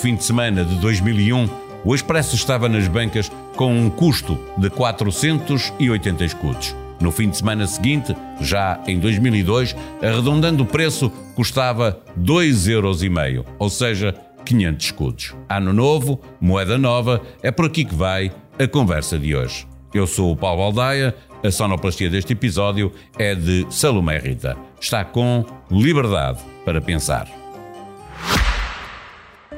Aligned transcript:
fim 0.00 0.14
de 0.14 0.24
semana 0.24 0.64
de 0.64 0.76
2001, 0.76 1.46
o 1.84 1.94
Expresso 1.94 2.34
estava 2.34 2.70
nas 2.70 2.88
bancas 2.88 3.30
com 3.54 3.70
um 3.70 3.90
custo 3.90 4.38
de 4.56 4.70
480 4.70 6.24
escudos. 6.24 6.74
No 6.98 7.12
fim 7.12 7.28
de 7.28 7.36
semana 7.36 7.66
seguinte, 7.66 8.16
já 8.40 8.80
em 8.86 8.98
2002, 8.98 9.76
arredondando 10.02 10.62
o 10.62 10.66
preço, 10.66 11.10
custava 11.34 12.00
2,5 12.18 12.70
euros, 12.70 13.46
ou 13.58 13.68
seja, 13.68 14.14
500 14.46 14.86
escudos. 14.86 15.34
Ano 15.46 15.72
novo, 15.72 16.18
moeda 16.40 16.78
nova, 16.78 17.20
é 17.42 17.50
por 17.50 17.66
aqui 17.66 17.84
que 17.84 17.94
vai 17.94 18.32
a 18.58 18.66
conversa 18.66 19.18
de 19.18 19.36
hoje. 19.36 19.66
Eu 19.92 20.06
sou 20.06 20.32
o 20.32 20.36
Paulo 20.36 20.62
Aldaia, 20.62 21.14
a 21.44 21.50
sonoplastia 21.50 22.08
deste 22.08 22.32
episódio 22.32 22.90
é 23.18 23.34
de 23.34 23.66
Salomé 23.68 24.18
Rita. 24.18 24.56
Está 24.80 25.04
com 25.04 25.44
Liberdade 25.70 26.40
para 26.64 26.80
Pensar. 26.80 27.39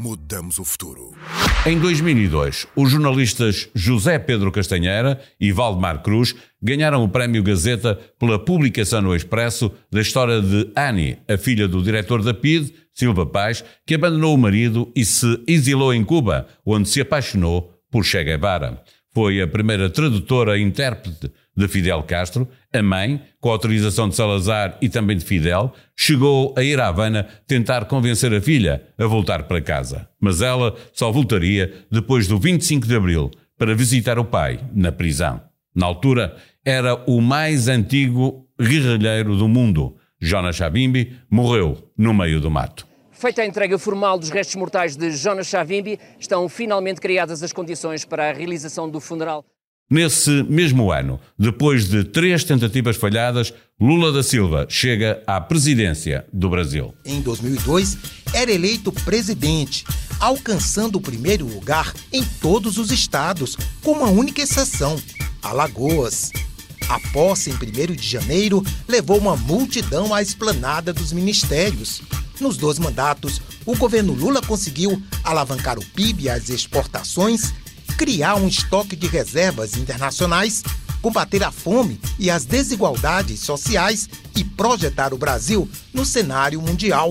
Mudamos 0.00 0.60
o 0.60 0.64
futuro. 0.64 1.12
Em 1.66 1.76
2002, 1.76 2.68
os 2.76 2.88
jornalistas 2.88 3.68
José 3.74 4.16
Pedro 4.16 4.52
Castanheira 4.52 5.20
e 5.40 5.50
Valdemar 5.50 6.04
Cruz 6.04 6.36
ganharam 6.62 7.02
o 7.02 7.08
Prémio 7.08 7.42
Gazeta 7.42 7.98
pela 8.16 8.38
publicação 8.38 9.02
no 9.02 9.16
Expresso 9.16 9.72
da 9.90 10.00
história 10.00 10.40
de 10.40 10.70
Annie, 10.76 11.18
a 11.28 11.36
filha 11.36 11.66
do 11.66 11.82
diretor 11.82 12.22
da 12.22 12.32
PID, 12.32 12.72
Silva 12.94 13.26
Paz, 13.26 13.64
que 13.84 13.96
abandonou 13.96 14.36
o 14.36 14.38
marido 14.38 14.88
e 14.94 15.04
se 15.04 15.42
exilou 15.48 15.92
em 15.92 16.04
Cuba, 16.04 16.46
onde 16.64 16.88
se 16.88 17.00
apaixonou 17.00 17.74
por 17.90 18.04
Che 18.04 18.22
Guevara. 18.22 18.80
Foi 19.18 19.42
a 19.42 19.48
primeira 19.48 19.90
tradutora 19.90 20.56
e 20.56 20.62
intérprete 20.62 21.32
de 21.56 21.66
Fidel 21.66 22.04
Castro. 22.04 22.48
A 22.72 22.80
mãe, 22.80 23.20
com 23.40 23.48
a 23.48 23.52
autorização 23.52 24.08
de 24.08 24.14
Salazar 24.14 24.78
e 24.80 24.88
também 24.88 25.16
de 25.16 25.24
Fidel, 25.24 25.74
chegou 25.96 26.54
a 26.56 26.62
ir 26.62 26.78
à 26.78 26.86
Havana 26.86 27.26
tentar 27.44 27.86
convencer 27.86 28.32
a 28.32 28.40
filha 28.40 28.80
a 28.96 29.06
voltar 29.06 29.42
para 29.42 29.60
casa. 29.60 30.08
Mas 30.20 30.40
ela 30.40 30.72
só 30.92 31.10
voltaria 31.10 31.84
depois 31.90 32.28
do 32.28 32.38
25 32.38 32.86
de 32.86 32.94
abril 32.94 33.28
para 33.58 33.74
visitar 33.74 34.20
o 34.20 34.24
pai 34.24 34.60
na 34.72 34.92
prisão. 34.92 35.40
Na 35.74 35.86
altura, 35.86 36.36
era 36.64 36.94
o 37.10 37.20
mais 37.20 37.66
antigo 37.66 38.46
guerrilheiro 38.56 39.36
do 39.36 39.48
mundo. 39.48 39.96
Jonas 40.20 40.54
Chabimbi 40.54 41.16
morreu 41.28 41.90
no 41.98 42.14
meio 42.14 42.40
do 42.40 42.52
mato. 42.52 42.86
Feita 43.18 43.42
a 43.42 43.46
entrega 43.46 43.76
formal 43.76 44.16
dos 44.16 44.30
restos 44.30 44.54
mortais 44.54 44.94
de 44.94 45.10
Jonas 45.10 45.48
Savimbi, 45.48 45.98
estão 46.20 46.48
finalmente 46.48 47.00
criadas 47.00 47.42
as 47.42 47.52
condições 47.52 48.04
para 48.04 48.30
a 48.30 48.32
realização 48.32 48.88
do 48.88 49.00
funeral. 49.00 49.44
Nesse 49.90 50.44
mesmo 50.44 50.92
ano, 50.92 51.18
depois 51.36 51.88
de 51.88 52.04
três 52.04 52.44
tentativas 52.44 52.96
falhadas, 52.96 53.52
Lula 53.80 54.12
da 54.12 54.22
Silva 54.22 54.66
chega 54.68 55.20
à 55.26 55.40
presidência 55.40 56.26
do 56.32 56.48
Brasil. 56.48 56.94
Em 57.04 57.20
2002, 57.20 57.98
era 58.32 58.52
eleito 58.52 58.92
presidente, 58.92 59.84
alcançando 60.20 60.94
o 60.94 61.00
primeiro 61.00 61.44
lugar 61.44 61.92
em 62.12 62.22
todos 62.40 62.78
os 62.78 62.92
estados, 62.92 63.56
com 63.82 63.94
uma 63.94 64.10
única 64.10 64.42
exceção: 64.42 64.96
Alagoas. 65.42 66.30
A 66.88 66.98
posse 67.12 67.50
em 67.50 67.54
1 67.54 67.94
de 67.94 68.08
janeiro 68.08 68.64
levou 68.88 69.18
uma 69.18 69.36
multidão 69.36 70.14
à 70.14 70.22
esplanada 70.22 70.90
dos 70.90 71.12
ministérios. 71.12 72.00
Nos 72.40 72.56
dois 72.56 72.78
mandatos, 72.78 73.42
o 73.66 73.76
governo 73.76 74.14
Lula 74.14 74.40
conseguiu 74.40 75.02
alavancar 75.22 75.78
o 75.78 75.84
PIB 75.84 76.24
e 76.24 76.30
as 76.30 76.48
exportações, 76.48 77.52
criar 77.98 78.36
um 78.36 78.48
estoque 78.48 78.96
de 78.96 79.06
reservas 79.06 79.76
internacionais, 79.76 80.62
combater 81.02 81.44
a 81.44 81.50
fome 81.50 82.00
e 82.18 82.30
as 82.30 82.46
desigualdades 82.46 83.40
sociais 83.40 84.08
e 84.34 84.42
projetar 84.42 85.12
o 85.12 85.18
Brasil 85.18 85.68
no 85.92 86.06
cenário 86.06 86.62
mundial. 86.62 87.10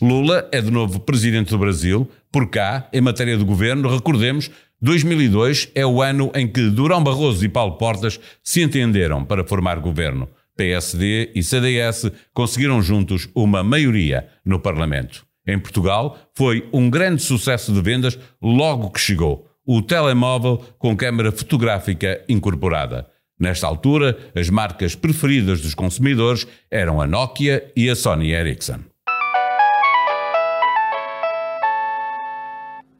Lula 0.00 0.48
é 0.52 0.62
de 0.62 0.70
novo 0.70 1.00
presidente 1.00 1.50
do 1.50 1.58
Brasil. 1.58 2.08
Por 2.30 2.48
cá, 2.48 2.88
em 2.92 3.00
matéria 3.00 3.36
de 3.36 3.44
governo, 3.44 3.92
recordemos, 3.92 4.48
2002 4.82 5.70
é 5.74 5.84
o 5.84 6.00
ano 6.00 6.32
em 6.34 6.48
que 6.48 6.70
Durão 6.70 7.04
Barroso 7.04 7.44
e 7.44 7.48
Paulo 7.48 7.76
Portas 7.76 8.18
se 8.42 8.62
entenderam 8.62 9.24
para 9.24 9.44
formar 9.44 9.78
governo. 9.78 10.28
PSD 10.56 11.32
e 11.34 11.42
CDS 11.42 12.10
conseguiram 12.32 12.82
juntos 12.82 13.28
uma 13.34 13.62
maioria 13.62 14.28
no 14.44 14.58
Parlamento. 14.58 15.26
Em 15.46 15.58
Portugal, 15.58 16.18
foi 16.34 16.68
um 16.72 16.88
grande 16.88 17.22
sucesso 17.22 17.72
de 17.72 17.80
vendas 17.80 18.18
logo 18.40 18.90
que 18.90 19.00
chegou 19.00 19.46
o 19.66 19.80
telemóvel 19.82 20.58
com 20.78 20.96
câmara 20.96 21.30
fotográfica 21.30 22.22
incorporada. 22.28 23.06
Nesta 23.38 23.66
altura, 23.66 24.18
as 24.34 24.50
marcas 24.50 24.94
preferidas 24.94 25.60
dos 25.60 25.74
consumidores 25.74 26.46
eram 26.70 27.00
a 27.00 27.06
Nokia 27.06 27.70
e 27.76 27.88
a 27.88 27.94
Sony 27.94 28.32
Ericsson. 28.32 28.89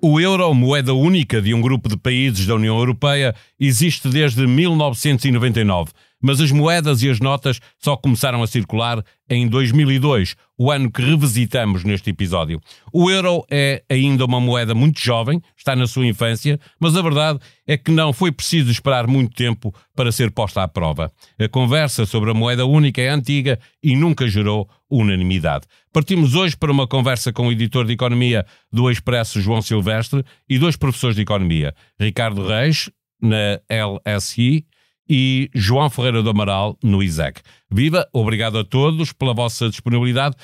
O 0.02 0.18
euro, 0.18 0.54
moeda 0.54 0.94
única 0.94 1.42
de 1.42 1.52
um 1.52 1.60
grupo 1.60 1.86
de 1.86 1.96
países 1.96 2.46
da 2.46 2.54
União 2.54 2.78
Europeia, 2.78 3.34
existe 3.58 4.08
desde 4.08 4.46
1999 4.46 5.92
mas 6.20 6.40
as 6.40 6.50
moedas 6.50 7.02
e 7.02 7.08
as 7.08 7.20
notas 7.20 7.60
só 7.78 7.96
começaram 7.96 8.42
a 8.42 8.46
circular 8.46 9.02
em 9.28 9.46
2002, 9.46 10.34
o 10.58 10.70
ano 10.70 10.90
que 10.90 11.00
revisitamos 11.00 11.84
neste 11.84 12.10
episódio. 12.10 12.60
O 12.92 13.10
euro 13.10 13.44
é 13.48 13.82
ainda 13.88 14.24
uma 14.24 14.40
moeda 14.40 14.74
muito 14.74 15.00
jovem, 15.00 15.40
está 15.56 15.76
na 15.76 15.86
sua 15.86 16.06
infância, 16.06 16.58
mas 16.80 16.96
a 16.96 17.02
verdade 17.02 17.38
é 17.66 17.76
que 17.76 17.92
não 17.92 18.12
foi 18.12 18.32
preciso 18.32 18.70
esperar 18.70 19.06
muito 19.06 19.34
tempo 19.34 19.72
para 19.94 20.10
ser 20.10 20.32
posta 20.32 20.62
à 20.62 20.68
prova. 20.68 21.12
A 21.38 21.48
conversa 21.48 22.04
sobre 22.04 22.30
a 22.30 22.34
moeda 22.34 22.66
única 22.66 23.00
é 23.00 23.08
antiga 23.08 23.58
e 23.82 23.94
nunca 23.94 24.28
gerou 24.28 24.68
unanimidade. 24.90 25.66
Partimos 25.92 26.34
hoje 26.34 26.56
para 26.56 26.72
uma 26.72 26.86
conversa 26.86 27.32
com 27.32 27.46
o 27.46 27.52
editor 27.52 27.86
de 27.86 27.92
Economia 27.92 28.44
do 28.72 28.90
Expresso, 28.90 29.40
João 29.40 29.62
Silvestre, 29.62 30.24
e 30.48 30.58
dois 30.58 30.76
professores 30.76 31.14
de 31.14 31.22
Economia, 31.22 31.72
Ricardo 31.98 32.46
Reis, 32.46 32.90
na 33.20 33.60
LSI, 33.70 34.64
e 35.12 35.50
João 35.52 35.90
Ferreira 35.90 36.22
do 36.22 36.30
Amaral 36.30 36.78
no 36.80 37.02
ISEC. 37.02 37.40
Viva, 37.68 38.08
obrigado 38.12 38.56
a 38.56 38.64
todos 38.64 39.12
pela 39.12 39.34
vossa 39.34 39.68
disponibilidade. 39.68 40.36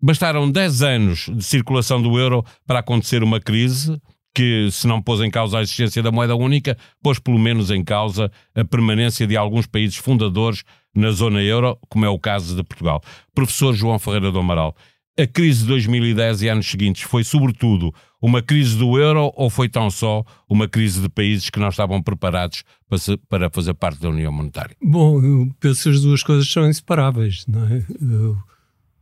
Bastaram 0.00 0.48
10 0.48 0.82
anos 0.82 1.28
de 1.28 1.42
circulação 1.42 2.00
do 2.00 2.16
euro 2.16 2.44
para 2.64 2.78
acontecer 2.78 3.24
uma 3.24 3.40
crise 3.40 4.00
que, 4.32 4.68
se 4.70 4.86
não 4.86 5.02
pôs 5.02 5.20
em 5.20 5.30
causa 5.30 5.58
a 5.58 5.62
existência 5.62 6.02
da 6.02 6.12
moeda 6.12 6.36
única, 6.36 6.78
pôs 7.02 7.18
pelo 7.18 7.38
menos 7.38 7.70
em 7.70 7.82
causa 7.82 8.30
a 8.54 8.64
permanência 8.64 9.26
de 9.26 9.36
alguns 9.36 9.66
países 9.66 9.96
fundadores 9.96 10.62
na 10.94 11.10
zona 11.10 11.42
euro, 11.42 11.76
como 11.88 12.04
é 12.04 12.08
o 12.08 12.18
caso 12.18 12.54
de 12.54 12.62
Portugal. 12.62 13.02
Professor 13.34 13.74
João 13.74 13.98
Ferreira 13.98 14.30
do 14.30 14.38
Amaral, 14.38 14.76
a 15.18 15.26
crise 15.26 15.62
de 15.62 15.66
2010 15.68 16.42
e 16.42 16.48
anos 16.48 16.70
seguintes 16.70 17.02
foi, 17.02 17.22
sobretudo, 17.22 17.94
uma 18.20 18.40
crise 18.40 18.76
do 18.76 18.98
euro 18.98 19.32
ou 19.34 19.50
foi 19.50 19.68
tão 19.68 19.90
só 19.90 20.24
uma 20.48 20.68
crise 20.68 21.00
de 21.00 21.08
países 21.08 21.50
que 21.50 21.58
não 21.58 21.68
estavam 21.68 22.02
preparados 22.02 22.64
para, 22.88 22.98
se, 22.98 23.16
para 23.28 23.50
fazer 23.50 23.74
parte 23.74 24.00
da 24.00 24.08
União 24.08 24.32
Monetária? 24.32 24.76
Bom, 24.82 25.22
eu 25.22 25.50
penso 25.60 25.84
que 25.84 25.88
as 25.90 26.00
duas 26.00 26.22
coisas 26.22 26.50
são 26.50 26.68
inseparáveis. 26.68 27.44
Não 27.46 27.66
é? 27.66 27.84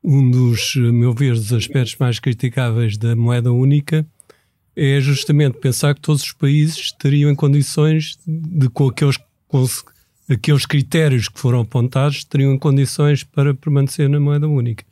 Um 0.02 0.30
dos, 0.30 0.74
a 0.76 0.92
meu 0.92 1.12
ver, 1.12 1.34
dos 1.34 1.52
aspectos 1.52 1.96
mais 2.00 2.18
criticáveis 2.18 2.96
da 2.96 3.14
moeda 3.14 3.52
única 3.52 4.06
é 4.74 5.00
justamente 5.00 5.58
pensar 5.58 5.94
que 5.94 6.00
todos 6.00 6.22
os 6.22 6.32
países 6.32 6.78
estariam 6.78 7.30
em 7.30 7.34
condições 7.34 8.18
de, 8.26 8.68
com 8.70 8.88
aqueles, 8.88 9.18
com 9.46 9.64
aqueles 10.28 10.64
critérios 10.64 11.28
que 11.28 11.38
foram 11.38 11.60
apontados, 11.60 12.24
teriam 12.24 12.54
em 12.54 12.58
condições 12.58 13.22
para 13.22 13.54
permanecer 13.54 14.08
na 14.08 14.18
moeda 14.18 14.48
única. 14.48 14.84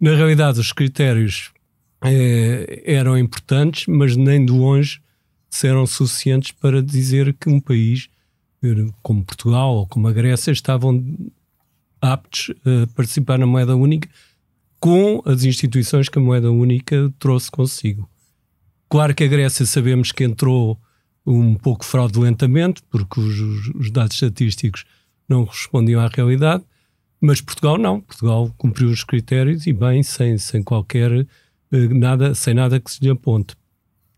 Na 0.00 0.14
realidade, 0.14 0.60
os 0.60 0.72
critérios 0.72 1.50
eh, 2.04 2.82
eram 2.86 3.18
importantes, 3.18 3.86
mas 3.86 4.16
nem 4.16 4.44
de 4.44 4.52
longe 4.52 5.00
eram 5.64 5.86
suficientes 5.86 6.52
para 6.52 6.82
dizer 6.82 7.34
que 7.34 7.48
um 7.48 7.58
país 7.58 8.08
eh, 8.62 8.86
como 9.02 9.24
Portugal 9.24 9.74
ou 9.74 9.86
como 9.86 10.06
a 10.06 10.12
Grécia 10.12 10.52
estavam 10.52 11.04
aptos 12.00 12.54
a 12.64 12.86
participar 12.94 13.38
na 13.38 13.46
moeda 13.46 13.74
única 13.74 14.08
com 14.78 15.20
as 15.24 15.42
instituições 15.42 16.08
que 16.08 16.18
a 16.18 16.22
moeda 16.22 16.50
única 16.50 17.12
trouxe 17.18 17.50
consigo. 17.50 18.08
Claro 18.88 19.14
que 19.14 19.24
a 19.24 19.28
Grécia 19.28 19.66
sabemos 19.66 20.12
que 20.12 20.22
entrou 20.22 20.78
um 21.26 21.54
pouco 21.54 21.84
fraudulentamente, 21.84 22.82
porque 22.88 23.20
os, 23.20 23.68
os 23.74 23.90
dados 23.90 24.14
estatísticos 24.14 24.84
não 25.28 25.44
correspondiam 25.44 26.00
à 26.00 26.08
realidade, 26.08 26.64
mas 27.20 27.40
Portugal 27.40 27.78
não. 27.78 28.00
Portugal 28.00 28.52
cumpriu 28.56 28.88
os 28.88 29.04
critérios 29.04 29.66
e 29.66 29.72
bem, 29.72 30.02
sem, 30.02 30.38
sem 30.38 30.62
qualquer 30.62 31.26
eh, 31.72 31.88
nada, 31.88 32.34
sem 32.34 32.54
nada 32.54 32.80
que 32.80 32.90
se 32.90 33.02
lhe 33.02 33.10
aponte. 33.10 33.54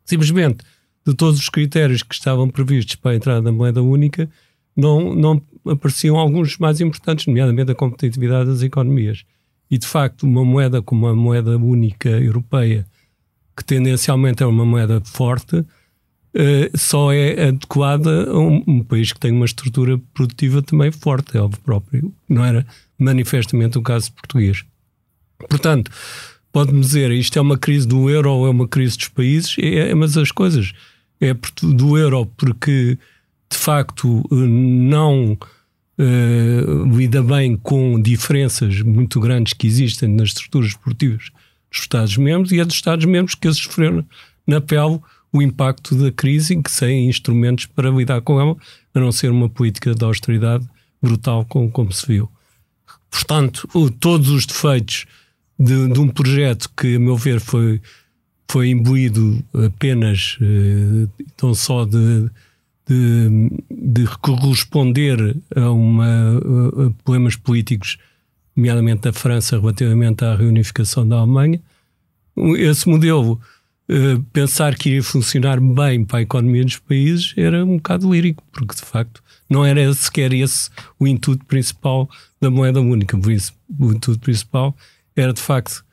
Simplesmente, 0.04 0.64
de 1.06 1.14
todos 1.14 1.38
os 1.38 1.48
critérios 1.48 2.02
que 2.02 2.14
estavam 2.14 2.48
previstos 2.48 2.96
para 2.96 3.12
a 3.12 3.14
entrada 3.14 3.42
da 3.42 3.52
moeda 3.52 3.82
única, 3.82 4.28
não, 4.76 5.14
não 5.14 5.42
apareciam 5.66 6.16
alguns 6.16 6.58
mais 6.58 6.80
importantes, 6.80 7.26
nomeadamente 7.26 7.70
a 7.70 7.74
competitividade 7.74 8.50
das 8.50 8.62
economias. 8.62 9.24
E, 9.70 9.78
de 9.78 9.86
facto, 9.86 10.24
uma 10.24 10.44
moeda 10.44 10.82
como 10.82 11.06
a 11.06 11.14
moeda 11.14 11.56
única 11.56 12.08
europeia, 12.08 12.86
que 13.56 13.64
tendencialmente 13.64 14.42
é 14.42 14.46
uma 14.46 14.64
moeda 14.64 15.00
forte, 15.04 15.64
Uh, 16.32 16.70
só 16.78 17.12
é 17.12 17.48
adequada 17.48 18.30
a 18.30 18.38
um, 18.38 18.62
um, 18.64 18.84
país 18.84 19.12
que 19.12 19.18
tem 19.18 19.32
uma 19.32 19.44
estrutura 19.44 20.00
produtiva 20.14 20.62
também 20.62 20.92
forte, 20.92 21.36
é 21.36 21.40
óbvio 21.40 21.60
próprio. 21.60 22.14
Não 22.28 22.44
era 22.44 22.64
manifestamente 23.02 23.78
o 23.78 23.82
caso 23.82 24.12
português. 24.12 24.64
Portanto, 25.48 25.90
pode-me 26.52 26.80
dizer 26.80 27.10
isto 27.10 27.38
é 27.38 27.42
uma 27.42 27.58
crise 27.58 27.86
do 27.86 28.10
euro 28.10 28.30
ou 28.30 28.46
é 28.46 28.50
uma 28.50 28.68
crise 28.68 28.96
dos 28.96 29.08
países, 29.08 29.56
é, 29.58 29.90
é 29.90 29.94
mas 29.94 30.16
as 30.16 30.30
coisas 30.30 30.72
é 31.20 31.34
do 31.62 31.98
euro 31.98 32.26
porque 32.36 32.98
de 33.50 33.58
facto 33.58 34.24
não 34.30 35.32
uh, 35.32 36.96
lida 36.96 37.22
bem 37.22 37.56
com 37.56 38.00
diferenças 38.00 38.80
muito 38.82 39.20
grandes 39.20 39.52
que 39.52 39.66
existem 39.66 40.08
nas 40.08 40.28
estruturas 40.28 40.68
esportivas 40.68 41.30
dos 41.70 41.80
Estados-membros 41.80 42.52
e 42.52 42.60
é 42.60 42.64
dos 42.64 42.74
Estados-membros 42.74 43.34
que 43.34 43.52
sofreram 43.52 44.04
na 44.46 44.60
pele 44.60 45.00
o 45.32 45.40
impacto 45.40 45.94
da 45.94 46.10
crise 46.10 46.54
e 46.54 46.62
que 46.62 46.70
sem 46.70 47.08
instrumentos 47.08 47.66
para 47.66 47.90
lidar 47.90 48.20
com 48.20 48.40
ela, 48.40 48.56
a 48.92 49.00
não 49.00 49.12
ser 49.12 49.30
uma 49.30 49.48
política 49.48 49.94
de 49.94 50.04
austeridade 50.04 50.66
brutal, 51.00 51.44
como, 51.44 51.70
como 51.70 51.92
se 51.92 52.06
viu. 52.06 52.28
Portanto, 53.10 53.68
todos 53.98 54.28
os 54.28 54.46
defeitos 54.46 55.06
de, 55.58 55.88
de, 55.88 56.00
um 56.00 56.08
projeto 56.08 56.70
que, 56.76 56.96
a 56.96 56.98
meu 56.98 57.16
ver, 57.16 57.40
foi, 57.40 57.80
foi 58.48 58.70
imbuído 58.70 59.44
apenas 59.52 60.38
eh, 60.40 61.54
só 61.54 61.84
de, 61.84 62.30
de, 62.86 63.50
de, 63.70 64.06
corresponder 64.20 65.36
a, 65.54 65.70
uma, 65.70 66.38
a 66.38 66.90
problemas 67.04 67.36
políticos, 67.36 67.98
nomeadamente 68.56 69.02
da 69.02 69.12
França, 69.12 69.58
relativamente 69.58 70.24
à 70.24 70.34
reunificação 70.34 71.06
da 71.06 71.16
Alemanha. 71.16 71.60
Esse 72.56 72.88
modelo 72.88 73.40
eh, 73.92 74.20
pensar 74.32 74.76
que 74.76 74.88
iria 74.88 75.02
funcionar 75.02 75.60
bem 75.60 76.04
para 76.04 76.20
a 76.20 76.22
economia 76.22 76.64
dos 76.64 76.76
países 76.78 77.34
era 77.36 77.64
um 77.64 77.76
bocado 77.76 78.12
lírico, 78.12 78.42
porque 78.52 78.76
de 78.76 78.82
facto 78.82 79.20
não 79.48 79.66
era 79.66 79.92
sequer 79.92 80.32
esse 80.32 80.70
o 80.96 81.08
intuito 81.08 81.44
principal 81.44 82.08
da 82.40 82.50
moeda 82.50 82.80
única. 82.80 83.18
Por 83.18 83.30
isso, 83.30 83.52
o 83.78 83.92
intuito 83.92 84.20
principal 84.20 84.74
era 85.14 85.32
de 85.32 85.40
facto 85.40 85.84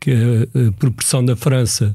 que 0.00 0.10
a, 0.10 0.68
a 0.68 0.72
proporção 0.72 1.24
da 1.24 1.36
França 1.36 1.94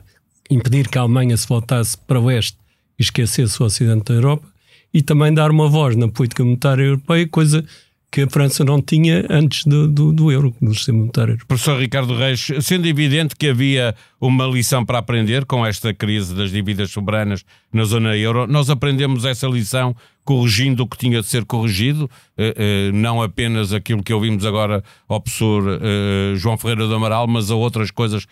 impedir 0.50 0.88
que 0.88 0.98
a 0.98 1.02
Alemanha 1.02 1.36
se 1.38 1.48
voltasse 1.48 1.98
para 1.98 2.20
o 2.20 2.26
oeste 2.26 2.58
e 2.98 3.04
esquecesse 3.04 3.62
o 3.62 3.66
ocidente 3.66 4.06
da 4.06 4.14
Europa 4.16 4.48
e 4.94 5.02
também 5.02 5.34
dar 5.34 5.52
uma 5.52 5.68
voz 5.70 5.96
na 5.96 6.08
política 6.08 6.44
monetária 6.44 6.84
europeia, 6.84 7.28
coisa 7.28 7.64
que 8.12 8.22
a 8.22 8.30
França 8.30 8.64
não 8.64 8.82
tinha 8.82 9.26
antes 9.30 9.66
do, 9.66 9.88
do, 9.88 10.12
do 10.12 10.32
euro, 10.32 10.56
no 10.60 10.74
sistema 10.74 11.00
monetário. 11.00 11.38
Professor 11.48 11.80
Ricardo 11.80 12.16
Reis, 12.16 12.48
sendo 12.62 12.88
evidente 12.88 13.36
que 13.36 13.50
havia 13.50 13.96
uma 14.20 14.46
lição 14.46 14.84
para 14.84 14.98
aprender 14.98 15.46
com 15.46 15.66
esta 15.66 15.94
crise 15.94 16.34
das 16.34 16.50
dívidas 16.50 16.92
soberanas 16.92 17.46
na 17.72 17.84
zona 17.84 18.18
euro, 18.18 18.48
nós 18.48 18.70
aprendemos 18.70 19.26
essa 19.26 19.48
lição 19.48 19.96
corrigindo 20.26 20.84
o 20.84 20.88
que 20.88 20.98
tinha 20.98 21.22
de 21.22 21.28
ser 21.28 21.44
corrigido, 21.44 22.10
eh, 22.38 22.54
eh, 22.56 22.92
não 22.92 23.20
apenas 23.20 23.74
aquilo 23.74 24.04
que 24.04 24.14
ouvimos 24.14 24.46
agora 24.46 24.84
ao 25.08 25.20
professor 25.20 25.80
eh, 25.82 26.36
João 26.36 26.56
Ferreira 26.56 26.88
do 26.88 26.94
Amaral, 26.94 27.28
mas 27.28 27.50
a 27.50 27.56
outras 27.56 27.90
coisas 27.90 28.28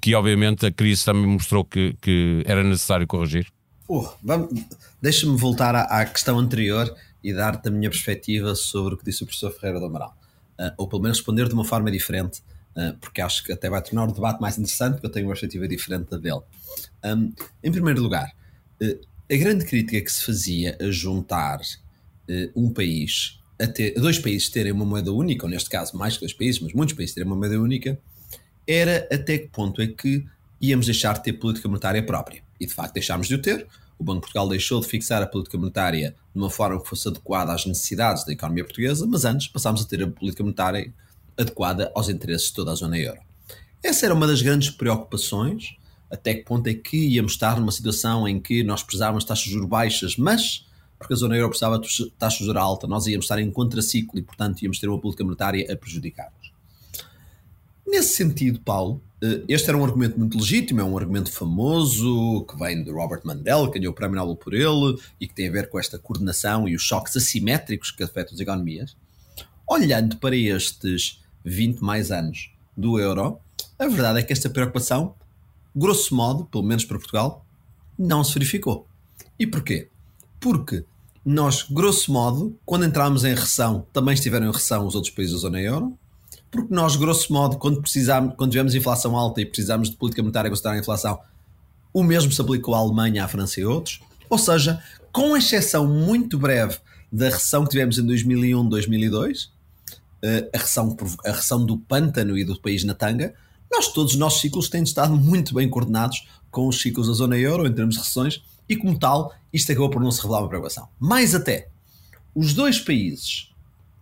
que, 0.00 0.14
obviamente, 0.14 0.66
a 0.66 0.72
crise 0.72 1.04
também 1.04 1.26
mostrou 1.26 1.64
que, 1.64 1.94
que 2.00 2.42
era 2.44 2.64
necessário 2.64 3.06
corrigir. 3.06 3.46
Oh, 3.86 4.08
Deixa-me 5.00 5.36
voltar 5.36 5.76
à, 5.76 5.82
à 5.82 6.04
questão 6.04 6.38
anterior 6.38 6.92
e 7.28 7.34
dar-te 7.34 7.68
a 7.68 7.70
minha 7.70 7.90
perspectiva 7.90 8.54
sobre 8.54 8.94
o 8.94 8.96
que 8.96 9.04
disse 9.04 9.22
o 9.22 9.26
professor 9.26 9.50
Ferreira 9.52 9.78
do 9.78 9.86
Amaral. 9.86 10.16
Uh, 10.58 10.72
ou 10.78 10.88
pelo 10.88 11.02
menos 11.02 11.18
responder 11.18 11.46
de 11.46 11.54
uma 11.54 11.64
forma 11.64 11.90
diferente, 11.90 12.42
uh, 12.74 12.96
porque 13.00 13.20
acho 13.20 13.44
que 13.44 13.52
até 13.52 13.68
vai 13.68 13.82
tornar 13.82 14.08
o 14.08 14.12
debate 14.12 14.40
mais 14.40 14.58
interessante, 14.58 14.94
porque 14.94 15.06
eu 15.06 15.10
tenho 15.10 15.26
uma 15.26 15.32
perspectiva 15.32 15.68
diferente 15.68 16.10
da 16.10 16.16
dele. 16.16 16.40
Um, 17.04 17.32
em 17.62 17.70
primeiro 17.70 18.00
lugar, 18.02 18.32
uh, 18.82 19.06
a 19.30 19.36
grande 19.36 19.66
crítica 19.66 20.00
que 20.00 20.10
se 20.10 20.24
fazia 20.24 20.76
a 20.80 20.90
juntar 20.90 21.60
um 22.54 22.70
país, 22.70 23.40
a, 23.58 23.66
ter, 23.66 23.94
dois 23.94 24.18
países 24.18 24.50
terem 24.50 24.72
uma 24.72 24.84
moeda 24.84 25.10
única, 25.10 25.46
ou 25.46 25.50
neste 25.50 25.70
caso 25.70 25.96
mais 25.96 26.14
que 26.14 26.20
dois 26.20 26.32
países, 26.34 26.60
mas 26.60 26.74
muitos 26.74 26.94
países 26.94 27.14
terem 27.14 27.26
uma 27.26 27.36
moeda 27.36 27.58
única, 27.58 27.98
era 28.66 29.08
até 29.10 29.38
que 29.38 29.48
ponto 29.48 29.80
é 29.80 29.86
que 29.86 30.26
íamos 30.60 30.86
deixar 30.86 31.14
de 31.14 31.24
ter 31.24 31.32
política 31.34 31.68
monetária 31.68 32.02
própria. 32.02 32.42
E 32.60 32.66
de 32.66 32.74
facto 32.74 32.94
deixámos 32.94 33.28
de 33.28 33.34
o 33.34 33.40
ter 33.40 33.66
o 33.98 34.04
Banco 34.04 34.20
de 34.20 34.20
Portugal 34.22 34.48
deixou 34.48 34.80
de 34.80 34.86
fixar 34.86 35.22
a 35.22 35.26
política 35.26 35.58
monetária 35.58 36.14
de 36.32 36.38
uma 36.40 36.48
forma 36.48 36.80
que 36.80 36.88
fosse 36.88 37.08
adequada 37.08 37.52
às 37.52 37.66
necessidades 37.66 38.24
da 38.24 38.32
economia 38.32 38.64
portuguesa, 38.64 39.06
mas 39.06 39.24
antes 39.24 39.48
passámos 39.48 39.82
a 39.82 39.84
ter 39.84 40.02
a 40.02 40.06
política 40.06 40.42
monetária 40.42 40.92
adequada 41.36 41.90
aos 41.94 42.08
interesses 42.08 42.48
de 42.48 42.54
toda 42.54 42.72
a 42.72 42.74
zona 42.74 42.98
euro. 42.98 43.20
Essa 43.82 44.06
era 44.06 44.14
uma 44.14 44.26
das 44.26 44.40
grandes 44.40 44.70
preocupações, 44.70 45.76
até 46.10 46.34
que 46.34 46.44
ponto 46.44 46.66
é 46.68 46.74
que 46.74 46.96
íamos 46.96 47.32
estar 47.32 47.58
numa 47.58 47.72
situação 47.72 48.26
em 48.26 48.40
que 48.40 48.62
nós 48.62 48.82
precisávamos 48.82 49.24
de 49.24 49.28
taxas 49.28 49.44
de 49.44 49.50
juros 49.50 49.68
baixas, 49.68 50.16
mas 50.16 50.66
porque 50.98 51.14
a 51.14 51.16
zona 51.16 51.36
euro 51.36 51.48
precisava 51.48 51.78
de 51.78 52.10
taxas 52.18 52.40
de 52.40 52.46
juros 52.46 52.60
alta, 52.60 52.86
nós 52.86 53.06
íamos 53.06 53.24
estar 53.24 53.38
em 53.38 53.50
contraciclo 53.50 54.18
e, 54.18 54.22
portanto, 54.22 54.60
íamos 54.62 54.78
ter 54.80 54.88
uma 54.88 55.00
política 55.00 55.24
monetária 55.24 55.72
a 55.72 55.76
prejudicar-nos. 55.76 56.52
Nesse 57.86 58.14
sentido, 58.14 58.60
Paulo, 58.60 59.00
este 59.48 59.68
era 59.68 59.76
um 59.76 59.84
argumento 59.84 60.18
muito 60.18 60.38
legítimo, 60.38 60.80
é 60.80 60.84
um 60.84 60.96
argumento 60.96 61.32
famoso 61.32 62.44
que 62.48 62.56
vem 62.56 62.84
de 62.84 62.90
Robert 62.90 63.22
Mandel, 63.24 63.68
que 63.70 63.78
ganhou 63.78 63.92
o 63.92 63.94
prémio 63.94 64.16
Nobel 64.16 64.36
por 64.36 64.54
ele 64.54 64.96
e 65.20 65.26
que 65.26 65.34
tem 65.34 65.48
a 65.48 65.52
ver 65.52 65.68
com 65.68 65.78
esta 65.78 65.98
coordenação 65.98 66.68
e 66.68 66.76
os 66.76 66.82
choques 66.82 67.16
assimétricos 67.16 67.90
que 67.90 68.04
afetam 68.04 68.34
as 68.34 68.40
economias. 68.40 68.96
Olhando 69.66 70.16
para 70.18 70.36
estes 70.36 71.20
20 71.44 71.80
mais 71.80 72.12
anos 72.12 72.52
do 72.76 72.98
euro, 73.00 73.40
a 73.78 73.86
verdade 73.88 74.20
é 74.20 74.22
que 74.22 74.32
esta 74.32 74.48
preocupação, 74.48 75.14
grosso 75.74 76.14
modo, 76.14 76.44
pelo 76.44 76.64
menos 76.64 76.84
para 76.84 76.98
Portugal, 76.98 77.44
não 77.98 78.22
se 78.22 78.34
verificou. 78.34 78.86
E 79.38 79.46
porquê? 79.46 79.88
Porque 80.38 80.84
nós, 81.24 81.64
grosso 81.64 82.12
modo, 82.12 82.56
quando 82.64 82.84
entramos 82.84 83.24
em 83.24 83.34
recessão, 83.34 83.84
também 83.92 84.14
estiveram 84.14 84.46
em 84.46 84.52
recessão 84.52 84.86
os 84.86 84.94
outros 84.94 85.12
países 85.12 85.34
da 85.34 85.40
zona 85.40 85.60
euro, 85.60 85.98
porque 86.50 86.74
nós, 86.74 86.96
grosso 86.96 87.32
modo, 87.32 87.58
quando 87.58 87.80
precisamos, 87.80 88.34
quando 88.36 88.50
tivemos 88.50 88.74
inflação 88.74 89.16
alta 89.16 89.40
e 89.40 89.46
precisamos 89.46 89.90
de 89.90 89.96
política 89.96 90.22
monetária 90.22 90.50
considerar 90.50 90.74
a 90.74 90.78
inflação, 90.78 91.18
o 91.92 92.02
mesmo 92.02 92.32
se 92.32 92.40
aplicou 92.40 92.74
à 92.74 92.78
Alemanha, 92.78 93.24
à 93.24 93.28
França 93.28 93.60
e 93.60 93.64
outros. 93.64 94.00
Ou 94.30 94.38
seja, 94.38 94.82
com 95.12 95.36
exceção 95.36 95.86
muito 95.86 96.38
breve 96.38 96.78
da 97.10 97.26
recessão 97.26 97.64
que 97.64 97.70
tivemos 97.70 97.98
em 97.98 98.06
2001, 98.06 98.68
2002, 98.68 99.50
eh, 100.22 100.50
a 100.54 100.58
recessão, 100.58 100.96
a 101.24 101.30
recessão 101.30 101.64
do 101.64 101.78
pântano 101.78 102.36
e 102.36 102.44
do 102.44 102.58
país 102.60 102.84
na 102.84 102.94
tanga, 102.94 103.34
nós 103.70 103.88
todos 103.92 104.12
os 104.12 104.18
nossos 104.18 104.40
ciclos 104.40 104.68
têm 104.68 104.82
estado 104.82 105.14
muito 105.14 105.54
bem 105.54 105.68
coordenados 105.68 106.26
com 106.50 106.66
os 106.66 106.80
ciclos 106.80 107.06
da 107.08 107.12
zona 107.12 107.36
euro 107.36 107.66
em 107.66 107.72
termos 107.72 107.94
de 107.94 108.00
recessões 108.00 108.42
e 108.68 108.76
como 108.76 108.98
tal 108.98 109.34
isto 109.52 109.70
acabou 109.70 109.90
por 109.90 110.02
não 110.02 110.10
se 110.10 110.20
revelar 110.20 110.40
uma 110.40 110.48
preocupação. 110.48 110.88
Mais 110.98 111.34
até, 111.34 111.68
os 112.34 112.54
dois 112.54 112.78
países, 112.78 113.50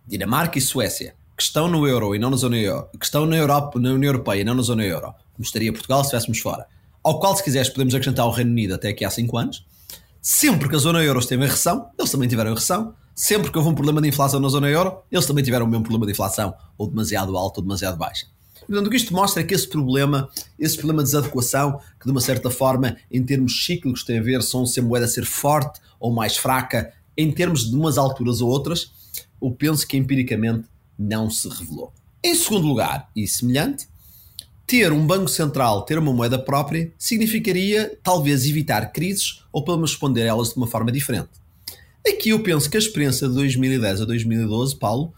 Dinamarca 0.07 0.57
e 0.57 0.61
Suécia, 0.61 1.15
que 1.37 1.43
estão 1.43 1.67
no 1.67 1.87
euro 1.87 2.15
e 2.15 2.19
não 2.19 2.31
na 2.31 2.35
zona 2.35 2.57
euro, 2.57 2.87
que 2.99 3.05
estão 3.05 3.27
na 3.27 3.37
Europa, 3.37 3.79
na 3.79 3.91
União 3.91 4.09
Europeia 4.09 4.41
e 4.41 4.43
não 4.43 4.55
na 4.55 4.63
zona 4.63 4.83
euro, 4.83 5.13
como 5.33 5.45
estaria 5.45 5.71
Portugal 5.71 5.99
se 5.99 6.07
estivéssemos 6.07 6.39
fora, 6.39 6.65
ao 7.03 7.19
qual, 7.19 7.35
se 7.37 7.43
quiseres, 7.43 7.69
podemos 7.69 7.93
acrescentar 7.93 8.25
o 8.25 8.31
Reino 8.31 8.49
Unido 8.49 8.73
até 8.73 8.89
aqui 8.89 9.05
há 9.05 9.09
5 9.11 9.37
anos, 9.37 9.63
sempre 10.19 10.67
que 10.67 10.75
a 10.75 10.79
zona 10.79 11.03
euro 11.03 11.19
esteve 11.19 11.43
em 11.43 11.47
recessão, 11.47 11.91
eles 11.97 12.11
também 12.11 12.27
tiveram 12.27 12.55
recessão, 12.55 12.95
sempre 13.13 13.51
que 13.51 13.57
houve 13.57 13.69
um 13.69 13.75
problema 13.75 14.01
de 14.01 14.07
inflação 14.07 14.39
na 14.39 14.49
zona 14.49 14.67
euro, 14.67 14.97
eles 15.11 15.27
também 15.27 15.43
tiveram 15.43 15.67
o 15.67 15.69
mesmo 15.69 15.83
problema 15.83 16.07
de 16.07 16.11
inflação, 16.13 16.55
ou 16.75 16.87
demasiado 16.87 17.37
alto 17.37 17.57
ou 17.59 17.63
demasiado 17.63 17.97
baixa. 17.97 18.25
Portanto, 18.65 18.87
o 18.87 18.89
que 18.89 18.97
isto 18.97 19.13
mostra 19.13 19.43
é 19.43 19.45
que 19.45 19.53
esse 19.53 19.67
problema, 19.67 20.27
esse 20.59 20.75
problema 20.75 21.03
de 21.03 21.09
desadequação, 21.09 21.79
que 21.99 22.05
de 22.05 22.11
uma 22.11 22.19
certa 22.19 22.49
forma, 22.49 22.97
em 23.11 23.23
termos 23.23 23.63
cíclicos, 23.63 24.03
tem 24.03 24.17
a 24.17 24.23
ver 24.23 24.39
com 24.43 24.65
se 24.65 24.79
a 24.79 24.83
moeda 24.83 25.07
ser 25.07 25.23
forte 25.23 25.79
ou 25.99 26.11
mais 26.11 26.35
fraca, 26.35 26.91
em 27.15 27.31
termos 27.31 27.69
de 27.69 27.75
umas 27.75 27.97
alturas 27.97 28.41
ou 28.41 28.49
outras, 28.49 28.91
eu 29.41 29.51
penso 29.51 29.87
que 29.87 29.95
empiricamente 29.95 30.67
não 30.97 31.29
se 31.29 31.47
revelou. 31.49 31.93
Em 32.23 32.33
segundo 32.35 32.67
lugar, 32.67 33.09
e 33.15 33.27
semelhante, 33.27 33.87
ter 34.65 34.91
um 34.91 35.05
banco 35.07 35.29
central, 35.29 35.83
ter 35.83 35.97
uma 35.97 36.11
moeda 36.11 36.37
própria, 36.37 36.91
significaria 36.97 37.97
talvez 38.03 38.45
evitar 38.45 38.91
crises 38.91 39.43
ou 39.51 39.63
pelo 39.63 39.77
menos 39.77 39.91
responder 39.91 40.23
a 40.23 40.27
elas 40.27 40.49
de 40.49 40.57
uma 40.57 40.67
forma 40.67 40.91
diferente. 40.91 41.29
Aqui 42.05 42.29
eu 42.29 42.43
penso 42.43 42.69
que 42.69 42.75
a 42.75 42.79
experiência 42.79 43.27
de 43.27 43.33
2010 43.33 44.01
a 44.01 44.05
2012, 44.05 44.75
Paulo, 44.75 45.13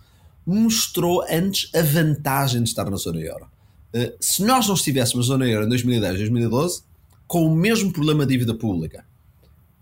mostrou 0.45 1.23
antes 1.29 1.73
a 1.73 1.81
vantagem 1.81 2.63
de 2.63 2.69
estar 2.69 2.89
na 2.89 2.97
zona 2.97 3.19
euro. 3.19 3.47
Uh, 3.93 4.13
se 4.19 4.43
nós 4.43 4.67
não 4.67 4.75
estivéssemos 4.75 5.27
na 5.27 5.33
zona 5.33 5.47
euro 5.47 5.65
em 5.65 5.69
2010 5.69 6.17
2012, 6.17 6.83
com 7.27 7.45
o 7.45 7.55
mesmo 7.55 7.91
problema 7.91 8.25
de 8.25 8.33
dívida 8.33 8.53
pública, 8.53 9.05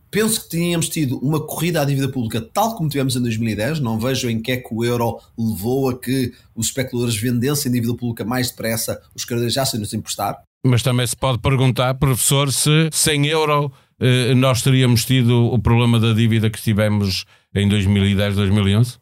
penso 0.10 0.44
que 0.44 0.50
tínhamos 0.50 0.90
tido 0.90 1.18
uma 1.20 1.46
corrida 1.46 1.82
à 1.82 1.86
dívida 1.86 2.10
pública 2.10 2.42
tal 2.42 2.76
como 2.76 2.90
tivemos 2.90 3.16
em 3.16 3.22
2010. 3.22 3.80
Não 3.80 4.00
vejo 4.00 4.30
em 4.30 4.42
que 4.42 4.52
é 4.52 4.58
que 4.58 4.74
o 4.74 4.84
euro 4.84 5.20
levou 5.38 5.90
a 5.90 6.00
que 6.00 6.34
os 6.56 6.68
especuladores 6.68 7.16
vendessem 7.16 7.72
dívida 7.72 7.96
pública 7.96 8.26
mais 8.26 8.50
depressa, 8.50 9.02
os 9.16 9.26
credores 9.26 9.54
já 9.54 9.66
se 9.66 9.78
nos 9.78 9.94
emprestar. 9.94 10.42
Mas 10.66 10.82
também 10.82 11.06
se 11.06 11.16
pode 11.16 11.40
perguntar, 11.40 11.94
professor, 11.96 12.52
se 12.52 12.90
sem 12.92 13.28
euro 13.28 13.72
eh, 14.00 14.34
nós 14.36 14.62
teríamos 14.62 15.06
tido 15.06 15.46
o 15.46 15.60
problema 15.60 16.00
da 16.00 16.14
dívida 16.14 16.50
que 16.50 16.62
tivemos 16.62 17.26
em 17.54 17.68
2010, 17.68 18.36
2011? 18.36 18.98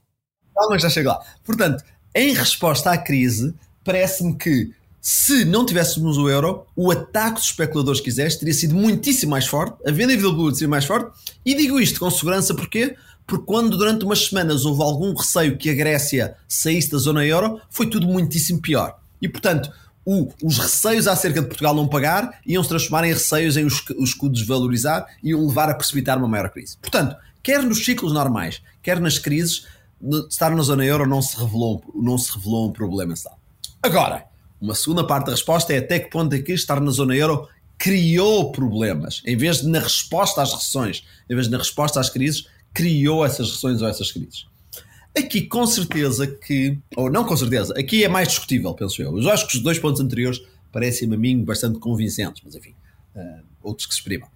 Calma, 0.53 0.79
já 0.79 0.89
chego 0.89 1.09
lá. 1.09 1.19
Portanto, 1.43 1.83
em 2.13 2.33
resposta 2.33 2.91
à 2.91 2.97
crise, 2.97 3.53
parece-me 3.83 4.35
que 4.37 4.71
se 5.07 5.45
não 5.45 5.63
tivéssemos 5.63 6.17
o 6.17 6.27
euro, 6.27 6.65
o 6.75 6.89
ataque 6.89 7.35
dos 7.35 7.45
especuladores 7.45 8.01
quiseres 8.01 8.37
teria 8.37 8.55
sido 8.55 8.73
muitíssimo 8.73 9.29
mais 9.29 9.45
forte, 9.45 9.77
a 9.87 9.91
venda 9.91 10.13
individual 10.13 10.51
seria 10.51 10.67
mais 10.67 10.83
forte, 10.83 11.11
e 11.45 11.53
digo 11.53 11.79
isto 11.79 11.99
com 11.99 12.09
segurança 12.09 12.55
porquê? 12.55 12.95
Porque 13.27 13.45
quando 13.45 13.77
durante 13.77 14.03
umas 14.03 14.25
semanas 14.25 14.65
houve 14.65 14.81
algum 14.81 15.13
receio 15.13 15.59
que 15.59 15.69
a 15.69 15.75
Grécia 15.75 16.35
saísse 16.47 16.89
da 16.89 16.97
zona 16.97 17.23
euro, 17.23 17.61
foi 17.69 17.85
tudo 17.85 18.07
muitíssimo 18.07 18.59
pior. 18.59 18.97
E 19.21 19.29
portanto, 19.29 19.69
o, 20.03 20.33
os 20.41 20.57
receios 20.57 21.07
acerca 21.07 21.39
de 21.39 21.49
Portugal 21.49 21.75
não 21.75 21.87
pagar 21.87 22.39
iam 22.43 22.63
se 22.63 22.69
transformar 22.69 23.05
em 23.05 23.13
receios 23.13 23.57
em 23.57 23.63
o 23.63 24.03
escudo 24.03 24.33
desvalorizar 24.33 25.05
e 25.21 25.29
iam 25.29 25.45
levar 25.45 25.69
a 25.69 25.75
precipitar 25.75 26.17
uma 26.17 26.27
maior 26.27 26.49
crise. 26.49 26.77
Portanto, 26.81 27.15
quer 27.43 27.61
nos 27.61 27.85
ciclos 27.85 28.11
normais, 28.11 28.59
quer 28.81 28.99
nas 28.99 29.19
crises, 29.19 29.67
estar 30.27 30.49
na 30.49 30.63
zona 30.63 30.83
euro 30.83 31.07
não 31.07 31.21
se 31.21 31.37
revelou, 31.37 31.83
não 31.93 32.17
se 32.17 32.33
revelou 32.33 32.69
um 32.69 32.71
problema. 32.71 33.13
Agora, 33.83 34.25
uma 34.59 34.75
segunda 34.75 35.03
parte 35.03 35.27
da 35.27 35.31
resposta 35.31 35.73
é 35.73 35.77
até 35.77 35.99
que 35.99 36.09
ponto 36.09 36.33
é 36.33 36.39
que 36.39 36.53
estar 36.53 36.79
na 36.79 36.91
zona 36.91 37.15
euro 37.15 37.47
criou 37.77 38.51
problemas, 38.51 39.21
em 39.25 39.35
vez 39.35 39.61
de 39.61 39.67
na 39.67 39.79
resposta 39.79 40.41
às 40.41 40.53
recessões, 40.53 41.03
em 41.29 41.33
vez 41.33 41.47
de 41.47 41.51
na 41.51 41.57
resposta 41.57 41.99
às 41.99 42.09
crises, 42.09 42.47
criou 42.73 43.25
essas 43.25 43.47
recessões 43.47 43.81
ou 43.81 43.87
essas 43.87 44.11
crises. 44.11 44.45
Aqui, 45.17 45.41
com 45.41 45.65
certeza 45.65 46.27
que, 46.27 46.77
ou 46.95 47.09
não 47.09 47.23
com 47.23 47.35
certeza, 47.37 47.73
aqui 47.77 48.03
é 48.03 48.07
mais 48.07 48.27
discutível, 48.27 48.73
penso 48.73 49.01
eu. 49.01 49.17
Eu 49.17 49.29
acho 49.29 49.47
que 49.47 49.55
os 49.55 49.63
dois 49.63 49.79
pontos 49.79 50.01
anteriores 50.01 50.41
parecem-me 50.71 51.15
a 51.15 51.17
mim 51.17 51.43
bastante 51.43 51.79
convincentes, 51.79 52.41
mas 52.43 52.55
enfim, 52.55 52.75
uh, 53.15 53.41
outros 53.63 53.87
que 53.87 53.93
se 53.93 53.99
exprimam. 53.99 54.27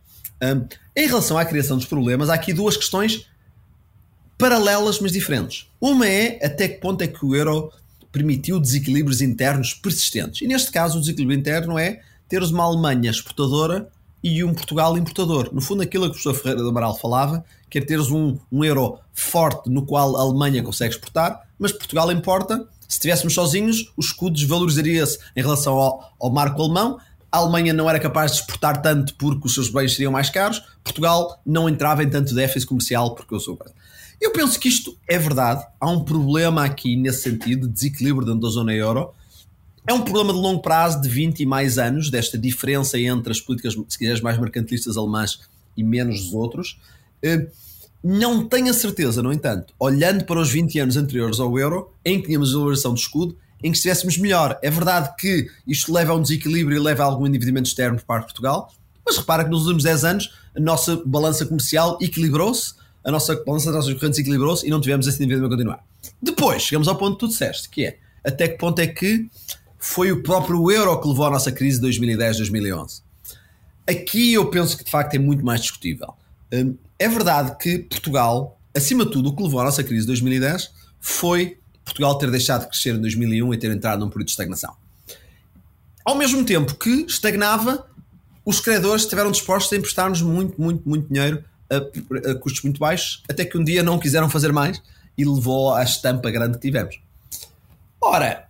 Um, 0.41 0.65
em 0.95 1.05
relação 1.05 1.37
à 1.37 1.43
criação 1.43 1.75
dos 1.75 1.85
problemas, 1.85 2.29
há 2.29 2.33
aqui 2.33 2.53
duas 2.53 2.77
questões 2.77 3.25
paralelas, 4.37 5.01
mas 5.01 5.11
diferentes. 5.11 5.67
Uma 5.81 6.07
é 6.07 6.39
até 6.45 6.69
que 6.69 6.79
ponto 6.79 7.01
é 7.01 7.07
que 7.07 7.25
o 7.25 7.35
euro 7.35 7.73
permitiu 8.11 8.59
desequilíbrios 8.59 9.21
internos 9.21 9.73
persistentes. 9.73 10.41
E 10.41 10.47
neste 10.47 10.71
caso, 10.71 10.97
o 10.97 11.01
desequilíbrio 11.01 11.37
interno 11.37 11.77
é 11.77 12.01
teres 12.27 12.51
uma 12.51 12.63
Alemanha 12.63 13.09
exportadora 13.09 13.89
e 14.23 14.43
um 14.43 14.53
Portugal 14.53 14.97
importador. 14.97 15.49
No 15.53 15.61
fundo, 15.61 15.81
aquilo 15.81 16.03
que 16.05 16.09
o 16.09 16.13
professor 16.13 16.33
Ferreira 16.35 16.61
do 16.61 16.69
Amaral 16.69 16.97
falava, 16.97 17.43
que 17.69 17.77
é 17.77 17.81
teres 17.81 18.09
um, 18.09 18.37
um 18.51 18.63
euro 18.63 18.99
forte 19.13 19.69
no 19.69 19.85
qual 19.85 20.17
a 20.17 20.21
Alemanha 20.21 20.63
consegue 20.63 20.93
exportar, 20.93 21.47
mas 21.57 21.71
Portugal 21.71 22.11
importa. 22.11 22.67
Se 22.87 22.95
estivéssemos 22.95 23.33
sozinhos, 23.33 23.91
o 23.95 24.01
escudo 24.01 24.35
desvalorizaria-se 24.35 25.19
em 25.35 25.41
relação 25.41 25.75
ao, 25.75 26.13
ao 26.19 26.31
marco 26.31 26.61
alemão. 26.61 26.99
A 27.31 27.37
Alemanha 27.37 27.71
não 27.71 27.87
era 27.87 27.99
capaz 27.99 28.31
de 28.31 28.39
exportar 28.39 28.81
tanto 28.81 29.13
porque 29.13 29.45
os 29.45 29.53
seus 29.53 29.69
bens 29.69 29.93
seriam 29.93 30.11
mais 30.11 30.29
caros. 30.29 30.63
Portugal 30.83 31.39
não 31.45 31.69
entrava 31.69 32.03
em 32.03 32.09
tanto 32.09 32.33
déficit 32.33 32.67
comercial 32.67 33.13
porque 33.13 33.35
eu 33.35 33.39
sou. 33.39 33.59
Eu 34.19 34.31
penso 34.31 34.59
que 34.59 34.67
isto 34.67 34.97
é 35.07 35.17
verdade. 35.17 35.65
Há 35.79 35.89
um 35.89 36.03
problema 36.03 36.65
aqui 36.65 36.95
nesse 36.95 37.21
sentido, 37.21 37.67
de 37.67 37.73
desequilíbrio 37.73 38.25
dentro 38.25 38.41
da 38.41 38.49
zona 38.49 38.73
euro. 38.73 39.13
É 39.87 39.93
um 39.93 40.01
problema 40.01 40.33
de 40.33 40.39
longo 40.39 40.61
prazo, 40.61 41.01
de 41.01 41.07
20 41.07 41.39
e 41.39 41.45
mais 41.45 41.77
anos, 41.77 42.09
desta 42.09 42.37
diferença 42.37 42.99
entre 42.99 43.31
as 43.31 43.39
políticas, 43.39 43.73
se 43.87 43.97
quiseres, 43.97 44.21
mais 44.21 44.37
mercantilistas 44.37 44.97
alemãs 44.97 45.39
e 45.75 45.83
menos 45.83 46.25
dos 46.25 46.33
outros. 46.33 46.77
Eh, 47.23 47.47
não 48.03 48.45
tenho 48.47 48.69
a 48.69 48.73
certeza, 48.73 49.23
no 49.23 49.31
entanto, 49.31 49.73
olhando 49.79 50.25
para 50.25 50.39
os 50.39 50.51
20 50.51 50.79
anos 50.79 50.97
anteriores 50.97 51.39
ao 51.39 51.57
euro, 51.57 51.91
em 52.03 52.19
que 52.19 52.27
tínhamos 52.27 52.53
a 52.53 52.57
valorização 52.57 52.93
do 52.93 52.99
escudo, 52.99 53.37
em 53.63 53.71
que 53.71 53.77
estivéssemos 53.77 54.17
melhor. 54.17 54.57
É 54.61 54.69
verdade 54.69 55.13
que 55.17 55.49
isto 55.65 55.91
leva 55.93 56.13
a 56.13 56.15
um 56.15 56.21
desequilíbrio 56.21 56.77
e 56.77 56.79
leva 56.79 57.03
a 57.03 57.05
algum 57.05 57.25
endividamento 57.25 57.67
externo 57.67 57.97
por 57.97 58.05
parte 58.05 58.21
de 58.21 58.27
Portugal, 58.27 58.71
mas 59.05 59.17
repara 59.17 59.43
que 59.43 59.49
nos 59.49 59.61
últimos 59.61 59.83
10 59.83 60.03
anos 60.03 60.33
a 60.55 60.59
nossa 60.59 61.01
balança 61.05 61.45
comercial 61.45 61.97
equilibrou-se 62.01 62.73
a 63.03 63.11
nossa 63.11 63.35
balança 63.43 63.71
das 63.71 63.85
nossas 63.85 63.93
correntes 63.99 64.19
equilibrou-se 64.19 64.65
e 64.65 64.69
não 64.69 64.81
tivemos 64.81 65.07
esse 65.07 65.17
endividamento 65.23 65.53
a 65.53 65.57
continuar. 65.57 65.85
Depois, 66.21 66.63
chegamos 66.63 66.87
ao 66.87 66.95
ponto 66.95 67.13
que 67.13 67.19
tu 67.19 67.27
disseste, 67.27 67.69
que 67.69 67.85
é 67.85 67.97
até 68.23 68.47
que 68.47 68.57
ponto 68.57 68.79
é 68.79 68.87
que 68.87 69.29
foi 69.77 70.11
o 70.11 70.21
próprio 70.21 70.69
euro 70.71 70.99
que 70.99 71.07
levou 71.07 71.25
à 71.25 71.29
nossa 71.29 71.51
crise 71.51 71.79
de 71.79 71.87
2010-2011. 71.87 73.01
Aqui 73.87 74.33
eu 74.33 74.49
penso 74.49 74.77
que 74.77 74.83
de 74.83 74.91
facto 74.91 75.15
é 75.15 75.19
muito 75.19 75.43
mais 75.43 75.61
discutível. 75.61 76.13
Hum, 76.53 76.75
é 76.97 77.07
verdade 77.07 77.57
que 77.57 77.79
Portugal, 77.79 78.59
acima 78.75 79.05
de 79.05 79.11
tudo, 79.11 79.29
o 79.29 79.35
que 79.35 79.41
levou 79.41 79.61
à 79.61 79.63
nossa 79.63 79.83
crise 79.83 80.01
de 80.01 80.07
2010 80.07 80.71
foi 80.99 81.57
Portugal 81.85 82.17
ter 82.17 82.29
deixado 82.29 82.63
de 82.63 82.67
crescer 82.67 82.93
em 82.93 83.01
2001 83.01 83.53
e 83.53 83.57
ter 83.57 83.71
entrado 83.71 84.01
num 84.01 84.09
período 84.09 84.27
de 84.27 84.31
estagnação. 84.31 84.75
Ao 86.05 86.15
mesmo 86.15 86.43
tempo 86.43 86.75
que 86.75 87.05
estagnava, 87.07 87.87
os 88.45 88.59
credores 88.59 89.03
estiveram 89.03 89.31
dispostos 89.31 89.71
a 89.73 89.77
emprestar-nos 89.77 90.21
muito, 90.21 90.59
muito, 90.61 90.87
muito 90.87 91.07
dinheiro 91.07 91.43
a, 91.69 92.31
a, 92.31 92.35
custos 92.35 92.63
muito 92.63 92.79
baixos, 92.79 93.23
até 93.29 93.45
que 93.45 93.57
um 93.57 93.63
dia 93.63 93.83
não 93.83 93.99
quiseram 93.99 94.29
fazer 94.29 94.51
mais 94.51 94.81
e 95.17 95.25
levou 95.25 95.73
à 95.73 95.83
estampa 95.83 96.31
grande 96.31 96.53
que 96.53 96.61
tivemos. 96.61 96.99
Ora, 98.01 98.47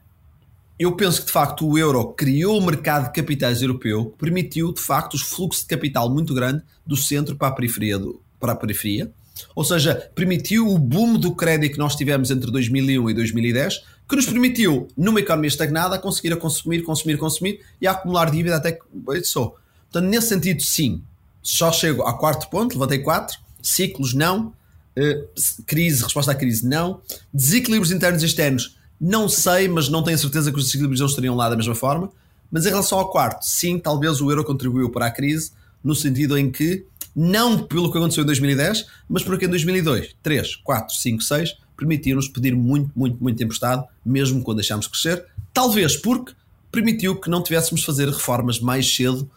eu 0.78 0.96
penso 0.96 1.22
que 1.22 1.28
de 1.28 1.34
facto 1.34 1.68
o 1.68 1.78
euro 1.78 2.14
criou 2.14 2.58
o 2.58 2.66
mercado 2.66 3.08
de 3.08 3.14
capitais 3.14 3.62
europeu, 3.62 4.12
que 4.12 4.18
permitiu 4.18 4.74
de 4.74 4.80
facto 4.80 5.16
os 5.16 5.22
fluxos 5.22 5.64
de 5.64 5.68
capital 5.68 6.10
muito 6.10 6.34
grande 6.34 6.64
do 6.86 6.96
centro 6.96 7.36
para 7.36 7.50
a 7.50 7.52
periferia, 7.52 8.00
do, 8.00 8.22
para 8.40 8.54
a 8.54 8.56
periferia. 8.56 9.12
Ou 9.56 9.64
seja, 9.64 10.10
permitiu 10.16 10.68
o 10.68 10.78
boom 10.78 11.18
do 11.18 11.36
crédito 11.36 11.74
que 11.74 11.80
nós 11.80 11.96
tivemos 11.96 12.32
entre 12.32 12.52
2001 12.52 13.10
e 13.10 13.14
2010, 13.14 13.84
que 14.08 14.16
nos 14.16 14.26
permitiu, 14.26 14.88
numa 14.98 15.20
economia 15.20 15.48
estagnada, 15.48 16.00
conseguir 16.00 16.34
a 16.34 16.38
consumir, 16.38 16.82
consumir, 16.84 17.18
consumir 17.18 17.62
e 17.82 17.88
a 17.88 17.92
acumular 17.92 18.32
dívida 18.32 18.56
até 18.56 18.74
que. 18.74 18.82
Portanto, 18.94 20.10
nesse 20.10 20.30
sentido, 20.30 20.62
sim, 20.62 21.04
só 21.41 21.72
chego 21.72 22.03
ao 22.03 22.17
quarto 22.17 22.50
ponto, 22.50 22.74
levantei 22.74 23.00
quatro. 23.00 23.38
Ciclos, 23.62 24.13
não. 24.13 24.53
Uh, 24.98 25.27
crise, 25.65 26.03
resposta 26.03 26.31
à 26.31 26.36
crise, 26.36 26.65
não. 26.65 27.01
Desequilíbrios 27.34 27.91
internos 27.91 28.22
e 28.24 28.25
externos, 28.25 28.77
não 29.00 29.29
sei, 29.29 29.67
mas 29.67 29.88
não 29.88 30.03
tenho 30.03 30.17
certeza 30.17 30.51
que 30.51 30.58
os 30.58 30.65
desequilíbrios 30.65 31.00
não 31.00 31.08
estariam 31.08 31.36
lá 31.36 31.50
da 31.50 31.55
mesma 31.55 31.75
forma. 31.75 32.12
Mas 32.51 32.65
em 32.65 32.69
relação 32.69 33.00
ao 33.00 33.10
quarto, 33.10 33.43
sim, 33.43 33.77
talvez 33.77 34.19
o 34.19 34.29
euro 34.29 34.43
contribuiu 34.43 34.89
para 34.89 35.05
a 35.05 35.12
crise, 35.12 35.51
no 35.84 35.96
sentido 35.96 36.38
em 36.38 36.51
que, 36.51 36.86
não 37.15 37.63
pelo 37.63 37.91
que 37.91 37.98
aconteceu 37.98 38.24
em 38.24 38.25
2010, 38.25 38.88
mas 39.08 39.24
porque 39.24 39.46
em 39.46 39.50
2002, 39.50 40.15
3, 40.22 40.55
4, 40.58 40.96
5, 40.96 41.24
6, 41.24 41.58
permitiu-nos 41.77 42.27
pedir 42.27 42.55
muito, 42.55 42.91
muito, 42.96 43.22
muito 43.22 43.41
emprestado, 43.41 43.86
mesmo 44.05 44.41
quando 44.41 44.58
deixámos 44.58 44.88
crescer. 44.88 45.25
Talvez 45.53 45.96
porque 45.96 46.34
permitiu 46.72 47.15
que 47.19 47.29
não 47.29 47.41
tivéssemos 47.41 47.81
de 47.81 47.86
fazer 47.86 48.10
reformas 48.10 48.60
mais 48.60 48.93
cedo 48.93 49.29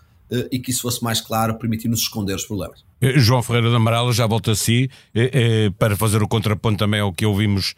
e 0.50 0.58
que 0.58 0.70
isso 0.70 0.82
fosse 0.82 1.02
mais 1.02 1.20
claro, 1.20 1.54
permitir-nos 1.58 2.00
esconder 2.00 2.34
os 2.34 2.44
problemas. 2.44 2.84
Eh, 3.00 3.18
João 3.18 3.42
Ferreira 3.42 3.70
da 3.70 3.76
Amaral 3.76 4.12
já 4.12 4.26
volta 4.26 4.52
a 4.52 4.54
si 4.54 4.88
eh, 5.14 5.70
para 5.78 5.96
fazer 5.96 6.22
o 6.22 6.28
contraponto 6.28 6.78
também 6.78 7.00
ao 7.00 7.12
que 7.12 7.26
ouvimos 7.26 7.74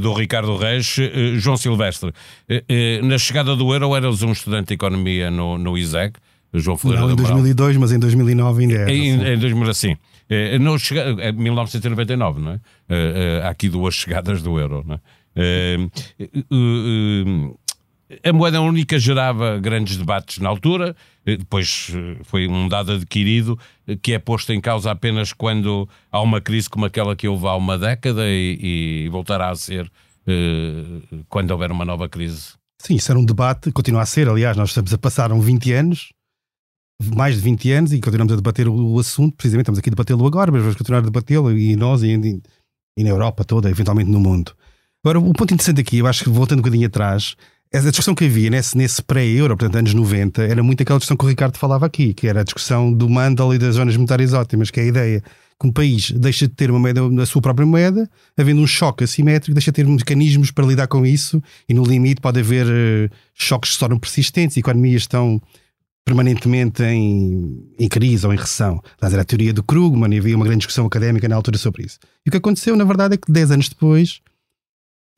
do 0.00 0.12
Ricardo 0.12 0.56
Reis. 0.56 0.96
João 1.36 1.56
Silvestre, 1.56 2.12
na 3.04 3.16
chegada 3.16 3.54
do 3.54 3.72
euro 3.72 3.94
eras 3.94 4.20
um 4.22 4.32
estudante 4.32 4.68
de 4.68 4.74
economia 4.74 5.30
no, 5.30 5.56
no 5.56 5.78
ISEG. 5.78 6.14
João 6.54 6.76
Ferreira 6.76 7.02
Não 7.02 7.12
em 7.12 7.16
2002, 7.16 7.76
mas 7.76 7.92
em 7.92 7.98
2009 7.98 8.62
ainda 8.62 8.74
era. 8.74 8.92
Em, 8.92 9.34
em 9.34 9.38
2000, 9.38 9.70
assim. 9.70 9.96
Não 10.60 10.76
chega, 10.78 11.02
é 11.22 11.30
1999, 11.30 12.40
não 12.40 12.52
é? 12.52 12.60
Há 13.44 13.50
aqui 13.50 13.68
duas 13.68 13.94
chegadas 13.94 14.42
do 14.42 14.58
euro, 14.58 14.82
não 14.84 14.96
é? 14.96 15.00
A 18.24 18.32
moeda 18.32 18.60
única 18.60 18.98
gerava 18.98 19.58
grandes 19.58 19.96
debates 19.96 20.38
na 20.38 20.48
altura, 20.48 20.94
eh, 21.24 21.36
depois 21.36 21.90
eh, 21.94 22.16
foi 22.24 22.46
um 22.46 22.68
dado 22.68 22.92
adquirido 22.92 23.58
eh, 23.86 23.96
que 23.96 24.12
é 24.12 24.18
posto 24.18 24.52
em 24.52 24.60
causa 24.60 24.90
apenas 24.90 25.32
quando 25.32 25.88
há 26.10 26.20
uma 26.20 26.40
crise 26.40 26.68
como 26.68 26.84
aquela 26.84 27.16
que 27.16 27.28
houve 27.28 27.46
há 27.46 27.54
uma 27.54 27.78
década 27.78 28.22
e, 28.26 29.04
e 29.04 29.08
voltará 29.08 29.50
a 29.50 29.54
ser 29.54 29.90
quando 31.28 31.50
houver 31.50 31.72
uma 31.72 31.84
nova 31.84 32.08
crise. 32.08 32.52
Sim, 32.80 32.94
isso 32.94 33.10
era 33.10 33.18
um 33.18 33.24
debate, 33.24 33.72
continua 33.72 34.02
a 34.02 34.06
ser, 34.06 34.28
aliás, 34.28 34.56
nós 34.56 34.68
estamos 34.68 34.94
a 34.94 34.98
passar 34.98 35.36
20 35.36 35.72
anos, 35.72 36.12
mais 37.16 37.34
de 37.34 37.40
20 37.40 37.72
anos, 37.72 37.92
e 37.92 38.00
continuamos 38.00 38.32
a 38.32 38.36
debater 38.36 38.68
o, 38.68 38.92
o 38.94 39.00
assunto, 39.00 39.34
precisamente 39.36 39.64
estamos 39.64 39.80
aqui 39.80 39.88
a 39.88 39.90
debatê-lo 39.90 40.24
agora, 40.24 40.52
mas 40.52 40.60
vamos 40.60 40.76
continuar 40.76 41.00
a 41.00 41.02
debatê-lo 41.02 41.50
e 41.58 41.74
nós 41.74 42.04
e, 42.04 42.12
e 42.96 43.02
na 43.02 43.10
Europa 43.10 43.44
toda, 43.44 43.68
eventualmente 43.68 44.10
no 44.10 44.20
mundo. 44.20 44.52
Agora, 45.04 45.18
o 45.18 45.32
ponto 45.32 45.52
interessante 45.52 45.80
aqui, 45.80 45.98
eu 45.98 46.06
acho 46.06 46.22
que 46.22 46.30
voltando 46.30 46.60
um 46.60 46.62
bocadinho 46.62 46.86
atrás, 46.86 47.34
a 47.72 47.80
discussão 47.80 48.14
que 48.14 48.24
havia 48.24 48.50
nesse, 48.50 48.76
nesse 48.76 49.02
pré-euro, 49.02 49.56
portanto, 49.56 49.76
anos 49.76 49.94
90, 49.94 50.42
era 50.42 50.62
muito 50.62 50.82
aquela 50.82 50.98
discussão 50.98 51.16
que 51.16 51.24
o 51.24 51.28
Ricardo 51.28 51.56
falava 51.56 51.86
aqui, 51.86 52.12
que 52.12 52.28
era 52.28 52.40
a 52.40 52.44
discussão 52.44 52.92
do 52.92 53.08
Mandel 53.08 53.54
e 53.54 53.58
das 53.58 53.76
zonas 53.76 53.96
monetárias 53.96 54.34
ótimas, 54.34 54.70
que 54.70 54.80
é 54.80 54.82
a 54.82 54.86
ideia 54.86 55.22
que 55.58 55.66
um 55.66 55.72
país 55.72 56.10
deixa 56.10 56.46
de 56.46 56.54
ter 56.54 56.70
uma 56.70 56.80
moeda, 56.80 57.00
a 57.22 57.26
sua 57.26 57.40
própria 57.40 57.64
moeda, 57.64 58.10
havendo 58.36 58.60
um 58.60 58.66
choque 58.66 59.04
assimétrico, 59.04 59.54
deixa 59.54 59.70
de 59.70 59.76
ter 59.76 59.86
mecanismos 59.86 60.50
para 60.50 60.66
lidar 60.66 60.86
com 60.88 61.06
isso, 61.06 61.42
e 61.68 61.72
no 61.72 61.84
limite 61.84 62.20
pode 62.20 62.40
haver 62.40 62.66
uh, 62.66 63.14
choques 63.32 63.70
que 63.70 63.74
se 63.74 63.80
tornam 63.80 63.98
persistentes, 63.98 64.56
economias 64.56 65.02
estão 65.02 65.40
permanentemente 66.04 66.82
em, 66.82 67.64
em 67.78 67.88
crise 67.88 68.26
ou 68.26 68.34
em 68.34 68.36
recessão. 68.36 68.82
Aliás, 69.00 69.12
era 69.14 69.22
a 69.22 69.24
teoria 69.24 69.52
do 69.52 69.62
Krugman 69.62 70.12
e 70.12 70.18
havia 70.18 70.36
uma 70.36 70.44
grande 70.44 70.58
discussão 70.58 70.84
académica 70.84 71.28
na 71.28 71.36
altura 71.36 71.56
sobre 71.56 71.84
isso. 71.84 71.98
E 72.26 72.28
o 72.28 72.32
que 72.32 72.38
aconteceu, 72.38 72.76
na 72.76 72.84
verdade, 72.84 73.14
é 73.14 73.16
que 73.16 73.30
10 73.30 73.52
anos 73.52 73.68
depois 73.68 74.20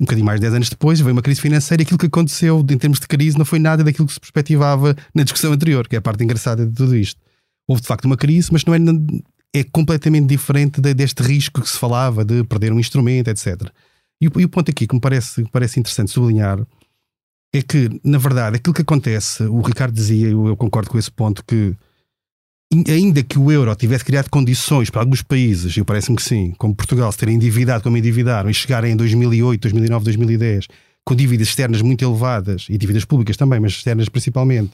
um 0.01 0.05
bocadinho 0.05 0.27
mais 0.27 0.41
de 0.41 0.47
10 0.47 0.55
anos 0.55 0.69
depois, 0.69 1.01
veio 1.01 1.13
uma 1.13 1.23
crise 1.23 1.41
financeira 1.41 1.83
e 1.83 1.85
aquilo 1.85 1.99
que 1.99 2.07
aconteceu 2.07 2.61
em 2.69 2.79
termos 2.79 2.99
de 2.99 3.07
crise 3.07 3.39
não 3.39 3.45
foi 3.45 3.59
nada 3.59 3.85
daquilo 3.85 4.07
que 4.07 4.15
se 4.15 4.21
perspectivava 4.21 4.97
na 5.15 5.23
discussão 5.23 5.53
anterior, 5.53 5.87
que 5.87 5.95
é 5.95 5.99
a 5.99 6.03
parte 6.03 6.25
engraçada 6.25 6.67
de 6.67 6.73
tudo 6.73 6.97
isto. 6.97 7.21
Houve 7.69 7.83
de 7.83 7.89
facto 7.89 8.05
uma 8.07 8.17
crise, 8.17 8.53
mas 8.53 8.65
não 8.65 8.75
é, 8.75 8.79
é 9.55 9.65
completamente 9.65 10.27
diferente 10.27 10.81
de, 10.81 10.93
deste 10.93 11.23
risco 11.23 11.61
que 11.61 11.69
se 11.69 11.79
falava 11.79 12.25
de 12.25 12.43
perder 12.45 12.73
um 12.73 12.81
instrumento, 12.81 13.29
etc. 13.29 13.71
E, 14.21 14.25
e 14.25 14.45
o 14.45 14.49
ponto 14.49 14.71
aqui 14.71 14.87
que 14.87 14.95
me 14.95 15.01
parece, 15.01 15.45
parece 15.53 15.79
interessante 15.79 16.11
sublinhar 16.11 16.59
é 17.53 17.63
que, 17.63 17.89
na 18.03 18.19
verdade, 18.19 18.57
aquilo 18.57 18.75
que 18.75 18.83
acontece, 18.83 19.45
o 19.45 19.61
Ricardo 19.61 19.95
dizia, 19.95 20.29
eu, 20.29 20.49
eu 20.49 20.57
concordo 20.57 20.91
com 20.91 20.99
esse 20.99 21.11
ponto, 21.11 21.45
que 21.45 21.77
ainda 22.89 23.23
que 23.23 23.39
o 23.39 23.51
euro 23.53 23.75
tivesse 23.75 24.05
criado 24.05 24.29
condições 24.31 24.91
para 24.91 25.03
alguns 25.03 25.23
países, 25.23 25.77
eu 25.77 25.85
parece-me 25.85 26.17
que 26.17 26.23
sim, 26.23 26.53
como 26.59 26.75
Portugal, 26.75 27.11
se 27.13 27.19
terem 27.19 27.37
endividado 27.37 27.83
como 27.83 27.97
endividaram 27.97 28.49
e 28.49 28.55
chegarem 28.55 28.93
em 28.93 28.97
2008, 28.97 29.61
2009, 29.63 30.05
2010 30.05 30.69
com 31.05 31.15
dívidas 31.15 31.49
externas 31.49 31.83
muito 31.83 32.03
elevadas 32.03 32.67
e 32.69 32.79
dívidas 32.79 33.05
públicas 33.05 33.37
também, 33.37 33.61
mas 33.61 33.73
externas 33.73 34.09
principalmente, 34.09 34.73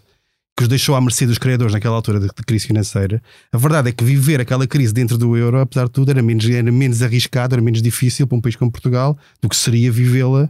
que 0.56 0.62
os 0.62 0.68
deixou 0.68 0.94
à 0.94 1.00
mercê 1.00 1.26
dos 1.26 1.38
credores 1.38 1.72
naquela 1.72 1.96
altura 1.96 2.20
de, 2.20 2.26
de, 2.26 2.42
crise 2.46 2.66
financeira. 2.66 3.22
A 3.52 3.58
verdade 3.58 3.88
é 3.88 3.92
que 3.92 4.04
viver 4.04 4.40
aquela 4.40 4.66
crise 4.66 4.92
dentro 4.92 5.18
do 5.18 5.36
euro, 5.36 5.58
apesar 5.58 5.86
de 5.86 5.90
tudo, 5.90 6.10
era 6.10 6.22
menos, 6.22 6.48
era 6.48 6.70
menos 6.70 7.02
arriscado, 7.02 7.54
era 7.54 7.62
menos 7.62 7.82
difícil 7.82 8.26
para 8.26 8.38
um 8.38 8.40
país 8.40 8.56
como 8.56 8.70
Portugal 8.70 9.18
do 9.40 9.48
que 9.48 9.56
seria 9.56 9.90
vivê-la 9.90 10.48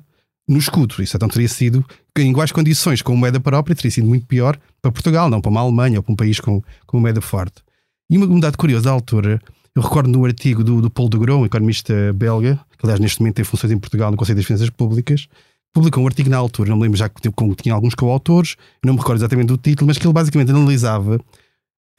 no 0.51 0.59
escudo. 0.59 1.01
Isso 1.01 1.17
então 1.17 1.29
teria 1.29 1.49
sido, 1.49 1.85
em 2.19 2.31
iguais 2.31 2.51
condições, 2.51 3.01
com 3.01 3.15
moeda 3.15 3.39
própria, 3.39 3.75
teria 3.77 3.91
sido 3.91 4.07
muito 4.07 4.27
pior 4.27 4.59
para 4.83 4.91
Portugal, 4.91 5.31
não 5.31 5.41
para 5.41 5.51
uma 5.51 5.61
Alemanha 5.61 6.01
ou 6.01 6.03
para 6.03 6.13
um 6.13 6.17
país 6.17 6.41
com, 6.41 6.61
com 6.87 6.97
uma 6.97 7.03
moeda 7.03 7.21
forte. 7.21 7.63
E 8.11 8.19
uma, 8.19 8.27
um 8.27 8.41
dado 8.41 8.59
curioso 8.59 8.85
da 8.85 8.91
altura, 8.91 9.41
eu 9.75 9.81
recordo 9.81 10.09
no 10.09 10.25
artigo 10.25 10.65
do, 10.65 10.83
do 10.83 10.91
Paul 10.91 11.09
de 11.09 11.17
Gros, 11.17 11.39
um 11.39 11.47
economista 11.47 12.13
belga, 12.13 12.59
que 12.77 12.85
aliás 12.85 12.99
neste 12.99 13.21
momento 13.21 13.37
tem 13.37 13.45
funções 13.45 13.73
em 13.73 13.79
Portugal 13.79 14.11
no 14.11 14.17
Conselho 14.17 14.37
das 14.37 14.45
Finanças 14.45 14.71
Públicas, 14.71 15.29
publicou 15.73 16.03
um 16.03 16.07
artigo 16.09 16.29
na 16.29 16.37
altura, 16.37 16.71
não 16.71 16.77
me 16.77 16.83
lembro 16.83 16.99
já 16.99 17.09
que 17.09 17.21
tinha 17.63 17.75
alguns 17.75 17.95
coautores, 17.95 18.57
não 18.85 18.95
me 18.95 18.99
recordo 18.99 19.21
exatamente 19.21 19.47
do 19.47 19.57
título, 19.57 19.87
mas 19.87 19.99
que 19.99 20.05
ele 20.05 20.13
basicamente 20.13 20.51
analisava 20.51 21.21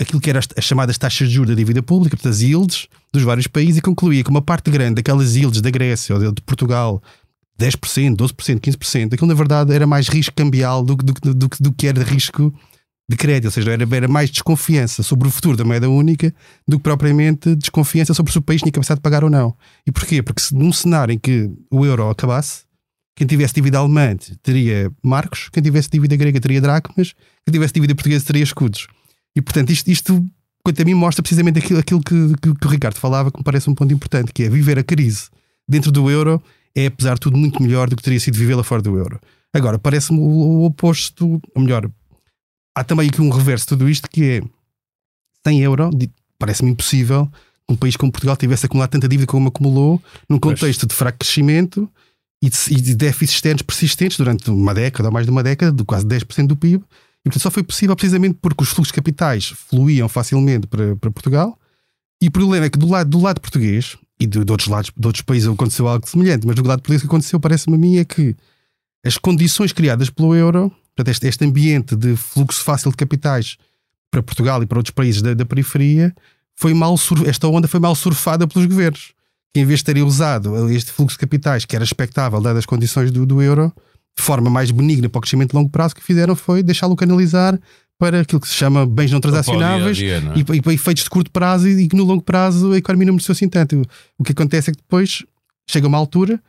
aquilo 0.01 0.19
que 0.19 0.29
eram 0.29 0.39
as, 0.39 0.47
as, 0.57 0.65
chamadas 0.65 0.97
taxas 0.97 1.29
de 1.29 1.35
juros 1.35 1.49
da 1.49 1.55
dívida 1.55 1.81
pública, 1.81 2.17
portanto, 2.17 2.33
as 2.33 2.41
yields 2.41 2.87
dos 3.13 3.23
vários 3.23 3.47
países, 3.47 3.77
e 3.77 3.81
concluía 3.81 4.23
que 4.23 4.29
uma 4.29 4.41
parte 4.41 4.69
grande 4.69 4.95
daquelas 4.95 5.35
yields 5.35 5.61
da 5.61 5.69
Grécia 5.69 6.15
ou 6.15 6.31
de 6.31 6.41
Portugal, 6.41 7.01
10%, 7.65 8.15
12%, 8.15 8.59
15%, 8.59 9.13
aquilo 9.13 9.27
na 9.27 9.33
verdade 9.33 9.73
era 9.73 9.85
mais 9.85 10.07
risco 10.07 10.33
cambial 10.35 10.83
do, 10.83 10.95
do, 10.95 11.13
do, 11.33 11.49
do, 11.59 11.73
que 11.73 11.87
era 11.87 12.03
risco 12.03 12.53
de 13.09 13.17
crédito, 13.17 13.45
ou 13.45 13.51
seja, 13.51 13.71
era, 13.71 13.95
era 13.95 14.07
mais 14.07 14.29
desconfiança 14.29 15.03
sobre 15.03 15.27
o 15.27 15.31
futuro 15.31 15.57
da 15.57 15.63
moeda 15.63 15.89
única 15.89 16.33
do 16.67 16.77
que 16.77 16.83
propriamente 16.83 17.55
desconfiança 17.55 18.13
sobre 18.13 18.31
se 18.31 18.37
o 18.37 18.41
país 18.41 18.61
tinha 18.61 18.71
capacidade 18.71 18.99
de 18.99 19.03
pagar 19.03 19.23
ou 19.23 19.29
não. 19.29 19.55
E 19.85 19.91
porquê? 19.91 20.23
Porque 20.23 20.41
se, 20.41 20.55
num 20.55 20.71
cenário 20.71 21.13
em 21.13 21.19
que 21.19 21.51
o 21.69 21.85
euro 21.85 22.09
acabasse, 22.09 22.63
quem 23.15 23.27
tivesse 23.27 23.53
dívida 23.53 23.77
alemã 23.77 24.15
teria 24.41 24.91
marcos, 25.03 25.49
quem 25.49 25.61
tivesse 25.61 25.89
dívida 25.89 26.15
grega 26.15 26.39
teria 26.39 26.61
dracmas, 26.61 27.13
quem 27.45 27.51
tivesse 27.51 27.73
dívida 27.73 27.93
portuguesa 27.93 28.25
teria 28.25 28.43
escudos. 28.43 28.87
E 29.35 29.41
portanto, 29.41 29.71
isto, 29.71 29.89
isto 29.89 30.25
quanto 30.63 30.81
a 30.81 30.85
mim, 30.85 30.93
mostra 30.93 31.21
precisamente 31.21 31.59
aquilo, 31.59 31.79
aquilo 31.79 32.01
que, 32.01 32.33
que, 32.41 32.53
que, 32.55 32.67
o 32.67 32.69
Ricardo 32.69 32.95
falava, 32.95 33.31
que 33.31 33.37
me 33.37 33.43
parece 33.43 33.69
um 33.69 33.75
ponto 33.75 33.93
importante, 33.93 34.31
que 34.31 34.43
é 34.43 34.49
viver 34.49 34.79
a 34.79 34.83
crise 34.83 35.29
dentro 35.67 35.91
do 35.91 36.09
euro 36.09 36.41
é, 36.75 36.87
apesar 36.87 37.15
de 37.15 37.21
tudo, 37.21 37.37
muito 37.37 37.61
melhor 37.61 37.89
do 37.89 37.95
que 37.95 38.03
teria 38.03 38.19
sido 38.19 38.37
vivê-la 38.37 38.63
fora 38.63 38.81
do 38.81 38.97
euro. 38.97 39.19
Agora, 39.53 39.77
parece-me 39.77 40.19
o, 40.19 40.63
oposto, 40.63 41.41
ou 41.53 41.61
melhor, 41.61 41.89
há 42.75 42.83
também 42.83 43.09
aqui 43.09 43.21
um 43.21 43.29
reverso 43.29 43.65
de 43.65 43.69
tudo 43.69 43.89
isto 43.89 44.09
que 44.09 44.23
é 44.23 44.41
sem 45.45 45.61
euro, 45.61 45.89
parece-me 46.39 46.71
impossível 46.71 47.27
que 47.67 47.73
um 47.73 47.75
país 47.75 47.95
como 47.95 48.11
Portugal 48.11 48.37
tivesse 48.37 48.65
acumulado 48.65 48.91
tanta 48.91 49.07
dívida 49.07 49.27
como 49.27 49.49
acumulou, 49.49 50.01
num 50.29 50.39
contexto 50.39 50.87
de 50.87 50.93
fraco 50.95 51.19
crescimento 51.19 51.89
e 52.41 52.49
de, 52.49 52.81
de 52.81 52.95
déficits 52.95 53.35
externos 53.35 53.61
persistentes 53.61 54.17
durante 54.17 54.49
uma 54.49 54.73
década 54.73 55.09
ou 55.09 55.13
mais 55.13 55.25
de 55.25 55.31
uma 55.31 55.43
década, 55.43 55.71
de 55.71 55.83
quase 55.83 56.05
10% 56.05 56.47
do 56.47 56.55
PIB. 56.55 56.83
E 57.23 57.29
portanto 57.29 57.43
só 57.43 57.51
foi 57.51 57.63
possível 57.63 57.95
precisamente 57.95 58.37
porque 58.41 58.63
os 58.63 58.69
fluxos 58.69 58.87
de 58.87 58.95
capitais 58.95 59.53
fluíam 59.69 60.09
facilmente 60.09 60.65
para, 60.65 60.95
para 60.95 61.11
Portugal. 61.11 61.57
E 62.21 62.27
o 62.27 62.31
problema 62.31 62.65
é 62.65 62.69
que 62.69 62.79
do 62.79 62.87
lado, 62.87 63.09
do 63.09 63.19
lado 63.19 63.39
português, 63.39 63.97
e 64.21 64.27
de, 64.27 64.45
de 64.45 64.51
outros 64.51 64.69
lados, 64.69 64.91
de 64.95 65.07
outros 65.07 65.23
países 65.23 65.49
aconteceu 65.49 65.87
algo 65.87 66.07
semelhante, 66.07 66.45
mas 66.45 66.55
do 66.55 66.67
lado 66.67 66.79
português 66.79 67.01
o 67.01 67.05
que 67.05 67.07
aconteceu, 67.07 67.39
parece-me 67.39 67.75
a 67.75 67.79
mim, 67.79 67.97
é 67.97 68.05
que 68.05 68.35
as 69.03 69.17
condições 69.17 69.73
criadas 69.73 70.11
pelo 70.11 70.35
euro, 70.35 70.71
portanto, 70.95 71.07
este, 71.07 71.27
este 71.27 71.43
ambiente 71.43 71.95
de 71.95 72.15
fluxo 72.15 72.63
fácil 72.63 72.91
de 72.91 72.97
capitais 72.97 73.57
para 74.11 74.21
Portugal 74.21 74.61
e 74.61 74.67
para 74.67 74.77
outros 74.77 74.93
países 74.93 75.23
da, 75.23 75.33
da 75.33 75.43
periferia, 75.43 76.13
foi 76.55 76.73
mal 76.73 76.95
esta 77.25 77.47
onda 77.47 77.67
foi 77.67 77.79
mal 77.79 77.95
surfada 77.95 78.47
pelos 78.47 78.67
governos 78.67 79.13
que 79.53 79.59
em 79.59 79.65
vez 79.65 79.79
de 79.79 79.85
terem 79.85 80.03
usado 80.03 80.69
este 80.69 80.91
fluxo 80.91 81.15
de 81.15 81.19
capitais, 81.19 81.65
que 81.65 81.75
era 81.75 81.83
expectável, 81.83 82.39
dadas 82.39 82.59
as 82.59 82.65
condições 82.65 83.11
do, 83.11 83.25
do 83.25 83.41
euro, 83.41 83.73
de 84.17 84.23
forma 84.23 84.49
mais 84.49 84.71
benigna 84.71 85.09
para 85.09 85.19
o 85.19 85.21
crescimento 85.21 85.51
de 85.51 85.57
longo 85.57 85.69
prazo, 85.69 85.93
o 85.93 85.95
que 85.95 86.03
fizeram 86.03 86.35
foi 86.35 86.63
deixá-lo 86.63 86.95
canalizar 86.95 87.59
para 88.01 88.21
aquilo 88.21 88.41
que 88.41 88.47
se 88.47 88.55
chama 88.55 88.83
bens 88.83 89.11
não 89.11 89.21
transacionáveis 89.21 89.95
dia 89.95 90.19
dia, 90.19 90.27
não 90.27 90.33
é? 90.33 90.37
e, 90.37 90.57
e, 90.57 90.61
para 90.63 90.73
efeitos 90.73 91.03
de 91.03 91.09
curto 91.11 91.29
prazo 91.29 91.69
e, 91.69 91.87
que 91.87 91.95
no 91.95 92.03
longo 92.03 92.23
prazo 92.23 92.71
a 92.71 92.77
economia 92.79 93.05
não 93.05 93.13
mereceu 93.13 93.33
assim 93.33 93.47
tanto. 93.47 93.79
O 94.17 94.23
que 94.23 94.31
acontece 94.31 94.71
é 94.71 94.73
que 94.73 94.79
depois 94.79 95.23
chega 95.69 95.87
uma 95.87 95.99
altura 95.99 96.41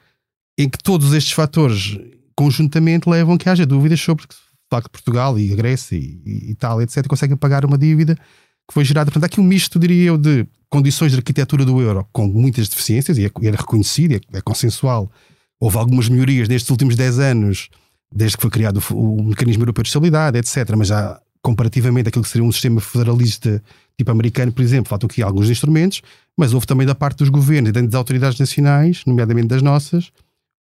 em 0.56 0.66
que 0.66 0.78
todos 0.78 1.12
estes 1.12 1.34
fatores 1.34 1.98
conjuntamente 2.34 3.06
levam 3.06 3.34
a 3.34 3.38
que 3.38 3.50
haja 3.50 3.66
dúvidas 3.66 4.00
sobre 4.00 4.24
de 4.24 4.34
facto 4.70 4.90
Portugal 4.90 5.38
e 5.38 5.52
a 5.52 5.54
Grécia 5.54 5.94
e, 5.94 6.54
tal, 6.58 6.80
etc., 6.80 7.06
conseguem 7.06 7.36
pagar 7.36 7.66
uma 7.66 7.76
dívida 7.76 8.14
que 8.14 8.72
foi 8.72 8.82
gerada. 8.82 9.10
Portanto, 9.10 9.24
há 9.24 9.26
aqui 9.26 9.38
um 9.38 9.44
misto, 9.44 9.78
diria 9.78 10.04
eu, 10.04 10.16
de 10.16 10.46
condições 10.70 11.12
de 11.12 11.18
arquitetura 11.18 11.66
do 11.66 11.82
euro 11.82 12.08
com 12.14 12.26
muitas 12.26 12.66
deficiências, 12.66 13.18
e 13.18 13.26
é, 13.26 13.30
é 13.42 13.50
reconhecido, 13.50 14.14
é, 14.14 14.38
é 14.38 14.40
consensual. 14.40 15.12
Houve 15.60 15.76
algumas 15.76 16.08
melhorias 16.08 16.48
nestes 16.48 16.70
últimos 16.70 16.96
10 16.96 17.18
anos, 17.18 17.68
desde 18.10 18.38
que 18.38 18.40
foi 18.40 18.50
criado 18.50 18.82
o, 18.90 19.16
o 19.16 19.22
mecanismo 19.22 19.64
europeu 19.64 19.82
de 19.82 19.90
estabilidade, 19.90 20.38
etc. 20.38 20.74
Mas 20.74 20.88
já 20.88 21.20
comparativamente 21.42 22.08
àquilo 22.08 22.22
que 22.24 22.30
seria 22.30 22.46
um 22.46 22.52
sistema 22.52 22.80
federalista 22.80 23.62
tipo 23.98 24.10
americano, 24.10 24.52
por 24.52 24.62
exemplo, 24.62 24.88
faltam 24.88 25.06
aqui 25.06 25.22
alguns 25.22 25.50
instrumentos, 25.50 26.00
mas 26.36 26.54
houve 26.54 26.66
também 26.66 26.86
da 26.86 26.94
parte 26.94 27.18
dos 27.18 27.28
governos 27.28 27.70
e 27.70 27.72
das 27.72 27.94
autoridades 27.94 28.38
nacionais, 28.38 29.02
nomeadamente 29.06 29.48
das 29.48 29.62
nossas, 29.62 30.10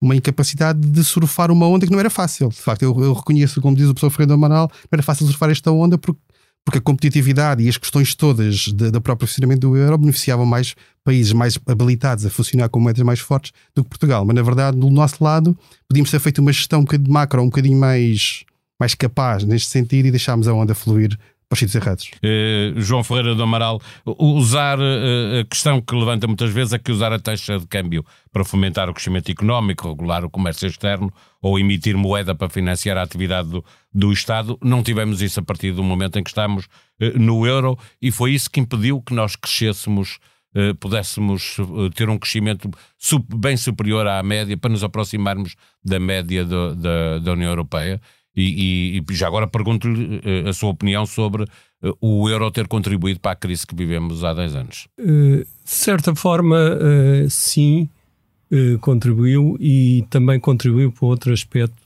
uma 0.00 0.16
incapacidade 0.16 0.80
de 0.80 1.04
surfar 1.04 1.50
uma 1.50 1.66
onda 1.66 1.86
que 1.86 1.92
não 1.92 2.00
era 2.00 2.10
fácil. 2.10 2.48
De 2.48 2.56
facto, 2.56 2.82
eu, 2.82 3.00
eu 3.02 3.12
reconheço, 3.12 3.60
como 3.60 3.76
diz 3.76 3.88
o 3.88 3.94
professor 3.94 4.10
Ferreira 4.10 4.34
Amaral, 4.34 4.68
não 4.68 4.88
era 4.96 5.02
fácil 5.02 5.26
surfar 5.26 5.50
esta 5.50 5.70
onda 5.70 5.96
porque 5.96 6.20
porque 6.64 6.78
a 6.78 6.80
competitividade 6.80 7.62
e 7.62 7.68
as 7.68 7.76
questões 7.76 8.14
todas 8.14 8.68
do 8.68 9.00
próprio 9.00 9.26
funcionamento 9.26 9.68
do 9.68 9.76
euro 9.76 9.98
beneficiavam 9.98 10.46
mais 10.46 10.74
países 11.04 11.32
mais 11.32 11.58
habilitados 11.66 12.24
a 12.24 12.30
funcionar 12.30 12.68
com 12.68 12.78
moedas 12.78 13.02
mais 13.02 13.18
fortes 13.18 13.52
do 13.74 13.82
que 13.82 13.90
Portugal. 13.90 14.24
Mas, 14.24 14.36
na 14.36 14.42
verdade, 14.42 14.78
do 14.78 14.88
nosso 14.88 15.22
lado, 15.22 15.58
podíamos 15.88 16.10
ter 16.10 16.20
feito 16.20 16.40
uma 16.40 16.52
gestão 16.52 16.80
um 16.80 16.84
bocadinho 16.84 17.12
macro, 17.12 17.42
um 17.42 17.46
bocadinho 17.46 17.78
mais, 17.78 18.44
mais 18.82 18.96
capaz 18.96 19.44
neste 19.44 19.68
sentido 19.68 20.06
e 20.06 20.10
deixámos 20.10 20.48
a 20.48 20.52
onda 20.52 20.74
fluir 20.74 21.16
para 21.48 21.54
os 21.54 21.58
sítios 21.60 21.74
errados. 21.76 22.10
Uh, 22.16 22.80
João 22.80 23.04
Ferreira 23.04 23.32
do 23.32 23.42
Amaral, 23.44 23.80
usar 24.04 24.76
uh, 24.80 25.40
a 25.40 25.44
questão 25.44 25.80
que 25.80 25.94
levanta 25.94 26.26
muitas 26.26 26.50
vezes 26.50 26.72
é 26.72 26.78
que 26.80 26.90
usar 26.90 27.12
a 27.12 27.18
taxa 27.18 27.60
de 27.60 27.66
câmbio 27.68 28.04
para 28.32 28.44
fomentar 28.44 28.90
o 28.90 28.94
crescimento 28.94 29.30
económico, 29.30 29.88
regular 29.88 30.24
o 30.24 30.30
comércio 30.30 30.66
externo 30.66 31.12
ou 31.40 31.60
emitir 31.60 31.96
moeda 31.96 32.34
para 32.34 32.48
financiar 32.48 32.96
a 32.96 33.02
atividade 33.02 33.50
do, 33.50 33.64
do 33.94 34.12
Estado. 34.12 34.58
Não 34.60 34.82
tivemos 34.82 35.22
isso 35.22 35.38
a 35.38 35.42
partir 35.44 35.70
do 35.72 35.84
momento 35.84 36.18
em 36.18 36.24
que 36.24 36.30
estamos 36.30 36.64
uh, 36.64 37.16
no 37.16 37.46
euro 37.46 37.78
e 38.00 38.10
foi 38.10 38.32
isso 38.32 38.50
que 38.50 38.58
impediu 38.58 39.00
que 39.00 39.14
nós 39.14 39.36
crescêssemos. 39.36 40.18
Pudéssemos 40.80 41.56
ter 41.94 42.10
um 42.10 42.18
crescimento 42.18 42.70
bem 43.34 43.56
superior 43.56 44.06
à 44.06 44.22
média 44.22 44.54
para 44.54 44.70
nos 44.70 44.84
aproximarmos 44.84 45.54
da 45.82 45.98
média 45.98 46.44
do, 46.44 46.74
da, 46.74 47.18
da 47.20 47.32
União 47.32 47.48
Europeia. 47.48 47.98
E, 48.34 48.96
e, 48.98 49.04
e 49.10 49.14
já 49.14 49.26
agora 49.26 49.46
pergunto-lhe 49.46 50.16
uh, 50.16 50.48
a 50.48 50.52
sua 50.52 50.70
opinião 50.70 51.04
sobre 51.04 51.42
uh, 51.44 51.96
o 52.00 52.28
euro 52.28 52.50
ter 52.50 52.66
contribuído 52.66 53.20
para 53.20 53.32
a 53.32 53.36
crise 53.36 53.66
que 53.66 53.74
vivemos 53.74 54.24
há 54.24 54.32
10 54.32 54.56
anos. 54.56 54.88
Uh, 54.98 55.44
de 55.64 55.70
certa 55.70 56.14
forma, 56.14 56.58
sim, 57.30 57.88
contribuiu 58.80 59.56
e 59.60 60.04
também 60.10 60.40
contribuiu 60.40 60.90
para 60.90 61.06
outro 61.06 61.32
aspecto 61.32 61.76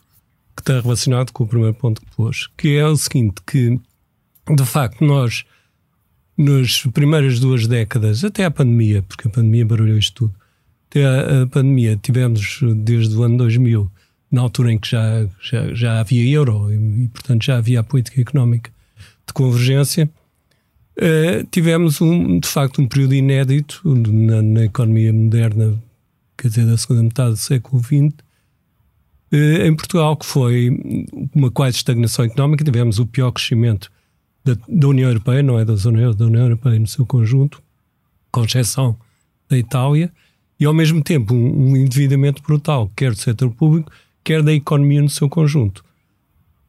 que 0.57 0.63
está 0.63 0.81
relacionado 0.81 1.31
com 1.31 1.45
o 1.45 1.47
primeiro 1.47 1.75
ponto 1.75 2.01
que 2.01 2.17
pôs, 2.17 2.49
que 2.57 2.77
é 2.77 2.87
o 2.87 2.97
seguinte, 2.97 3.43
que 3.47 3.79
de 4.51 4.65
facto 4.65 5.05
nós 5.05 5.45
nas 6.37 6.83
primeiras 6.93 7.39
duas 7.39 7.67
décadas, 7.67 8.25
até 8.25 8.45
a 8.45 8.51
pandemia, 8.51 9.03
porque 9.03 9.29
a 9.29 9.31
pandemia 9.31 9.67
barulhou 9.67 9.99
isto 9.99 10.27
tudo, 10.27 10.35
até 10.89 11.05
a 11.43 11.47
pandemia 11.47 11.99
tivemos 12.03 12.61
desde 12.77 13.15
o 13.15 13.23
ano 13.23 13.37
2000 13.37 13.91
na 14.31 14.41
altura 14.41 14.73
em 14.73 14.79
que 14.79 14.91
já, 14.91 15.27
já, 15.41 15.75
já 15.75 16.01
havia 16.01 16.29
euro 16.31 16.73
e, 16.73 17.05
e, 17.05 17.09
portanto, 17.09 17.45
já 17.45 17.59
havia 17.59 17.81
a 17.81 17.85
política 17.85 18.21
económica 18.21 18.71
de 19.27 19.33
convergência, 19.33 20.09
uh, 20.99 21.47
tivemos, 21.51 22.01
um, 22.01 22.39
de 22.39 22.49
facto, 22.49 22.81
um 22.81 22.87
período 22.87 23.15
inédito 23.15 23.83
na, 23.85 24.41
na, 24.43 24.65
economia 24.65 25.13
moderna, 25.13 25.81
quer 26.37 26.49
dizer, 26.49 26.67
da 26.67 26.77
segunda 26.77 27.03
metade 27.03 27.31
do 27.33 27.37
século 27.37 27.83
XX, 27.83 28.15
uh, 29.33 29.67
em 29.67 29.75
Portugal, 29.75 30.17
que 30.17 30.27
foi 30.27 30.71
uma 31.35 31.51
quase 31.51 31.79
estagnação 31.79 32.25
económica, 32.25 32.65
tivemos 32.65 32.99
o 32.99 33.07
pior 33.07 33.33
crescimento 33.33 33.91
da, 34.45 34.57
da 34.69 34.89
União 34.89 35.09
Europeia, 35.09 35.43
não 35.43 35.59
é 35.59 35.65
da 35.65 35.75
zona 35.75 36.01
euro, 36.01 36.15
da 36.15 36.27
União 36.27 36.43
Europeia 36.45 36.79
no 36.79 36.87
seu 36.87 37.05
conjunto, 37.05 37.61
com 38.31 38.45
exceção 38.45 38.97
da 39.49 39.59
Itália, 39.59 40.13
e 40.59 40.65
ao 40.65 40.73
mesmo 40.73 41.03
tempo 41.03 41.35
um, 41.35 41.71
um 41.71 41.77
endividamento 41.77 42.43
brutal, 42.43 42.91
quer 42.97 43.11
do 43.11 43.19
setor 43.19 43.51
público, 43.51 43.91
quer 44.27 44.43
da 44.43 44.53
economia 44.53 45.01
no 45.01 45.09
seu 45.09 45.29
conjunto. 45.29 45.85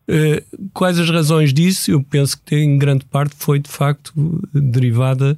Uh, 0.07 0.69
quais 0.73 0.99
as 0.99 1.09
razões 1.09 1.51
disso? 1.51 1.89
Eu 1.89 2.03
penso 2.03 2.39
que 2.45 2.55
em 2.55 2.77
grande 2.77 3.03
parte 3.03 3.35
foi 3.35 3.57
de 3.59 3.69
facto 3.69 4.13
derivada 4.53 5.37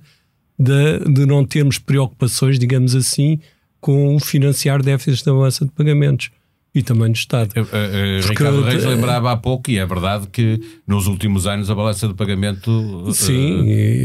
de, 0.58 1.00
de 1.12 1.26
não 1.26 1.46
termos 1.46 1.80
preocupações, 1.80 2.60
digamos 2.60 2.94
assim, 2.94 3.40
com 3.80 4.20
financiar 4.20 4.84
déficits 4.84 5.24
da 5.24 5.32
balança 5.32 5.64
de 5.64 5.72
pagamentos. 5.72 6.30
e 6.76 6.84
também 6.84 7.10
do 7.10 7.16
Estado. 7.16 7.52
Uh, 7.56 7.62
uh, 7.62 8.28
Ricardo 8.28 8.62
Reis 8.62 8.84
lembrava 8.84 9.32
há 9.32 9.38
pouco, 9.38 9.72
e 9.72 9.80
é 9.80 9.86
verdade 9.86 10.28
que 10.28 10.62
nos 10.86 11.08
últimos 11.08 11.48
anos 11.48 11.70
a 11.70 11.74
balança 11.74 12.08
de 12.08 12.14
pagamento 12.14 13.12
sim, 13.14 13.62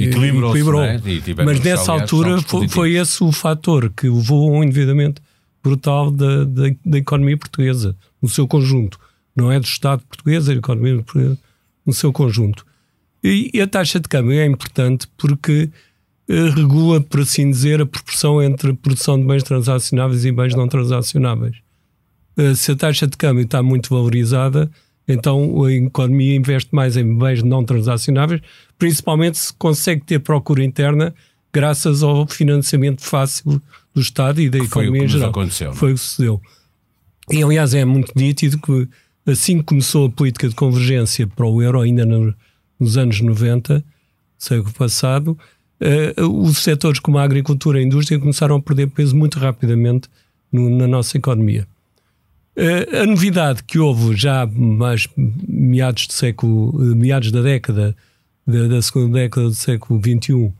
equilibrou-se. 0.06 0.60
Equilibrou. 0.60 0.80
Né? 0.80 1.00
Mas 1.44 1.60
nessa 1.60 1.92
altura 1.92 2.40
foi, 2.40 2.68
foi, 2.68 2.92
esse 2.94 3.22
o 3.24 3.32
fator 3.32 3.92
que 3.94 4.08
levou 4.08 4.54
a 4.54 4.58
um 4.58 4.64
endividamento 4.64 5.20
brutal 5.64 6.10
da, 6.10 6.44
da, 6.44 6.62
da, 6.84 6.98
economia 6.98 7.38
portuguesa, 7.38 7.96
no 8.20 8.28
seu 8.28 8.46
conjunto. 8.46 9.00
Não 9.34 9.50
é 9.50 9.58
do 9.58 9.64
Estado 9.64 10.02
português, 10.06 10.46
é 10.46 10.52
a 10.52 10.56
economia 10.56 10.96
portuguesa, 10.96 11.38
no 11.86 11.92
seu 11.94 12.12
conjunto. 12.12 12.66
E, 13.22 13.50
e 13.54 13.60
a 13.62 13.66
taxa 13.66 13.98
de 13.98 14.06
câmbio 14.06 14.38
é 14.38 14.44
importante 14.44 15.08
porque 15.16 15.70
regula, 16.28 17.00
por 17.00 17.20
assim 17.20 17.50
dizer, 17.50 17.80
a 17.80 17.86
proporção 17.86 18.42
entre 18.42 18.72
a 18.72 18.74
produção 18.74 19.18
de 19.18 19.26
bens 19.26 19.42
transacionáveis 19.42 20.24
e 20.24 20.32
bens 20.32 20.54
não 20.54 20.68
transacionáveis. 20.68 21.56
Eh, 22.36 22.54
se 22.54 22.72
a 22.72 22.76
taxa 22.76 23.06
de 23.06 23.16
câmbio 23.16 23.44
está 23.44 23.62
muito 23.62 23.90
valorizada, 23.90 24.70
então 25.06 25.64
a 25.64 25.72
economia 25.72 26.36
investe 26.36 26.74
mais 26.74 26.96
em 26.96 27.16
bens 27.16 27.42
não 27.42 27.64
transacionáveis, 27.64 28.40
principalmente 28.78 29.38
se 29.38 29.52
consegue 29.54 30.02
ter 30.02 30.18
procura 30.18 30.64
interna 30.64 31.14
graças 31.52 32.02
ao 32.02 32.26
financiamento 32.26 33.02
fácil 33.02 33.62
do 33.94 34.00
Estado 34.00 34.40
e 34.40 34.50
da 34.50 34.58
que 34.58 34.64
economia 34.64 35.04
em 35.04 35.08
geral. 35.08 35.30
Aconteceu, 35.30 35.68
não? 35.68 35.76
Foi 35.76 35.92
o 35.92 35.94
que 35.94 36.00
sucedeu. 36.00 36.42
E 37.30 37.42
aliás 37.42 37.72
é 37.74 37.84
muito 37.84 38.12
nítido 38.16 38.58
que 38.58 38.88
assim 39.26 39.58
que 39.58 39.64
começou 39.64 40.06
a 40.06 40.10
política 40.10 40.48
de 40.48 40.54
convergência 40.54 41.26
para 41.26 41.46
o 41.46 41.62
euro, 41.62 41.80
ainda 41.80 42.04
no, 42.04 42.34
nos 42.78 42.96
anos 42.96 43.20
90, 43.20 43.82
século 44.38 44.72
passado, 44.74 45.38
uh, 46.18 46.42
os 46.42 46.58
setores 46.58 47.00
como 47.00 47.18
a 47.18 47.22
agricultura 47.22 47.78
e 47.78 47.82
a 47.82 47.86
indústria 47.86 48.18
começaram 48.18 48.56
a 48.56 48.60
perder 48.60 48.88
peso 48.88 49.16
muito 49.16 49.38
rapidamente 49.38 50.08
no, 50.52 50.68
na 50.70 50.86
nossa 50.86 51.16
economia. 51.16 51.66
Uh, 52.56 53.02
a 53.02 53.06
novidade 53.06 53.64
que 53.64 53.78
houve 53.78 54.14
já 54.14 54.46
mais 54.46 55.08
meados, 55.16 56.06
de 56.06 56.14
século, 56.14 56.70
uh, 56.70 56.94
meados 56.94 57.32
da 57.32 57.42
década, 57.42 57.96
da, 58.46 58.68
da, 58.68 58.82
segunda 58.82 59.18
década 59.18 59.48
do 59.48 59.54
século 59.54 60.00
XXI, 60.00 60.52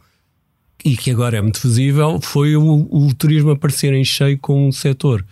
e 0.84 0.96
que 0.96 1.10
agora 1.10 1.38
é 1.38 1.40
muito 1.40 1.60
visível, 1.60 2.20
foi 2.20 2.56
o, 2.56 2.86
o 2.90 3.14
turismo 3.14 3.50
aparecer 3.50 3.94
em 3.94 4.04
cheio 4.04 4.38
com 4.38 4.68
um 4.68 4.70
setor 4.70 5.24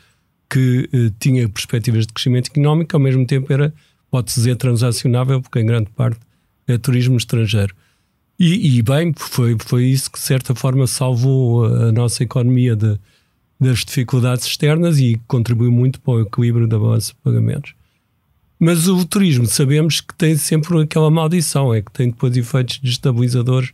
que 0.48 0.88
uh, 0.92 1.10
tinha 1.20 1.48
perspectivas 1.48 2.06
de 2.06 2.12
crescimento 2.12 2.50
económico, 2.50 2.96
ao 2.96 3.00
mesmo 3.00 3.26
tempo 3.26 3.52
era, 3.52 3.72
pode-se 4.10 4.40
dizer, 4.40 4.56
transacionável, 4.56 5.42
porque 5.42 5.60
em 5.60 5.66
grande 5.66 5.90
parte 5.90 6.20
é 6.66 6.78
turismo 6.78 7.16
estrangeiro. 7.16 7.74
E, 8.38 8.78
e, 8.78 8.82
bem, 8.82 9.12
foi, 9.14 9.56
foi 9.58 9.84
isso 9.84 10.10
que 10.10 10.18
de 10.18 10.24
certa 10.24 10.54
forma 10.54 10.86
salvou 10.86 11.66
a 11.66 11.92
nossa 11.92 12.22
economia 12.22 12.74
de, 12.74 12.98
das 13.60 13.80
dificuldades 13.80 14.46
externas 14.46 14.98
e 14.98 15.20
contribuiu 15.28 15.70
muito 15.70 16.00
para 16.00 16.14
o 16.14 16.20
equilíbrio 16.22 16.66
da 16.66 16.78
balança 16.78 17.12
de 17.12 17.18
pagamentos. 17.22 17.74
Mas 18.58 18.88
o 18.88 19.04
turismo 19.04 19.46
sabemos 19.46 20.00
que 20.00 20.14
tem 20.14 20.36
sempre 20.36 20.80
aquela 20.80 21.10
maldição, 21.10 21.74
é 21.74 21.82
que 21.82 21.92
tem 21.92 22.08
depois 22.08 22.36
efeitos 22.36 22.78
destabilizadores 22.78 23.72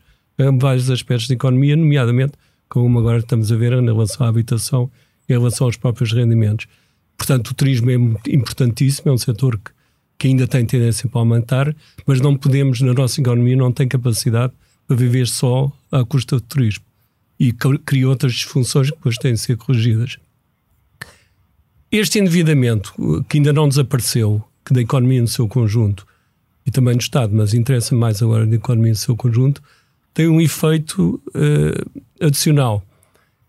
vários 0.59 0.91
aspectos 0.91 1.29
da 1.29 1.35
economia, 1.35 1.77
nomeadamente, 1.77 2.33
como 2.69 2.99
agora 2.99 3.19
estamos 3.19 3.51
a 3.51 3.57
ver, 3.57 3.73
em 3.73 3.85
relação 3.85 4.27
à 4.27 4.29
habitação, 4.29 4.91
em 5.29 5.33
relação 5.33 5.67
aos 5.67 5.77
próprios 5.77 6.13
rendimentos. 6.13 6.67
Portanto, 7.17 7.49
o 7.49 7.55
turismo 7.55 7.91
é 7.91 7.95
importantíssimo, 8.31 9.11
é 9.11 9.13
um 9.13 9.19
setor 9.19 9.59
que 9.59 9.73
que 10.19 10.27
ainda 10.27 10.49
tem 10.49 10.67
tendência 10.67 11.09
para 11.09 11.21
aumentar, 11.21 11.75
mas 12.05 12.21
não 12.21 12.37
podemos, 12.37 12.81
na 12.81 12.93
nossa 12.93 13.21
economia, 13.21 13.57
não 13.57 13.71
tem 13.71 13.87
capacidade 13.87 14.53
para 14.87 14.97
viver 14.97 15.29
só 15.29 15.71
à 15.93 16.05
custa 16.05 16.37
do 16.37 16.43
turismo. 16.43 16.85
E 17.39 17.53
cria 17.53 18.09
outras 18.09 18.33
disfunções 18.33 18.91
que 18.91 18.97
depois 18.97 19.17
têm 19.17 19.35
de 19.35 19.39
ser 19.39 19.57
corrigidas. 19.57 20.19
Este 21.91 22.19
endividamento, 22.19 22.93
que 23.29 23.39
ainda 23.39 23.53
não 23.53 23.69
desapareceu, 23.69 24.43
que 24.65 24.75
da 24.75 24.81
economia 24.81 25.23
no 25.23 25.29
seu 25.29 25.47
conjunto, 25.47 26.05
e 26.67 26.71
também 26.71 26.97
do 26.97 27.01
Estado, 27.01 27.35
mas 27.35 27.55
interessa 27.55 27.95
mais 27.95 28.21
agora 28.21 28.45
da 28.45 28.57
economia 28.57 28.91
no 28.91 28.97
seu 28.97 29.17
conjunto, 29.17 29.63
tem 30.19 30.27
um 30.27 30.41
efeito 30.41 31.23
uh, 31.29 32.03
adicional. 32.21 32.83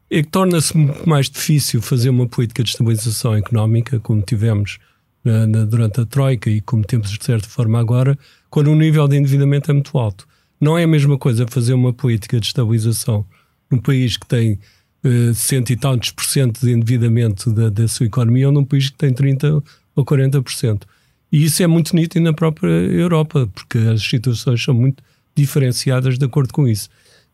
É 0.08 0.21
que 0.21 0.29
torna-se 0.29 0.77
muito 0.77 1.10
mais 1.10 1.27
difícil 1.27 1.82
fazer 1.82 2.12
uma 2.12 2.27
política 2.27 2.62
de 2.62 2.69
estabilização 2.69 3.34
económica, 3.34 3.99
como 3.99 4.21
tivemos 4.21 4.77
na, 5.25 5.47
na, 5.47 5.65
durante 5.65 5.99
a 5.99 6.05
Troika 6.05 6.47
e 6.47 6.62
como 6.62 6.86
temos 6.86 7.10
de 7.10 7.25
certa 7.25 7.49
forma 7.49 7.79
agora, 7.79 8.15
quando 8.51 8.69
o 8.69 8.75
nível 8.75 9.08
de 9.08 9.17
endividamento 9.17 9.71
é 9.71 9.73
muito 9.73 9.97
alto. 9.97 10.27
Não 10.62 10.77
é 10.77 10.84
a 10.84 10.88
mesma 10.88 11.17
coisa 11.17 11.47
fazer 11.47 11.73
uma 11.73 11.91
política 11.91 12.39
de 12.39 12.45
estabilização 12.45 13.25
num 13.71 13.79
país 13.79 14.15
que 14.15 14.27
tem 14.27 14.60
uh, 15.03 15.34
cento 15.34 15.71
e 15.71 15.75
tantos 15.75 16.12
por 16.12 16.23
cento 16.23 16.62
de 16.62 16.71
endividamento 16.71 17.51
da, 17.51 17.71
da 17.71 17.88
sua 17.88 18.05
economia 18.05 18.45
ou 18.45 18.53
num 18.53 18.63
país 18.63 18.91
que 18.91 18.97
tem 18.97 19.12
30 19.12 19.63
ou 19.95 20.05
40 20.05 20.39
por 20.43 20.51
cento. 20.51 20.88
E 21.32 21.45
isso 21.45 21.63
é 21.63 21.67
muito 21.67 21.95
nítido 21.95 22.23
na 22.23 22.34
própria 22.34 22.69
Europa, 22.69 23.49
porque 23.55 23.79
as 23.79 24.03
situações 24.03 24.63
são 24.63 24.75
muito 24.75 25.01
diferenciadas 25.39 26.17
de 26.17 26.25
acordo 26.25 26.54
com 26.54 26.67
isso. 26.67 26.89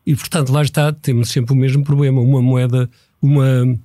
E, 0.06 0.14
portanto, 0.14 0.52
lá 0.52 0.62
está, 0.62 0.92
temos 0.92 1.30
sempre 1.30 1.52
o 1.52 1.56
mesmo 1.56 1.82
problema. 1.82 2.20
Uma 2.20 2.40
moeda, 2.40 2.88
uma 3.20 3.76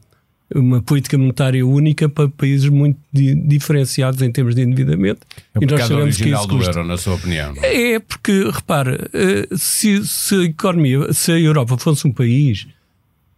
uma 0.54 0.82
política 0.82 1.18
monetária 1.18 1.66
única 1.66 2.10
para 2.10 2.28
países 2.28 2.68
muito 2.68 3.00
di 3.12 3.34
diferenciados 3.36 4.22
em 4.22 4.32
termos 4.32 4.54
de 4.54 4.62
endividamento. 4.62 5.26
É 5.56 5.60
e 5.62 5.66
nós 5.66 5.82
sabemos 5.82 6.18
original 6.18 6.48
que 6.48 6.56
isso 6.56 6.72
do 6.72 6.78
euro, 6.78 6.88
na 6.88 6.98
sua 6.98 7.16
opinião. 7.16 7.54
É, 7.62 8.00
porque, 8.00 8.50
repara, 8.52 9.10
eh, 9.14 9.48
se, 9.56 10.06
se, 10.06 10.36
a 10.36 10.44
economia, 10.44 11.14
se 11.14 11.32
a 11.32 11.40
Europa 11.40 11.78
fosse 11.78 12.06
um 12.06 12.12
país, 12.12 12.68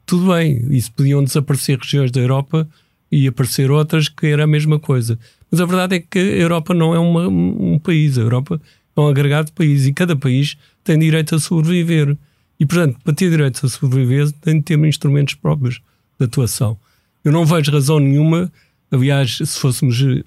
tudo 0.05 0.33
bem, 0.33 0.65
isso 0.71 0.91
podiam 0.91 1.23
desaparecer 1.23 1.77
regiões 1.77 2.09
da 2.09 2.19
Europa 2.19 2.67
e 3.11 3.27
aparecer 3.27 3.69
outras 3.69 4.09
que 4.09 4.25
era 4.25 4.45
a 4.45 4.47
mesma 4.47 4.79
coisa. 4.79 5.19
Mas 5.51 5.61
a 5.61 5.65
verdade 5.65 5.97
é 5.97 5.99
que 5.99 6.17
a 6.17 6.21
Europa 6.21 6.73
não 6.73 6.95
é 6.95 6.99
uma, 6.99 7.27
um 7.27 7.77
país, 7.77 8.17
a 8.17 8.21
Europa 8.21 8.59
é 8.95 9.01
um 9.01 9.07
agregado 9.07 9.47
de 9.47 9.51
países 9.53 9.87
e 9.87 9.93
cada 9.93 10.15
país 10.15 10.57
tem 10.83 10.99
direito 10.99 11.35
a 11.35 11.39
sobreviver. 11.39 12.17
E, 12.59 12.65
portanto, 12.65 12.97
para 13.03 13.13
ter 13.13 13.29
direito 13.29 13.65
a 13.65 13.69
sobreviver, 13.69 14.31
tem 14.33 14.57
de 14.57 14.63
ter 14.63 14.79
instrumentos 14.79 15.33
próprios 15.35 15.81
de 16.19 16.25
atuação. 16.25 16.77
Eu 17.23 17.31
não 17.31 17.45
vejo 17.45 17.71
razão 17.71 17.99
nenhuma, 17.99 18.51
aliás, 18.91 19.37
se 19.37 19.59
fôssemos, 19.59 19.97
se 19.97 20.23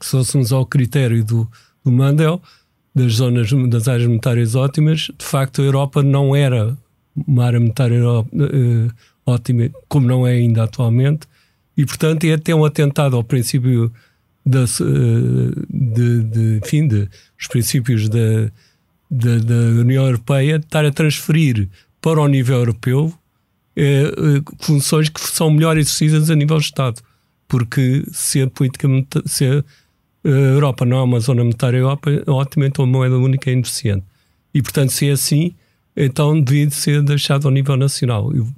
fôssemos 0.00 0.52
ao 0.52 0.66
critério 0.66 1.24
do, 1.24 1.50
do 1.84 1.90
Mandel, 1.90 2.42
das 2.94 3.14
zonas 3.14 3.50
das 3.68 3.88
áreas 3.88 4.06
monetárias 4.06 4.54
ótimas, 4.54 5.10
de 5.18 5.24
facto 5.24 5.62
a 5.62 5.64
Europa 5.64 6.02
não 6.02 6.34
era 6.34 6.76
uma 7.26 7.44
área 7.44 7.58
monetária 7.58 8.00
uh, 8.08 8.24
ótima, 9.26 9.70
como 9.88 10.06
não 10.06 10.26
é 10.26 10.32
ainda 10.32 10.64
atualmente, 10.64 11.26
e 11.76 11.84
portanto 11.84 12.24
é 12.24 12.34
até 12.34 12.54
um 12.54 12.64
atentado 12.64 13.16
ao 13.16 13.24
princípio 13.24 13.92
da, 14.46 14.62
uh, 14.62 15.66
de, 15.94 16.22
de, 16.24 16.60
enfim, 16.64 16.86
de, 16.86 17.08
os 17.38 17.46
princípios 17.46 18.08
da, 18.08 18.50
da, 19.10 19.38
da 19.38 19.80
União 19.80 20.04
Europeia 20.04 20.56
estar 20.56 20.84
a 20.84 20.90
transferir 20.90 21.68
para 22.00 22.20
o 22.20 22.28
nível 22.28 22.58
europeu 22.58 23.12
eh, 23.76 24.04
eh, 24.04 24.42
funções 24.60 25.08
que 25.08 25.20
são 25.20 25.50
melhor 25.50 25.76
exercidas 25.76 26.30
a 26.30 26.34
nível 26.34 26.58
de 26.58 26.64
Estado. 26.64 27.00
Porque 27.48 28.04
se 28.12 28.42
a 28.42 28.46
política, 28.48 28.88
se 29.26 29.44
a 29.44 30.28
Europa 30.28 30.84
não 30.84 30.98
é 30.98 31.02
uma 31.02 31.20
zona 31.20 31.42
monetária 31.42 31.82
ótima, 32.26 32.66
então 32.66 32.84
a 32.84 32.88
moeda 32.88 33.16
única 33.16 33.50
é 33.50 33.52
ineficiente. 33.52 34.04
E 34.52 34.62
portanto, 34.62 34.90
se 34.90 35.08
é 35.08 35.12
assim, 35.12 35.54
então 35.96 36.40
devia 36.40 36.70
ser 36.70 37.02
deixado 37.02 37.46
ao 37.46 37.52
nível 37.52 37.76
nacional. 37.76 38.34
Eu, 38.34 38.48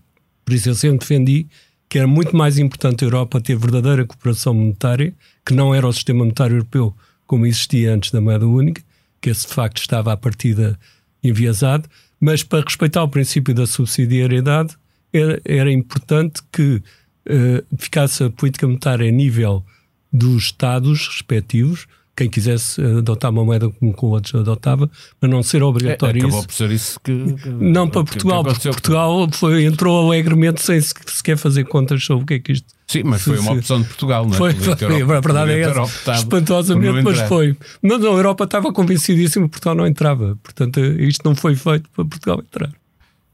por 0.45 0.55
isso 0.55 0.69
eu 0.69 0.75
sempre 0.75 0.99
defendi 0.99 1.47
que 1.89 1.99
era 1.99 2.07
muito 2.07 2.37
mais 2.37 2.59
importante 2.59 3.05
a 3.05 3.07
Europa 3.07 3.41
ter 3.41 3.57
verdadeira 3.57 4.05
cooperação 4.05 4.55
monetária, 4.55 5.15
que 5.45 5.55
não 5.55 5.75
era 5.75 5.87
o 5.87 5.93
sistema 5.93 6.21
monetário 6.21 6.57
europeu 6.57 6.95
como 7.27 7.47
existia 7.47 7.95
antes 7.95 8.11
da 8.11 8.21
moeda 8.21 8.47
única, 8.47 8.83
que 9.21 9.31
esse 9.31 9.47
de 9.47 9.53
facto 9.53 9.79
estava 9.79 10.13
à 10.13 10.17
partida 10.17 10.79
enviesado, 11.23 11.89
mas 12.21 12.43
para 12.43 12.65
respeitar 12.65 13.03
o 13.03 13.09
princípio 13.09 13.55
da 13.55 13.67
subsidiariedade, 13.67 14.77
era, 15.13 15.41
era 15.45 15.73
importante 15.73 16.41
que 16.53 16.77
uh, 16.77 17.77
ficasse 17.77 18.25
a 18.25 18.31
política 18.31 18.67
monetária 18.67 19.09
a 19.09 19.13
nível 19.13 19.65
dos 20.13 20.45
Estados 20.45 21.09
respectivos, 21.09 21.87
quem 22.17 22.31
quisesse 22.31 22.81
adotar 22.81 23.31
uma 23.31 23.45
moeda 23.45 23.69
como 23.69 23.93
com 23.93 24.07
outros 24.09 24.35
adotava, 24.35 24.91
mas 25.21 25.31
não 25.31 25.43
ser 25.43 25.63
obrigatório 25.63 26.19
é, 26.19 26.23
acabou 26.23 26.39
isso. 26.39 26.49
por 26.49 26.55
ser 26.55 26.71
isso 26.71 27.01
que... 27.01 27.13
não 27.61 27.89
para 27.89 28.05
Portugal, 28.05 28.43
que 28.43 28.51
porque 28.53 28.69
Portugal 28.71 29.29
foi, 29.33 29.65
entrou 29.65 30.07
alegremente 30.07 30.63
sem 30.63 30.81
sequer 30.81 31.37
fazer 31.37 31.65
contas 31.65 32.03
sobre 32.03 32.25
o 32.25 32.27
que 32.27 32.35
é 32.35 32.39
que 32.39 32.53
isto... 32.53 32.67
Sim, 32.87 33.03
mas 33.05 33.23
foi 33.23 33.39
uma 33.39 33.53
opção 33.53 33.83
de 33.83 33.89
Portugal, 33.89 34.25
não 34.25 34.35
é? 34.35 34.37
Foi, 34.39 34.55
foi, 34.55 35.03
a 35.03 35.21
verdade 35.21 35.51
é 35.53 35.61
essa, 35.61 36.13
espantosamente, 36.13 37.03
mas 37.03 37.21
foi. 37.23 37.57
Não, 37.83 37.97
a 37.97 38.17
Europa 38.17 38.45
estava 38.45 38.73
convencidíssima 38.73 39.47
que 39.47 39.53
Portugal 39.53 39.75
não 39.75 39.87
entrava, 39.87 40.39
portanto 40.43 40.81
isto 40.81 41.23
não 41.25 41.35
foi 41.35 41.57
feito 41.57 41.91
para 41.91 42.05
Portugal 42.05 42.41
entrar. 42.41 42.71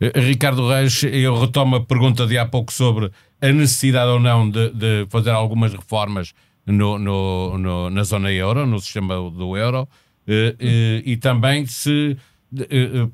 Eh, 0.00 0.20
Ricardo 0.20 0.66
Reis, 0.68 1.02
eu 1.04 1.38
retomo 1.38 1.76
a 1.76 1.80
pergunta 1.80 2.26
de 2.26 2.38
há 2.38 2.46
pouco 2.46 2.72
sobre 2.72 3.10
a 3.40 3.52
necessidade 3.52 4.10
ou 4.10 4.18
não 4.18 4.48
de, 4.48 4.70
de 4.70 5.06
fazer 5.10 5.30
algumas 5.30 5.72
reformas 5.72 6.32
no, 6.66 6.98
no, 6.98 7.58
no, 7.58 7.90
na 7.90 8.02
zona 8.04 8.30
euro, 8.32 8.66
no 8.66 8.78
sistema 8.78 9.14
do 9.30 9.56
euro, 9.56 9.88
e, 10.26 10.32
eh, 10.32 10.56
eh, 10.58 11.02
e 11.04 11.16
também 11.16 11.66
se 11.66 12.16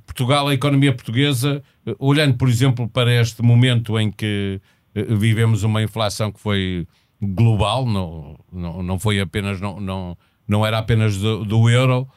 Portugal, 0.05 0.49
a 0.49 0.55
economia 0.55 0.93
portuguesa, 0.93 1.63
olhando, 2.01 2.37
por 2.37 2.49
exemplo, 2.49 2.89
para 2.89 3.13
este 3.21 3.41
momento 3.41 3.97
em 3.97 4.11
que 4.11 4.61
vivemos 4.93 5.63
uma 5.63 5.81
inflação 5.81 6.33
que 6.33 6.41
foi 6.41 6.89
global, 7.23 7.87
não, 7.87 8.37
não, 8.53 8.83
não 8.83 8.99
foi 8.99 9.21
apenas, 9.21 9.61
não, 9.61 9.79
não, 9.79 10.19
não 10.47 10.67
era 10.67 10.79
apenas 10.79 11.17
do, 11.19 11.45
do 11.45 11.71
euro. 11.71 12.09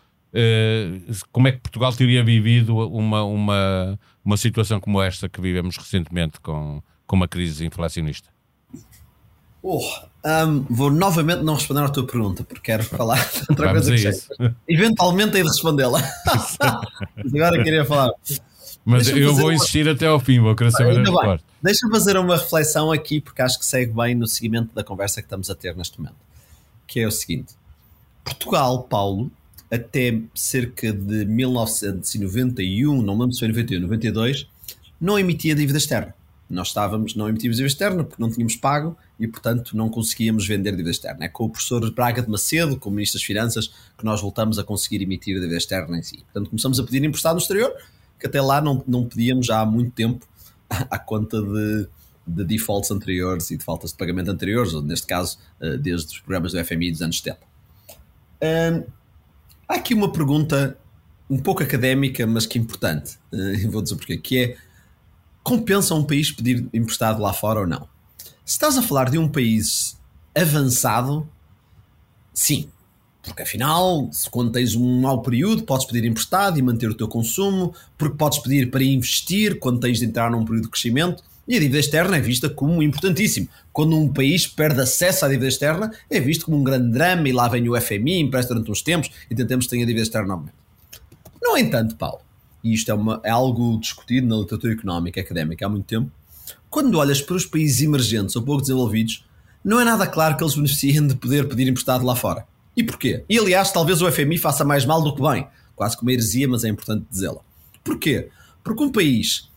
Como 1.32 1.48
é 1.48 1.52
que 1.52 1.60
Portugal 1.60 1.94
teria 1.94 2.24
vivido 2.24 2.76
uma, 2.76 3.24
uma, 3.24 4.00
uma 4.26 4.38
situação 4.38 4.80
como 4.80 5.00
esta 5.00 5.30
que 5.30 5.40
vivemos 5.40 5.78
recentemente 5.78 6.40
com, 6.40 6.82
com 7.06 7.16
uma 7.16 7.28
crise 7.28 7.64
inflacionista? 7.68 8.30
Oh, 9.64 9.80
um, 10.26 10.62
vou 10.70 10.90
novamente 10.90 11.44
não 11.44 11.54
responder 11.56 11.82
à 11.82 11.90
tua 11.90 12.06
pergunta, 12.06 12.44
porque 12.44 12.62
quero 12.62 12.84
falar 12.84 13.18
de 13.32 13.42
outra 13.50 13.68
Vamos 13.68 13.88
coisa 13.88 13.96
que 14.04 14.10
isso. 14.10 14.28
sei. 14.36 14.52
Eventualmente 14.68 15.38
hei 15.38 15.44
de 15.44 15.50
respondê-la. 15.50 16.02
Mas 16.26 16.58
agora 17.36 17.64
queria 17.64 17.86
falar. 17.86 18.12
Mas 18.84 19.04
Deixa-me 19.06 19.22
eu 19.26 19.36
vou 19.36 19.46
uma- 19.46 19.54
insistir 19.54 19.88
até 19.88 20.08
ao 20.08 20.20
fim, 20.20 20.40
vou 20.40 20.56
querer 20.56 20.72
saber 20.72 20.96
bem. 20.96 21.04
resposta. 21.04 21.46
Deixa-me 21.62 21.92
fazer 21.94 22.18
uma 22.18 22.36
reflexão 22.38 22.92
aqui, 22.92 23.22
porque 23.22 23.40
acho 23.42 23.60
que 23.60 23.66
segue 23.66 23.94
bem 23.94 24.16
no 24.16 24.26
seguimento 24.26 24.74
da 24.74 24.84
conversa 24.84 25.22
que 25.22 25.28
estamos 25.28 25.50
a 25.52 25.56
ter 25.56 25.76
neste 25.76 26.00
momento. 26.00 26.16
Que 26.88 27.02
é 27.02 27.08
o 27.08 27.12
seguinte: 27.12 27.54
Portugal, 28.24 28.82
Paulo, 28.84 29.32
até 29.72 30.20
cerca 30.34 30.92
de 30.92 31.26
1991, 31.26 33.02
não 33.02 33.14
me 33.16 33.22
lembro 33.22 33.34
se 33.34 33.40
foi 33.40 33.48
91, 33.50 33.80
92, 33.82 34.48
não 35.00 35.18
emitia 35.20 35.54
dívida 35.56 35.78
externa. 35.78 36.16
Nós 36.50 36.68
estávamos, 36.70 37.16
não 37.16 37.30
emitíamos 37.30 37.58
dívida 37.58 37.72
externa 37.72 38.04
porque 38.04 38.22
não 38.22 38.30
tínhamos 38.32 38.56
pago 38.56 38.98
e, 39.22 39.28
portanto, 39.28 39.78
não 39.78 39.88
conseguíamos 39.88 40.48
vender 40.48 40.72
dívida 40.72 40.90
externa. 40.90 41.26
É 41.26 41.30
com 41.30 41.46
o 41.46 41.50
professor 41.50 41.88
Braga 41.94 42.24
de 42.24 42.30
Macedo, 42.30 42.76
como 42.76 42.96
Ministro 42.96 43.20
das 43.20 43.24
Finanças, 43.24 43.68
que 43.96 44.04
nós 44.04 44.20
voltamos 44.20 44.58
a 44.58 44.64
conseguir 44.64 45.04
emitir 45.04 45.40
dívida 45.40 45.56
externa 45.56 45.96
em 45.96 46.02
si. 46.02 46.24
Portanto, 46.24 46.50
começamos 46.50 46.80
a 46.80 46.84
pedir 46.84 47.04
emprestado 47.04 47.36
no 47.36 47.40
exterior, 47.40 47.72
que 48.20 48.26
até 48.26 48.42
lá 48.42 48.60
não, 48.60 48.84
não 48.88 49.06
pedíamos 49.06 49.46
já 49.46 49.60
há 49.60 49.66
muito 49.66 49.92
tempo 49.92 50.26
à 50.68 50.98
conta 50.98 51.40
de, 51.40 51.88
de 52.26 52.44
defaults 52.44 52.90
anteriores 52.90 53.52
e 53.52 53.58
de 53.58 53.64
faltas 53.64 53.92
de 53.92 53.98
pagamento 53.98 54.32
anteriores, 54.32 54.74
ou 54.74 54.82
neste 54.82 55.06
caso, 55.06 55.38
eh, 55.60 55.78
desde 55.78 56.08
os 56.08 56.20
programas 56.20 56.54
do 56.54 56.66
FMI 56.66 56.92
dos 56.92 57.04
anos 57.04 57.20
70. 57.20 57.40
Hum, 58.42 58.84
há 59.68 59.76
aqui 59.76 59.94
uma 59.94 60.12
pergunta 60.12 60.76
um 61.30 61.38
pouco 61.38 61.62
académica, 61.62 62.26
mas 62.26 62.48
que 62.48 62.58
importante, 62.58 63.20
eh, 63.32 63.54
e 63.62 63.68
vou 63.68 63.84
dizer 63.84 63.98
porquê, 63.98 64.18
que 64.18 64.40
é 64.40 64.58
compensa 65.44 65.94
um 65.94 66.04
país 66.04 66.32
pedir 66.32 66.68
emprestado 66.74 67.22
lá 67.22 67.32
fora 67.32 67.60
ou 67.60 67.68
não? 67.68 67.88
Se 68.46 68.54
estás 68.54 68.78
a 68.78 68.82
falar 68.82 69.10
de 69.10 69.18
um 69.18 69.28
país 69.28 69.98
avançado, 70.36 71.28
sim. 72.34 72.70
Porque 73.24 73.44
afinal, 73.44 74.10
quando 74.32 74.52
tens 74.52 74.76
um 74.76 75.02
mau 75.02 75.22
período, 75.22 75.64
podes 75.64 75.86
pedir 75.86 76.06
emprestado 76.06 76.58
e 76.58 76.62
manter 76.62 76.90
o 76.90 76.96
teu 76.96 77.08
consumo, 77.08 77.74
porque 77.98 78.18
podes 78.18 78.40
pedir 78.40 78.72
para 78.72 78.84
investir 78.84 79.60
quando 79.60 79.80
tens 79.80 80.00
de 80.00 80.06
entrar 80.06 80.32
num 80.32 80.44
período 80.44 80.64
de 80.66 80.70
crescimento, 80.72 81.24
e 81.48 81.56
a 81.56 81.60
dívida 81.60 81.80
externa 81.80 82.18
é 82.18 82.20
vista 82.20 82.50
como 82.50 82.82
importantíssimo. 82.82 83.48
Quando 83.72 83.96
um 83.96 84.12
país 84.12 84.48
perde 84.48 84.82
acesso 84.82 85.26
à 85.26 85.28
dívida 85.28 85.48
externa, 85.48 85.92
é 86.10 86.20
visto 86.20 86.46
como 86.46 86.58
um 86.58 86.64
grande 86.64 86.92
drama 86.92 87.28
e 87.30 87.32
lá 87.32 87.48
vem 87.48 87.68
o 87.70 87.80
FMI, 87.80 88.20
empresta 88.22 88.54
durante 88.54 88.72
uns 88.72 88.82
tempos 88.82 89.12
e 89.30 89.36
tentamos 89.36 89.68
ter 89.68 89.76
a 89.78 89.86
dívida 89.86 90.02
externa 90.02 90.30
novamente. 90.30 90.56
No 91.42 91.58
entanto, 91.58 91.96
Paulo, 91.98 92.22
e 92.64 92.74
isto 92.74 92.90
é, 92.90 92.94
uma- 92.94 93.20
é 93.24 93.30
algo 93.30 93.78
discutido 93.80 94.28
na 94.28 94.38
literatura 94.38 94.74
económica 94.74 95.20
académica 95.22 95.66
há 95.66 95.70
muito 95.70 95.86
tempo, 95.86 96.12
quando 96.72 96.98
olhas 96.98 97.22
para 97.22 97.36
os 97.36 97.46
países 97.46 97.82
emergentes 97.82 98.36
ou 98.36 98.42
pouco 98.42 98.62
desenvolvidos, 98.62 99.26
não 99.64 99.80
é 99.80 99.84
nada 99.84 100.08
claro 100.08 100.38
que 100.38 100.44
eles 100.44 100.56
beneficiem 100.56 101.06
de 101.06 101.16
poder 101.16 101.48
pedir 101.48 101.68
emprestado 101.68 102.06
lá 102.06 102.16
fora. 102.16 102.46
E 102.76 102.82
porquê? 102.82 103.26
E 103.30 103.38
aliás, 103.38 103.72
talvez 103.72 104.02
o 104.02 104.10
FMI 104.10 104.38
faça 104.38 104.64
mais 104.64 104.86
mal 104.86 105.04
do 105.04 105.14
que 105.14 105.22
bem. 105.22 105.46
Quase 105.76 105.98
que 105.98 106.02
uma 106.02 106.14
heresia, 106.14 106.48
mas 106.48 106.64
é 106.64 106.70
importante 106.70 107.06
dizê-la. 107.12 107.42
Porquê? 107.84 108.30
Porque 108.64 108.84
um 108.84 108.90
país, 108.90 109.50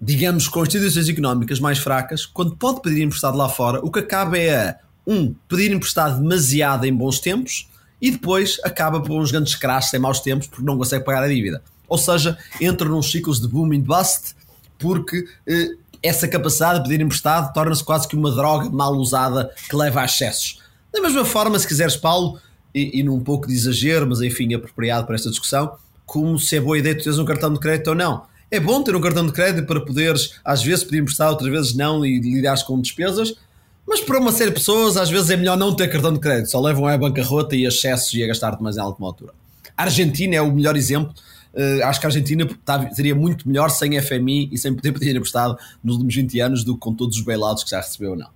digamos, 0.00 0.46
com 0.46 0.62
instituições 0.62 1.08
económicas 1.08 1.58
mais 1.58 1.78
fracas, 1.78 2.24
quando 2.24 2.56
pode 2.56 2.80
pedir 2.80 3.02
emprestado 3.02 3.36
lá 3.36 3.48
fora, 3.48 3.80
o 3.84 3.90
que 3.90 3.98
acaba 3.98 4.38
é 4.38 4.78
um, 5.04 5.34
pedir 5.48 5.72
emprestado 5.72 6.22
demasiado 6.22 6.84
em 6.84 6.94
bons 6.94 7.18
tempos 7.18 7.68
e 8.00 8.12
depois 8.12 8.60
acaba 8.62 9.00
por 9.00 9.20
uns 9.20 9.32
grandes 9.32 9.56
crashes 9.56 9.92
em 9.92 9.98
maus 9.98 10.20
tempos 10.20 10.46
porque 10.46 10.64
não 10.64 10.78
consegue 10.78 11.04
pagar 11.04 11.24
a 11.24 11.28
dívida. 11.28 11.60
Ou 11.88 11.98
seja, 11.98 12.38
entra 12.60 12.88
nos 12.88 13.10
ciclos 13.10 13.40
de 13.40 13.48
boom 13.48 13.72
and 13.72 13.80
bust 13.80 14.34
porque 14.78 15.26
eh, 15.46 15.74
essa 16.04 16.28
capacidade 16.28 16.82
de 16.82 16.88
pedir 16.88 17.02
emprestado 17.02 17.52
torna-se 17.54 17.82
quase 17.82 18.06
que 18.06 18.14
uma 18.14 18.30
droga 18.30 18.68
mal 18.68 18.92
usada 18.94 19.50
que 19.68 19.74
leva 19.74 20.02
a 20.02 20.04
excessos. 20.04 20.60
Da 20.92 21.00
mesma 21.00 21.24
forma, 21.24 21.58
se 21.58 21.66
quiseres, 21.66 21.96
Paulo, 21.96 22.38
e, 22.74 23.00
e 23.00 23.02
num 23.02 23.20
pouco 23.20 23.48
de 23.48 23.54
exagero, 23.54 24.06
mas 24.06 24.20
enfim, 24.20 24.52
apropriado 24.52 25.06
para 25.06 25.14
esta 25.14 25.30
discussão, 25.30 25.76
como 26.04 26.38
se 26.38 26.56
é 26.56 26.60
boa 26.60 26.78
ideia 26.78 26.94
tu 26.94 27.04
teres 27.04 27.18
um 27.18 27.24
cartão 27.24 27.52
de 27.52 27.58
crédito 27.58 27.88
ou 27.88 27.94
não. 27.94 28.24
É 28.50 28.60
bom 28.60 28.82
ter 28.82 28.94
um 28.94 29.00
cartão 29.00 29.24
de 29.24 29.32
crédito 29.32 29.66
para 29.66 29.80
poderes, 29.80 30.38
às 30.44 30.62
vezes, 30.62 30.84
pedir 30.84 30.98
emprestado, 30.98 31.30
outras 31.30 31.50
vezes 31.50 31.74
não, 31.74 32.04
e 32.04 32.20
lidares 32.20 32.62
com 32.62 32.78
despesas, 32.78 33.34
mas 33.86 34.00
para 34.00 34.18
uma 34.18 34.30
série 34.30 34.50
de 34.50 34.56
pessoas, 34.56 34.96
às 34.96 35.10
vezes 35.10 35.30
é 35.30 35.36
melhor 35.36 35.56
não 35.56 35.74
ter 35.74 35.88
cartão 35.88 36.12
de 36.12 36.20
crédito, 36.20 36.50
só 36.50 36.60
levam 36.60 36.86
à 36.86 36.96
bancarrota 36.96 37.56
e 37.56 37.64
a 37.64 37.68
excessos 37.68 38.12
e 38.14 38.22
a 38.22 38.26
gastar 38.26 38.56
demasiado 38.56 38.86
em 38.86 38.90
alguma 38.90 39.08
altura. 39.08 39.32
A 39.76 39.84
Argentina 39.84 40.36
é 40.36 40.40
o 40.40 40.52
melhor 40.52 40.76
exemplo. 40.76 41.12
Uh, 41.54 41.84
acho 41.84 42.00
que 42.00 42.06
a 42.06 42.08
Argentina 42.08 42.48
tá- 42.64 42.90
seria 42.92 43.14
muito 43.14 43.46
melhor 43.48 43.70
sem 43.70 43.96
FMI 44.00 44.48
e 44.50 44.58
sem 44.58 44.74
poder 44.74 44.92
pedir 44.92 45.14
emprestado 45.14 45.56
nos 45.82 45.94
últimos 45.94 46.14
20 46.14 46.40
anos 46.40 46.64
do 46.64 46.74
que 46.74 46.80
com 46.80 46.92
todos 46.92 47.16
os 47.16 47.22
bailouts 47.22 47.62
que 47.62 47.70
já 47.70 47.80
recebeu 47.80 48.10
ou 48.10 48.16
não. 48.16 48.28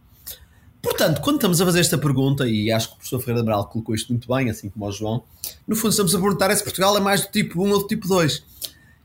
Portanto, 0.81 1.21
quando 1.21 1.37
estamos 1.37 1.61
a 1.61 1.65
fazer 1.65 1.81
esta 1.81 1.99
pergunta, 1.99 2.49
e 2.49 2.71
acho 2.71 2.89
que 2.89 2.95
o 2.95 2.97
professor 2.99 3.19
Ferreira 3.21 3.43
Amaral 3.43 3.67
colocou 3.67 3.95
isto 3.95 4.13
muito 4.13 4.33
bem, 4.33 4.49
assim 4.49 4.69
como 4.71 4.87
o 4.87 4.93
João, 4.93 5.23
no 5.67 5.75
fundo 5.75 5.91
estamos 5.91 6.15
a 6.15 6.19
perguntar 6.21 6.51
é 6.51 6.57
se 6.57 6.63
Portugal 6.63 6.97
é 6.97 7.01
mais 7.01 7.23
do 7.23 7.29
tipo 7.33 7.63
1 7.63 7.71
ou 7.73 7.79
do 7.81 7.87
tipo 7.89 8.07
2. 8.07 8.45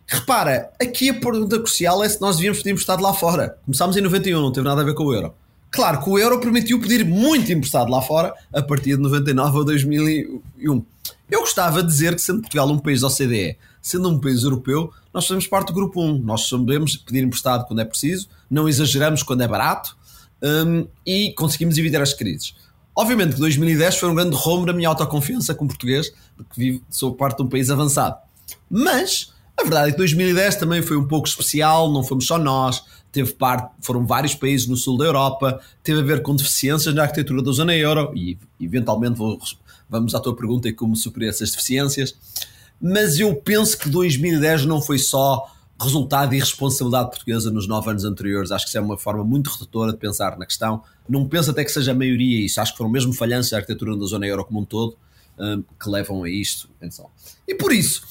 Repara, 0.05 0.69
aqui 0.79 1.09
a 1.09 1.13
pergunta 1.15 1.57
crucial 1.57 2.03
é 2.03 2.09
se 2.09 2.21
nós 2.21 2.35
devíamos 2.35 2.59
pedir 2.59 2.71
emprestado 2.71 3.01
lá 3.01 3.13
fora. 3.13 3.57
Começámos 3.65 3.97
em 3.97 4.01
91, 4.01 4.39
não 4.39 4.51
teve 4.51 4.67
nada 4.67 4.81
a 4.81 4.85
ver 4.85 4.93
com 4.93 5.05
o 5.05 5.13
euro. 5.13 5.33
Claro 5.71 6.03
que 6.03 6.09
o 6.09 6.19
euro 6.19 6.39
permitiu 6.39 6.79
pedir 6.79 7.03
muito 7.03 7.51
emprestado 7.51 7.89
lá 7.89 7.99
fora 7.99 8.31
a 8.53 8.61
partir 8.61 8.95
de 8.95 9.01
99 9.01 9.57
ou 9.57 9.65
2001. 9.65 10.85
Eu 11.31 11.39
gostava 11.39 11.81
de 11.81 11.87
dizer 11.89 12.13
que, 12.13 12.21
sendo 12.21 12.41
Portugal 12.41 12.69
um 12.69 12.77
país 12.77 13.01
da 13.01 13.07
OCDE, 13.07 13.57
sendo 13.83 14.09
um 14.09 14.17
país 14.17 14.43
europeu, 14.43 14.91
nós 15.13 15.27
fazemos 15.27 15.45
parte 15.45 15.67
do 15.67 15.73
grupo 15.73 16.01
1. 16.01 16.19
Nós 16.19 16.47
sabemos 16.47 16.95
pedir 16.95 17.21
emprestado 17.21 17.67
quando 17.67 17.81
é 17.81 17.85
preciso, 17.85 18.29
não 18.49 18.67
exageramos 18.67 19.21
quando 19.21 19.41
é 19.41 19.47
barato 19.47 19.95
hum, 20.41 20.87
e 21.05 21.33
conseguimos 21.33 21.77
evitar 21.77 22.01
as 22.01 22.13
crises. 22.13 22.55
Obviamente 22.95 23.33
que 23.33 23.39
2010 23.39 23.97
foi 23.97 24.09
um 24.09 24.15
grande 24.15 24.35
rombo 24.35 24.67
na 24.67 24.73
minha 24.73 24.87
autoconfiança 24.87 25.53
como 25.53 25.69
português, 25.69 26.13
porque 26.37 26.53
vivo, 26.55 26.81
sou 26.89 27.13
parte 27.13 27.37
de 27.37 27.43
um 27.43 27.49
país 27.49 27.69
avançado. 27.69 28.15
Mas 28.69 29.33
a 29.57 29.63
verdade 29.63 29.89
é 29.89 29.91
que 29.91 29.97
2010 29.97 30.55
também 30.55 30.81
foi 30.81 30.95
um 30.95 31.07
pouco 31.07 31.27
especial, 31.27 31.91
não 31.91 32.03
fomos 32.03 32.25
só 32.25 32.37
nós, 32.37 32.83
teve 33.11 33.33
parte, 33.33 33.69
foram 33.81 34.05
vários 34.05 34.33
países 34.33 34.67
no 34.67 34.77
sul 34.77 34.97
da 34.97 35.05
Europa, 35.05 35.59
teve 35.83 35.99
a 35.99 36.03
ver 36.03 36.21
com 36.21 36.35
deficiências 36.35 36.93
na 36.95 37.03
arquitetura 37.03 37.43
da 37.43 37.51
zona 37.51 37.75
euro, 37.75 38.11
e 38.15 38.37
eventualmente 38.61 39.17
vou, 39.17 39.39
vamos 39.89 40.15
à 40.15 40.19
tua 40.19 40.35
pergunta 40.35 40.69
e 40.69 40.73
como 40.73 40.95
superar 40.95 41.29
essas 41.29 41.51
deficiências. 41.51 42.15
Mas 42.85 43.17
eu 43.17 43.33
penso 43.33 43.77
que 43.77 43.87
2010 43.87 44.65
não 44.65 44.81
foi 44.81 44.99
só 44.99 45.49
resultado 45.81 46.35
e 46.35 46.39
responsabilidade 46.39 47.11
portuguesa 47.11 47.49
nos 47.49 47.65
nove 47.65 47.89
anos 47.89 48.03
anteriores. 48.03 48.51
Acho 48.51 48.65
que 48.65 48.69
isso 48.69 48.77
é 48.77 48.81
uma 48.81 48.97
forma 48.97 49.23
muito 49.23 49.49
redutora 49.49 49.93
de 49.93 49.97
pensar 49.97 50.37
na 50.37 50.45
questão. 50.45 50.83
Não 51.07 51.25
penso 51.25 51.51
até 51.51 51.63
que 51.63 51.71
seja 51.71 51.91
a 51.91 51.95
maioria 51.95 52.45
isso. 52.45 52.59
Acho 52.59 52.73
que 52.73 52.77
foram 52.77 52.91
mesmo 52.91 53.13
falhanças 53.13 53.51
da 53.51 53.57
arquitetura 53.57 53.95
da 53.95 54.05
zona 54.05 54.27
euro 54.27 54.43
como 54.43 54.59
um 54.59 54.65
todo 54.65 54.97
um, 55.39 55.63
que 55.81 55.89
levam 55.89 56.23
a 56.23 56.29
isto. 56.29 56.69
Atenção. 56.77 57.09
E 57.47 57.55
por 57.55 57.71
isso, 57.71 58.03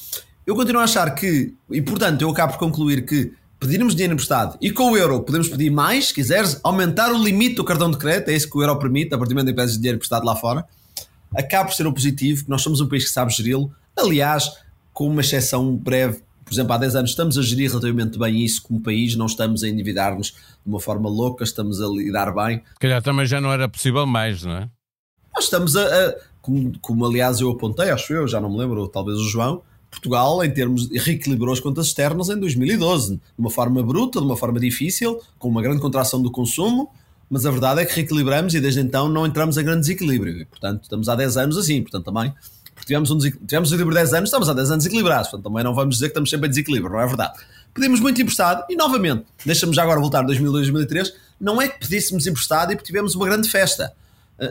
eu 0.46 0.56
continuo 0.56 0.80
a 0.80 0.85
achar 0.85 1.14
que, 1.14 1.54
e 1.70 1.82
portanto 1.82 2.22
eu 2.22 2.30
acabo 2.30 2.54
por 2.54 2.58
concluir 2.58 3.04
que 3.04 3.35
pedirmos 3.61 3.94
dinheiro 3.94 4.14
emprestado 4.14 4.56
e 4.61 4.70
com 4.72 4.90
o 4.90 4.96
euro 4.96 5.22
podemos 5.22 5.48
pedir 5.48 5.70
mais, 5.70 6.08
se 6.08 6.14
quiseres, 6.14 6.58
aumentar 6.64 7.12
o 7.12 7.22
limite 7.22 7.56
do 7.56 7.64
cartão 7.64 7.90
de 7.90 7.98
crédito, 7.98 8.30
é 8.30 8.35
isso 8.35 8.50
que 8.50 8.56
o 8.56 8.62
euro 8.62 8.76
permite, 8.78 9.14
a 9.14 9.18
partir 9.18 9.35
do 9.35 9.38
momento 9.38 9.54
pedes 9.54 9.76
dinheiro 9.76 9.96
emprestado 9.96 10.24
lá 10.24 10.35
fora, 10.35 10.64
acaba 11.35 11.66
por 11.66 11.74
ser 11.74 11.87
um 11.87 11.92
positivo, 11.92 12.44
que 12.44 12.50
nós 12.50 12.62
somos 12.62 12.80
um 12.80 12.88
país 12.88 13.04
que 13.04 13.11
sabe 13.11 13.32
geri-lo. 13.32 13.72
Aliás, 13.96 14.50
com 14.92 15.09
uma 15.09 15.20
exceção 15.20 15.76
breve, 15.76 16.22
por 16.44 16.52
exemplo, 16.52 16.72
há 16.72 16.78
10 16.78 16.96
anos 16.96 17.11
estamos 17.11 17.38
a 17.38 17.42
gerir 17.42 17.70
relativamente 17.70 18.18
bem 18.18 18.44
isso 18.44 18.62
como 18.62 18.81
país, 18.81 19.16
não 19.16 19.26
estamos 19.26 19.62
a 19.62 19.68
endividar-nos 19.68 20.28
de 20.28 20.37
uma 20.66 20.81
forma 20.81 21.09
louca, 21.09 21.44
estamos 21.44 21.81
a 21.81 21.87
lidar 21.87 22.33
bem. 22.35 22.62
Calhar 22.78 23.02
também 23.02 23.26
já 23.26 23.40
não 23.40 23.52
era 23.52 23.68
possível 23.68 24.07
mais, 24.07 24.42
não 24.42 24.52
é? 24.52 24.68
Nós 25.35 25.44
estamos 25.44 25.76
a, 25.76 25.85
a 25.85 26.14
como, 26.42 26.78
como, 26.81 27.07
aliás 27.07 27.40
eu 27.40 27.50
apontei, 27.50 27.90
acho 27.90 28.12
eu, 28.12 28.26
já 28.26 28.40
não 28.40 28.50
me 28.50 28.59
lembro, 28.59 28.81
ou 28.81 28.88
talvez 28.88 29.18
o 29.18 29.28
João, 29.28 29.62
Portugal, 29.90 30.42
em 30.42 30.50
termos, 30.50 30.88
reequilibrou 30.90 31.52
as 31.52 31.61
contas 31.61 31.87
externas 31.87 32.28
em 32.28 32.38
2012, 32.38 33.16
de 33.16 33.20
uma 33.38 33.50
forma 33.50 33.83
bruta, 33.83 34.18
de 34.18 34.26
uma 34.26 34.37
forma 34.37 34.59
difícil, 34.59 35.20
com 35.38 35.48
uma 35.48 35.62
grande 35.62 35.81
contração 35.81 36.20
do 36.20 36.31
consumo, 36.31 36.90
mas 37.31 37.46
a 37.46 37.50
verdade 37.50 37.81
é 37.81 37.85
que 37.85 37.94
reequilibramos 37.94 38.55
e 38.55 38.61
desde 38.61 38.81
então 38.81 39.09
não 39.09 39.26
entramos 39.26 39.57
em 39.57 39.64
grande 39.64 39.81
desequilíbrio. 39.81 40.40
E, 40.40 40.44
portanto, 40.44 40.83
estamos 40.83 41.09
há 41.09 41.14
10 41.14 41.37
anos 41.37 41.57
assim, 41.57 41.81
portanto 41.81 42.05
também, 42.05 42.33
porque 42.74 42.87
tivemos 42.87 43.11
um, 43.11 43.18
tivemos 43.18 43.70
um 43.70 43.74
equilíbrio 43.74 43.90
de 43.90 44.02
10 44.02 44.14
anos, 44.14 44.28
estamos 44.28 44.48
há 44.48 44.52
10 44.52 44.70
anos 44.70 44.87
equilibrados, 44.87 45.28
portanto 45.28 45.44
também 45.48 45.64
não 45.64 45.74
vamos 45.74 45.96
dizer 45.96 46.06
que 46.06 46.12
estamos 46.12 46.30
sempre 46.30 46.46
em 46.46 46.50
desequilíbrio, 46.50 46.92
não 46.92 47.00
é 47.00 47.06
verdade. 47.06 47.38
Pedimos 47.74 48.00
muito 48.00 48.20
emprestado 48.20 48.64
e, 48.68 48.76
novamente, 48.76 49.24
deixamos 49.46 49.76
já 49.76 49.82
agora 49.82 50.00
voltar 50.00 50.20
a 50.20 50.22
2002, 50.22 50.66
2003, 50.66 51.14
não 51.40 51.61
é 51.61 51.68
que 51.68 51.80
pedíssemos 51.80 52.26
emprestado 52.26 52.72
e 52.72 52.76
tivemos 52.76 53.14
uma 53.14 53.24
grande 53.26 53.48
festa. 53.48 53.92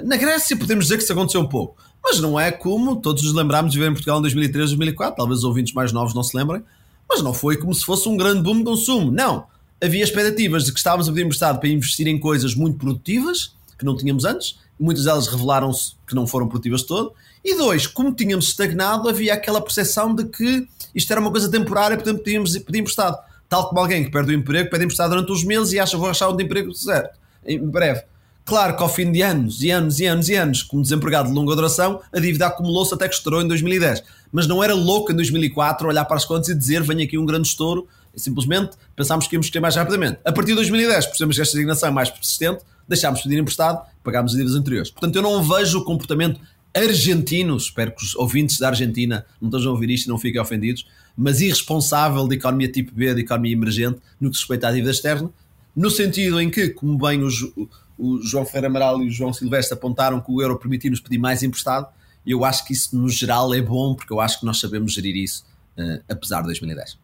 Na 0.04 0.16
Grécia 0.16 0.56
podemos 0.58 0.86
dizer 0.86 0.98
que 0.98 1.04
isso 1.04 1.14
aconteceu 1.14 1.42
um 1.42 1.48
pouco, 1.48 1.76
mas 2.04 2.20
não 2.20 2.40
é 2.40 2.52
como 2.52 2.96
todos 2.96 3.24
nos 3.24 3.34
lembramos 3.34 3.74
de 3.74 3.78
viver 3.78 3.92
em 3.92 3.94
Portugal 3.94 4.20
em 4.20 4.22
2003, 4.22 4.70
2004, 4.72 5.16
talvez 5.16 5.40
os 5.40 5.44
ouvintes 5.44 5.74
mais 5.74 5.92
novos 5.92 6.14
não 6.14 6.24
se 6.24 6.36
lembrem, 6.36 6.64
mas 7.08 7.22
não 7.22 7.34
foi 7.34 7.58
como 7.58 7.74
se 7.76 7.86
fosse 7.86 8.08
um 8.08 8.16
grande 8.16 8.42
boom 8.42 8.60
de 8.60 8.64
consumo, 8.64 9.12
não. 9.12 9.46
Havia 9.84 10.04
expectativas 10.04 10.64
de 10.64 10.72
que 10.72 10.78
estávamos 10.78 11.08
a 11.08 11.12
pedir 11.12 11.26
emprestado 11.26 11.60
para 11.60 11.70
investir 11.70 12.08
em 12.08 12.20
coisas 12.20 12.56
muito 12.56 12.78
produtivas, 12.78 13.54
que 13.78 13.86
não 13.86 13.98
tínhamos 13.98 14.26
antes, 14.26 14.58
muitas 14.80 15.06
delas 15.06 15.28
revelaram-se 15.28 15.94
que 16.08 16.16
não 16.16 16.26
foram 16.26 16.48
produtivas 16.48 16.82
de 16.82 16.88
todo. 16.88 17.14
E 17.44 17.56
dois, 17.56 17.88
como 17.88 18.14
tínhamos 18.14 18.50
estagnado, 18.50 19.10
havia 19.10 19.34
aquela 19.34 19.62
percepção 19.62 20.14
de 20.14 20.26
que 20.26 20.68
isto 20.94 21.12
era 21.12 21.20
uma 21.20 21.32
coisa 21.32 21.50
temporária, 21.50 21.98
portanto 21.98 22.20
podíamos 22.20 22.58
pedir 22.58 22.80
emprestado. 22.80 23.18
Tal 23.50 23.68
como 23.68 23.82
alguém 23.82 24.04
que 24.04 24.12
perde 24.12 24.32
o 24.32 24.36
emprego, 24.36 24.70
pede 24.70 24.86
emprestado 24.86 25.10
durante 25.10 25.32
uns 25.32 25.44
meses 25.44 25.74
e 25.74 25.80
acha 25.80 25.98
vou 25.98 26.10
achar 26.10 26.30
um 26.30 26.40
emprego 26.40 26.74
certo, 26.74 27.18
em 27.46 27.60
breve. 27.60 28.04
Claro 28.46 28.76
que 28.76 28.84
ao 28.84 28.90
fim 28.90 29.12
de 29.12 29.22
anos 29.22 29.62
e 29.62 29.70
anos 29.70 30.00
e 30.00 30.06
anos 30.06 30.30
e 30.30 30.36
anos, 30.36 30.64
como 30.64 30.82
desempregado 30.82 31.30
de 31.30 31.36
longa 31.36 31.56
duração, 31.56 32.02
a 32.12 32.20
dívida 32.20 32.48
acumulou-se 32.48 32.94
até 32.94 33.08
que 33.08 33.16
estourou 33.16 33.42
em 33.42 33.48
2010. 33.48 34.04
Mas 34.32 34.48
não 34.48 34.64
era 34.64 34.74
louco 34.74 35.12
em 35.12 35.16
2004 35.16 35.88
olhar 35.88 36.06
para 36.06 36.18
as 36.18 36.26
contas 36.26 36.50
e 36.50 36.56
dizer 36.56 36.82
venha 36.82 37.04
aqui 37.04 37.18
um 37.18 37.26
grande 37.26 37.48
estouro. 37.48 37.88
Simplesmente 38.16 38.72
pensámos 38.96 39.28
que 39.28 39.36
íamos 39.36 39.50
ter 39.50 39.60
mais 39.60 39.76
rapidamente. 39.76 40.20
A 40.26 40.32
partir 40.32 40.52
de 40.52 40.56
2010, 40.56 41.06
percebemos 41.06 41.36
que 41.36 41.42
esta 41.42 41.54
designação 41.54 41.90
é 41.90 41.92
mais 41.92 42.10
persistente, 42.10 42.64
deixámos 42.88 43.20
de 43.20 43.24
pedir 43.24 43.40
emprestado, 43.40 43.86
pagámos 44.04 44.32
as 44.32 44.38
dívidas 44.38 44.60
anteriores. 44.60 44.92
Portanto, 44.92 45.16
eu 45.16 45.22
não 45.22 45.42
vejo 45.44 45.80
o 45.80 45.86
comportamento 45.86 46.40
argentino, 46.74 47.58
espero 47.58 47.92
que 47.92 48.04
os 48.04 48.16
ouvintes 48.16 48.58
da 48.58 48.70
Argentina 48.70 49.26
não 49.40 49.50
estejam 49.50 49.72
a 49.72 49.74
ouvir 49.74 49.90
isto 49.90 50.06
e 50.06 50.10
não 50.10 50.18
fiquem 50.18 50.40
ofendidos, 50.40 50.88
mas 51.16 51.42
irresponsável 51.42 52.28
de 52.28 52.36
economia 52.36 52.72
tipo 52.72 52.94
B, 52.94 53.14
de 53.14 53.22
economia 53.22 53.54
emergente, 53.54 54.00
no 54.20 54.30
que 54.32 54.38
respeita 54.38 54.68
à 54.68 54.72
dívida 54.72 54.92
externa, 54.92 55.30
no 55.76 55.90
sentido 55.90 56.40
em 56.40 56.50
que, 56.50 56.70
como 56.70 56.98
bem 56.98 57.22
o 57.24 58.22
João 58.24 58.46
Ferreira 58.46 58.68
Amaral 58.68 59.02
e 59.02 59.08
o 59.08 59.12
João 59.12 59.34
Silvestre 59.34 59.74
apontaram 59.74 60.20
que 60.20 60.32
o 60.32 60.42
euro 60.42 60.58
permitiu-nos 60.58 61.00
pedir 61.00 61.18
mais 61.18 61.44
emprestado, 61.44 61.88
eu 62.26 62.46
acho 62.46 62.66
que 62.66 62.74
isso 62.74 62.96
no 62.96 63.10
geral 63.10 63.54
é 63.54 63.62
bom, 63.62 63.96
porque 63.96 64.14
eu 64.14 64.20
acho 64.20 64.40
que 64.40 64.46
nós 64.46 64.60
sabemos 64.60 64.94
gerir 64.94 65.16
isso, 65.16 65.44
uh, 65.78 66.04
apesar 66.10 66.42
de 66.42 66.48
2010. 66.48 66.98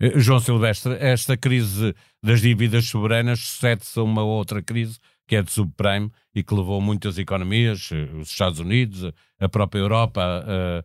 Eh, 0.00 0.12
João 0.16 0.40
Silvestre, 0.40 0.96
esta 1.00 1.36
crise 1.36 1.94
das 2.22 2.40
dívidas 2.40 2.86
soberanas 2.86 3.40
sucede-se 3.40 3.98
a 3.98 4.02
uma 4.02 4.22
outra 4.22 4.62
crise 4.62 4.98
que 5.30 5.36
é 5.36 5.42
de 5.42 5.52
subprime 5.52 6.10
e 6.34 6.42
que 6.42 6.52
levou 6.52 6.80
muitas 6.80 7.16
economias, 7.16 7.88
eh, 7.92 8.02
os 8.16 8.32
Estados 8.32 8.58
Unidos, 8.58 9.12
a 9.38 9.48
própria 9.48 9.78
Europa, 9.78 10.20
a, 10.20 10.82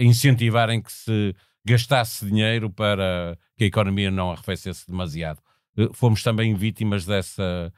a 0.00 0.02
incentivarem 0.02 0.80
que 0.80 0.92
se 0.92 1.34
gastasse 1.66 2.24
dinheiro 2.24 2.70
para 2.70 3.36
que 3.56 3.64
a 3.64 3.66
economia 3.66 4.12
não 4.12 4.30
arrefecesse 4.30 4.86
demasiado. 4.86 5.40
Fomos 5.92 6.22
também 6.22 6.54
vítimas 6.54 7.04
dessa 7.04 7.72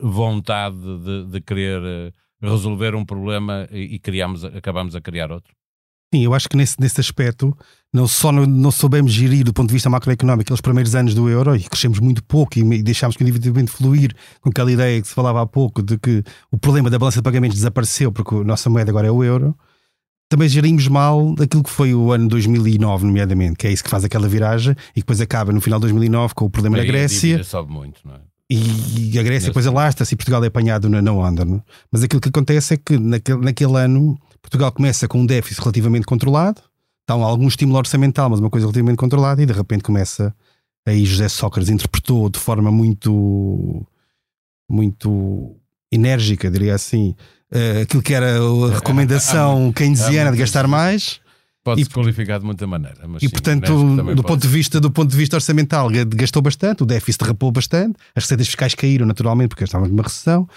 vontade 0.00 0.78
de, 1.04 1.26
de 1.26 1.40
querer 1.42 1.82
eh, 1.84 2.12
resolver 2.40 2.94
um 2.94 3.04
problema 3.04 3.68
e, 3.70 3.96
e 3.96 3.98
criamos, 3.98 4.46
acabamos 4.46 4.96
a 4.96 5.02
criar 5.02 5.30
outro? 5.30 5.54
Sim, 6.12 6.24
eu 6.24 6.34
acho 6.34 6.46
que 6.46 6.56
nesse, 6.56 6.78
nesse 6.78 7.00
aspecto 7.00 7.56
não 7.92 8.06
só 8.06 8.30
não, 8.30 8.44
não, 8.44 8.70
soubemos 8.70 9.12
gerir 9.12 9.44
do 9.44 9.52
ponto 9.52 9.68
de 9.68 9.72
vista 9.72 9.88
macroeconómico 9.88 10.42
aqueles 10.42 10.60
primeiros 10.60 10.94
anos 10.94 11.14
do 11.14 11.26
euro 11.28 11.56
e 11.56 11.62
crescemos 11.62 11.98
muito 12.00 12.22
pouco 12.22 12.58
e, 12.58 12.82
deixámos 12.82 13.16
que 13.16 13.22
o 13.22 13.24
endividamento 13.24 13.70
fluir 13.70 14.14
com 14.40 14.50
aquela 14.50 14.70
ideia 14.70 15.00
que 15.00 15.08
se 15.08 15.14
falava 15.14 15.40
há 15.40 15.46
pouco 15.46 15.82
de 15.82 15.96
que 15.98 16.22
o 16.50 16.58
problema 16.58 16.90
da 16.90 16.98
balança 16.98 17.20
de 17.20 17.22
pagamentos 17.22 17.56
desapareceu 17.56 18.12
porque 18.12 18.34
a 18.34 18.44
nossa 18.44 18.68
moeda 18.68 18.90
agora 18.90 19.08
é 19.08 19.10
o 19.10 19.24
euro. 19.24 19.56
Também 20.28 20.48
gerimos 20.48 20.86
mal 20.88 21.34
aquilo 21.40 21.62
que 21.62 21.70
foi 21.70 21.94
o 21.94 22.12
ano 22.12 22.28
2009, 22.28 23.06
nomeadamente, 23.06 23.56
que 23.56 23.66
é 23.66 23.72
isso 23.72 23.84
que 23.84 23.90
faz 23.90 24.04
aquela 24.04 24.28
viragem 24.28 24.74
e 24.94 25.00
depois 25.00 25.20
acaba 25.20 25.50
no 25.50 25.60
final 25.62 25.78
de 25.78 25.84
2009 25.84 26.34
com 26.34 26.44
o 26.44 26.50
problema 26.50 26.76
da 26.76 26.84
Grécia. 26.84 27.40
A 27.40 27.44
sobe 27.44 27.72
muito, 27.72 28.00
não 28.04 28.14
é? 28.14 28.20
E, 28.50 29.18
a 29.18 29.22
Grécia 29.22 29.48
depois 29.48 29.66
alasta-se 29.66 30.12
e 30.12 30.16
Portugal 30.16 30.44
é 30.44 30.48
apanhado 30.48 30.88
na, 30.88 31.00
na 31.00 31.12
onda. 31.12 31.42
Não? 31.42 31.56
É? 31.56 31.62
Mas 31.90 32.02
aquilo 32.02 32.20
que 32.20 32.28
acontece 32.28 32.74
é 32.74 32.76
que 32.76 32.98
naquele, 32.98 33.40
naquele 33.40 33.76
ano 33.78 34.18
Portugal 34.42 34.72
começa 34.72 35.08
com 35.08 35.20
um 35.20 35.26
déficit 35.26 35.60
relativamente 35.60 36.04
controlado, 36.04 36.60
dá 37.08 37.14
algum 37.14 37.48
estímulo 37.48 37.78
orçamental, 37.78 38.28
mas 38.28 38.40
uma 38.40 38.50
coisa 38.50 38.66
relativamente 38.66 38.96
controlada, 38.96 39.42
e 39.42 39.46
de 39.46 39.52
repente 39.52 39.82
começa. 39.82 40.34
Aí 40.84 41.04
José 41.04 41.28
Sócrates 41.28 41.70
interpretou 41.70 42.28
de 42.28 42.38
forma 42.38 42.70
muito. 42.70 43.86
muito 44.68 45.56
enérgica, 45.90 46.50
diria 46.50 46.74
assim, 46.74 47.14
uh, 47.52 47.82
aquilo 47.82 48.02
que 48.02 48.14
era 48.14 48.38
a 48.38 48.74
recomendação 48.74 49.72
keynesiana 49.72 50.32
de 50.32 50.38
gastar 50.38 50.66
mais 50.66 51.20
Pode-se 51.64 51.90
qualificar 51.90 52.38
de 52.38 52.44
muita 52.44 52.66
maneira. 52.66 52.98
e, 53.16 53.20
sim, 53.20 53.28
portanto, 53.28 53.96
do 54.16 54.22
ponto, 54.24 54.42
de 54.42 54.48
vista, 54.48 54.80
do 54.80 54.90
ponto 54.90 55.10
de 55.10 55.16
vista 55.16 55.36
orçamental, 55.36 55.88
gastou 56.08 56.42
bastante, 56.42 56.82
o 56.82 56.86
déficit 56.86 57.22
derrapou 57.22 57.52
bastante, 57.52 57.96
as 58.16 58.24
receitas 58.24 58.48
fiscais 58.48 58.74
caíram 58.74 59.06
naturalmente 59.06 59.50
porque 59.50 59.62
estávamos 59.62 59.90
numa 59.92 60.02
recessão, 60.02 60.48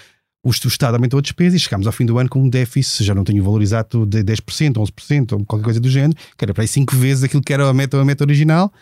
o, 0.46 0.50
o 0.50 0.68
Estado 0.68 0.94
aumentou 0.94 1.18
a 1.18 1.20
despesa 1.20 1.56
e 1.56 1.58
chegámos 1.58 1.88
ao 1.88 1.92
fim 1.92 2.06
do 2.06 2.16
ano 2.18 2.28
com 2.28 2.40
um 2.40 2.48
déficit, 2.48 3.02
já 3.02 3.14
não 3.14 3.24
tenho 3.24 3.42
o 3.42 3.44
valor 3.44 3.60
exato, 3.60 4.06
de 4.06 4.22
10%, 4.22 4.74
11%, 4.74 5.32
ou 5.32 5.44
qualquer 5.44 5.64
coisa 5.64 5.80
do 5.80 5.90
género, 5.90 6.16
que 6.38 6.44
era 6.44 6.54
para 6.54 6.62
aí 6.62 6.68
5 6.68 6.94
vezes 6.94 7.24
aquilo 7.24 7.42
que 7.42 7.52
era 7.52 7.68
a 7.68 7.74
meta, 7.74 8.00
a 8.00 8.04
meta 8.04 8.22
original, 8.22 8.72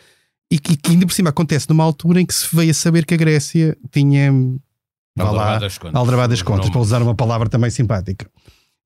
e 0.50 0.58
que, 0.58 0.76
que, 0.76 0.90
ainda 0.90 1.06
por 1.06 1.14
cima 1.14 1.30
acontece 1.30 1.66
numa 1.70 1.82
altura 1.82 2.20
em 2.20 2.26
que 2.26 2.34
se 2.34 2.54
veio 2.54 2.70
a 2.70 2.74
saber 2.74 3.06
que 3.06 3.14
a 3.14 3.16
Grécia 3.16 3.76
tinha. 3.90 4.30
Aldrabadas 5.18 5.78
contas, 5.78 5.94
aldrabadas 5.94 6.42
contas 6.42 6.70
para 6.70 6.80
usar 6.80 7.00
uma 7.00 7.14
palavra 7.14 7.48
também 7.48 7.70
simpática. 7.70 8.28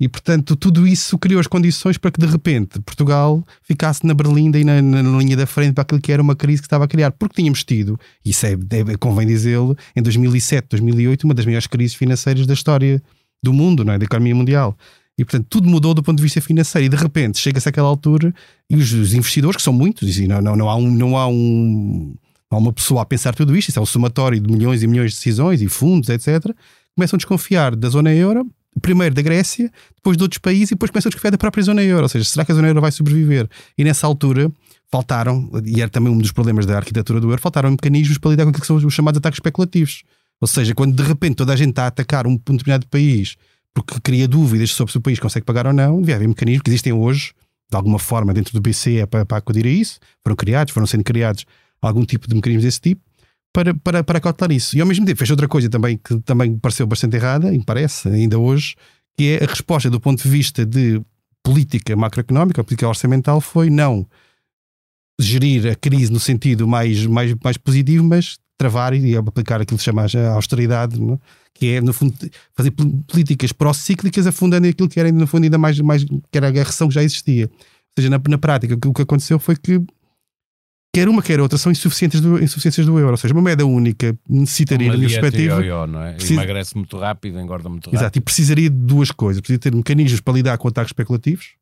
E, 0.00 0.08
portanto, 0.08 0.54
tudo 0.54 0.86
isso 0.86 1.18
criou 1.18 1.40
as 1.40 1.48
condições 1.48 1.98
para 1.98 2.12
que, 2.12 2.20
de 2.20 2.26
repente, 2.26 2.80
Portugal 2.82 3.44
ficasse 3.62 4.06
na 4.06 4.14
berlinda 4.14 4.56
e 4.56 4.62
na, 4.62 4.80
na, 4.80 5.02
linha 5.18 5.36
da 5.36 5.44
frente 5.44 5.74
para 5.74 5.82
aquilo 5.82 6.00
que 6.00 6.12
era 6.12 6.22
uma 6.22 6.36
crise 6.36 6.62
que 6.62 6.66
estava 6.66 6.84
a 6.84 6.88
criar. 6.88 7.10
Porque 7.10 7.42
tínhamos 7.42 7.64
tido, 7.64 7.98
isso 8.24 8.46
é, 8.46 8.52
é 8.52 8.96
convém 8.96 9.26
dizê-lo, 9.26 9.76
em 9.96 10.02
2007, 10.02 10.68
2008, 10.70 11.24
uma 11.24 11.34
das 11.34 11.44
maiores 11.44 11.66
crises 11.66 11.96
financeiras 11.96 12.46
da 12.46 12.54
história 12.54 13.02
do 13.42 13.52
mundo, 13.52 13.84
não 13.84 13.92
é? 13.92 13.98
da 13.98 14.04
economia 14.04 14.36
mundial. 14.36 14.76
E, 15.18 15.24
portanto, 15.24 15.46
tudo 15.50 15.68
mudou 15.68 15.92
do 15.94 16.02
ponto 16.02 16.18
de 16.18 16.22
vista 16.22 16.40
financeiro. 16.40 16.86
E, 16.86 16.88
de 16.88 16.96
repente, 16.96 17.38
chega-se 17.38 17.68
àquela 17.68 17.88
altura 17.88 18.32
e 18.70 18.76
os, 18.76 18.92
os, 18.92 19.14
investidores, 19.14 19.56
que 19.56 19.62
são 19.62 19.72
muitos, 19.72 20.16
e 20.16 20.28
não, 20.28 20.40
não, 20.40 20.54
não 20.54 20.70
há 20.70 20.76
um. 20.76 20.90
Não 20.90 21.16
há 21.16 21.26
um 21.26 22.14
há 22.50 22.56
uma 22.56 22.72
pessoa 22.72 23.02
a 23.02 23.04
pensar 23.04 23.34
tudo 23.34 23.54
isto, 23.56 23.68
isso 23.68 23.78
é 23.78 23.82
um 23.82 23.86
somatório 23.86 24.40
de 24.40 24.50
milhões 24.50 24.82
e 24.82 24.86
milhões 24.86 25.10
de 25.10 25.18
decisões 25.18 25.60
e 25.60 25.68
fundos, 25.68 26.08
etc. 26.08 26.54
Começam 26.94 27.16
a 27.16 27.18
desconfiar 27.18 27.76
da 27.76 27.88
zona 27.90 28.14
euro 28.14 28.48
primeiro 28.78 29.14
da 29.14 29.22
Grécia, 29.22 29.70
depois 29.96 30.16
de 30.16 30.22
outros 30.22 30.38
países 30.38 30.70
e 30.70 30.74
depois 30.74 30.90
começam 30.90 31.08
a 31.08 31.10
desconfiar 31.10 31.30
da 31.30 31.38
própria 31.38 31.62
zona 31.62 31.82
euro. 31.82 32.02
Ou 32.02 32.08
seja, 32.08 32.24
será 32.24 32.44
que 32.44 32.52
a 32.52 32.54
zona 32.54 32.68
euro 32.68 32.80
vai 32.80 32.92
sobreviver? 32.92 33.48
E 33.76 33.84
nessa 33.84 34.06
altura 34.06 34.50
faltaram, 34.90 35.50
e 35.64 35.80
era 35.80 35.90
também 35.90 36.12
um 36.12 36.18
dos 36.18 36.32
problemas 36.32 36.66
da 36.66 36.76
arquitetura 36.76 37.20
do 37.20 37.30
euro, 37.30 37.40
faltaram 37.40 37.70
mecanismos 37.70 38.18
para 38.18 38.30
lidar 38.30 38.44
com 38.44 38.50
aquilo 38.50 38.60
que 38.60 38.66
são 38.66 38.76
os 38.76 38.94
chamados 38.94 39.18
ataques 39.18 39.36
especulativos. 39.36 40.02
Ou 40.40 40.46
seja, 40.48 40.74
quando 40.74 40.94
de 40.94 41.02
repente 41.02 41.36
toda 41.36 41.52
a 41.52 41.56
gente 41.56 41.70
está 41.70 41.84
a 41.84 41.86
atacar 41.88 42.26
um 42.26 42.36
determinado 42.36 42.86
país 42.86 43.36
porque 43.74 44.00
cria 44.00 44.26
dúvidas 44.26 44.70
sobre 44.70 44.92
se 44.92 44.98
o 44.98 45.00
país 45.00 45.18
consegue 45.18 45.44
pagar 45.44 45.66
ou 45.66 45.72
não, 45.72 46.00
devia 46.00 46.16
haver 46.16 46.26
mecanismos 46.26 46.62
que 46.62 46.70
existem 46.70 46.92
hoje, 46.92 47.32
de 47.70 47.76
alguma 47.76 47.98
forma, 47.98 48.32
dentro 48.32 48.52
do 48.52 48.60
BCE 48.60 49.06
para, 49.06 49.24
para 49.24 49.38
acudir 49.38 49.66
a 49.66 49.70
isso. 49.70 49.98
Foram 50.22 50.36
criados, 50.36 50.72
foram 50.72 50.86
sendo 50.86 51.04
criados 51.04 51.44
algum 51.80 52.04
tipo 52.04 52.26
de 52.28 52.34
mecanismos 52.34 52.64
desse 52.64 52.80
tipo 52.80 53.07
para, 53.64 54.04
para, 54.04 54.20
para 54.20 54.54
isso. 54.54 54.76
E 54.76 54.80
ao 54.80 54.86
mesmo 54.86 55.04
tempo 55.04 55.18
fez 55.18 55.30
outra 55.30 55.48
coisa 55.48 55.68
também 55.68 55.96
que 55.96 56.18
também 56.20 56.58
pareceu 56.58 56.86
bastante 56.86 57.16
errada, 57.16 57.52
e 57.54 57.62
parece 57.64 58.08
ainda 58.08 58.38
hoje, 58.38 58.74
que 59.16 59.30
é 59.30 59.44
a 59.44 59.46
resposta 59.46 59.90
do 59.90 60.00
ponto 60.00 60.22
de 60.22 60.28
vista 60.28 60.64
de 60.64 61.00
política 61.42 61.96
macroeconómica, 61.96 62.62
política 62.62 62.88
orçamental, 62.88 63.40
foi 63.40 63.70
não 63.70 64.06
gerir 65.20 65.66
a 65.66 65.74
crise 65.74 66.12
no 66.12 66.20
sentido 66.20 66.68
mais, 66.68 67.04
mais, 67.06 67.34
mais 67.42 67.56
positivo, 67.56 68.04
mas 68.04 68.38
travar 68.56 68.92
e 68.94 69.16
aplicar 69.16 69.60
aquilo 69.60 69.78
que 69.78 69.82
se 69.82 69.86
chama 69.86 70.02
a 70.04 70.32
austeridade, 70.34 71.00
não? 71.00 71.14
É? 71.14 71.18
que 71.54 71.72
é, 71.72 71.80
no 71.80 71.92
fundo, 71.92 72.14
fazer 72.54 72.70
políticas 72.70 73.50
pró-cíclicas 73.50 74.28
afundando 74.28 74.68
aquilo 74.68 74.88
que 74.88 75.00
era, 75.00 75.10
no 75.10 75.26
fundo, 75.26 75.42
ainda 75.42 75.58
mais, 75.58 75.80
mais 75.80 76.04
que 76.04 76.18
era 76.32 76.48
a 76.48 76.52
recessão 76.52 76.86
que 76.86 76.94
já 76.94 77.02
existia. 77.02 77.46
Ou 77.46 77.52
seja, 77.98 78.08
na, 78.08 78.20
na 78.28 78.38
prática, 78.38 78.74
o 78.74 78.94
que 78.94 79.02
aconteceu 79.02 79.40
foi 79.40 79.56
que 79.56 79.80
quer 80.94 81.08
uma, 81.08 81.22
quer 81.22 81.40
outra, 81.40 81.58
são 81.58 81.70
insuficientes 81.70 82.20
do, 82.20 82.42
insuficiências 82.42 82.86
do 82.86 82.98
euro. 82.98 83.12
Ou 83.12 83.16
seja, 83.16 83.34
uma 83.34 83.42
moeda 83.42 83.66
única 83.66 84.16
necessitaria, 84.28 84.90
na 84.90 84.96
minha 84.96 85.08
perspectiva. 85.08 85.62
Ioiô, 85.62 85.86
não 85.86 86.02
é? 86.02 86.12
precisa... 86.14 86.34
Emagrece 86.34 86.76
muito 86.76 86.98
rápido, 86.98 87.38
engorda 87.38 87.68
muito 87.68 87.86
rápido. 87.86 88.00
Exato, 88.00 88.18
e 88.18 88.20
precisaria 88.20 88.70
de 88.70 88.76
duas 88.76 89.10
coisas: 89.10 89.40
precisa 89.40 89.58
ter 89.58 89.74
mecanismos 89.74 90.20
para 90.20 90.34
lidar 90.34 90.58
com 90.58 90.68
ataques 90.68 90.90
especulativos. 90.90 91.56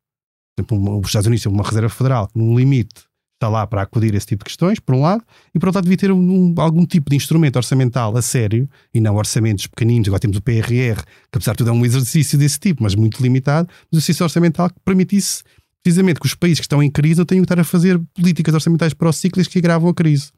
Por 0.55 0.63
exemplo, 0.63 0.99
os 0.99 1.07
Estados 1.07 1.27
Unidos 1.27 1.43
têm 1.43 1.51
uma 1.51 1.63
reserva 1.63 1.89
federal 1.89 2.27
que, 2.27 2.37
num 2.37 2.57
limite, 2.57 3.07
está 3.37 3.47
lá 3.47 3.67
para 3.67 3.83
acudir 3.83 4.13
a 4.13 4.17
esse 4.17 4.25
tipo 4.25 4.43
de 4.43 4.49
questões, 4.49 4.79
por 4.79 4.95
um 4.95 5.01
lado, 5.01 5.23
e 5.53 5.59
por 5.59 5.67
outro 5.67 5.77
lado, 5.77 5.83
devia 5.83 5.97
ter 5.97 6.11
um, 6.11 6.55
algum 6.57 6.85
tipo 6.85 7.09
de 7.09 7.15
instrumento 7.15 7.55
orçamental 7.55 8.15
a 8.17 8.21
sério 8.21 8.67
e 8.93 8.99
não 8.99 9.15
orçamentos 9.15 9.67
pequeninos. 9.67 10.07
Agora 10.07 10.19
temos 10.19 10.37
o 10.37 10.41
PRR, 10.41 11.03
que 11.31 11.37
apesar 11.37 11.51
de 11.51 11.59
tudo 11.59 11.69
é 11.69 11.73
um 11.73 11.85
exercício 11.85 12.37
desse 12.37 12.59
tipo, 12.59 12.81
mas 12.81 12.95
muito 12.95 13.21
limitado, 13.21 13.67
mas 13.69 13.85
um 13.93 13.97
exercício 13.97 14.23
orçamental 14.23 14.69
que 14.69 14.75
permitisse 14.83 15.43
precisamente 15.83 16.19
que 16.19 16.25
os 16.25 16.35
países 16.35 16.59
que 16.59 16.65
estão 16.65 16.81
em 16.81 16.91
crise 16.91 17.19
não 17.19 17.25
tenham 17.25 17.41
que 17.41 17.45
estar 17.45 17.59
a 17.59 17.63
fazer 17.63 17.99
políticas 18.13 18.53
orçamentais 18.53 18.93
pró-cíclicas 18.93 19.47
que 19.47 19.59
agravam 19.59 19.89
a 19.89 19.93
crise. 19.93 20.31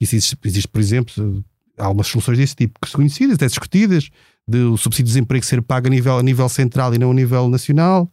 Isso 0.00 0.14
existe, 0.14 0.36
existe, 0.44 0.68
por 0.68 0.80
exemplo, 0.80 1.44
algumas 1.78 2.06
soluções 2.06 2.38
desse 2.38 2.54
tipo 2.54 2.78
que 2.80 2.88
são 2.88 2.98
conhecidas, 2.98 3.36
até 3.36 3.46
discutidas, 3.46 4.10
de 4.48 4.58
o 4.58 4.76
subsídio 4.76 5.06
de 5.06 5.12
desemprego 5.12 5.44
ser 5.44 5.62
pago 5.62 5.86
a 5.86 5.90
nível, 5.90 6.18
a 6.18 6.22
nível 6.22 6.48
central 6.48 6.94
e 6.94 6.98
não 6.98 7.10
a 7.10 7.14
nível 7.14 7.48
nacional, 7.48 8.10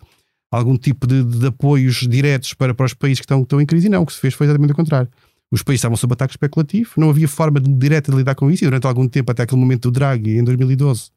algum 0.51 0.77
tipo 0.77 1.07
de, 1.07 1.23
de 1.23 1.47
apoios 1.47 2.07
diretos 2.07 2.53
para, 2.53 2.73
para 2.73 2.85
os 2.85 2.93
países 2.93 3.19
que 3.19 3.25
estão, 3.25 3.41
estão 3.41 3.61
em 3.61 3.65
crise, 3.65 3.87
e 3.87 3.89
não, 3.89 4.03
o 4.03 4.05
que 4.05 4.13
se 4.13 4.19
fez 4.19 4.33
foi 4.33 4.47
exatamente 4.47 4.71
o 4.71 4.75
contrário. 4.75 5.09
Os 5.51 5.61
países 5.61 5.79
estavam 5.79 5.97
sob 5.97 6.13
ataque 6.13 6.33
especulativo, 6.33 6.91
não 6.97 7.09
havia 7.09 7.27
forma 7.27 7.59
direta 7.59 8.11
de 8.11 8.17
lidar 8.17 8.35
com 8.35 8.49
isso, 8.49 8.63
e 8.63 8.67
durante 8.67 8.87
algum 8.87 9.07
tempo, 9.07 9.31
até 9.31 9.43
aquele 9.43 9.59
momento 9.59 9.83
do 9.83 9.91
Draghi, 9.91 10.37
em 10.37 10.43
2012, 10.43 11.11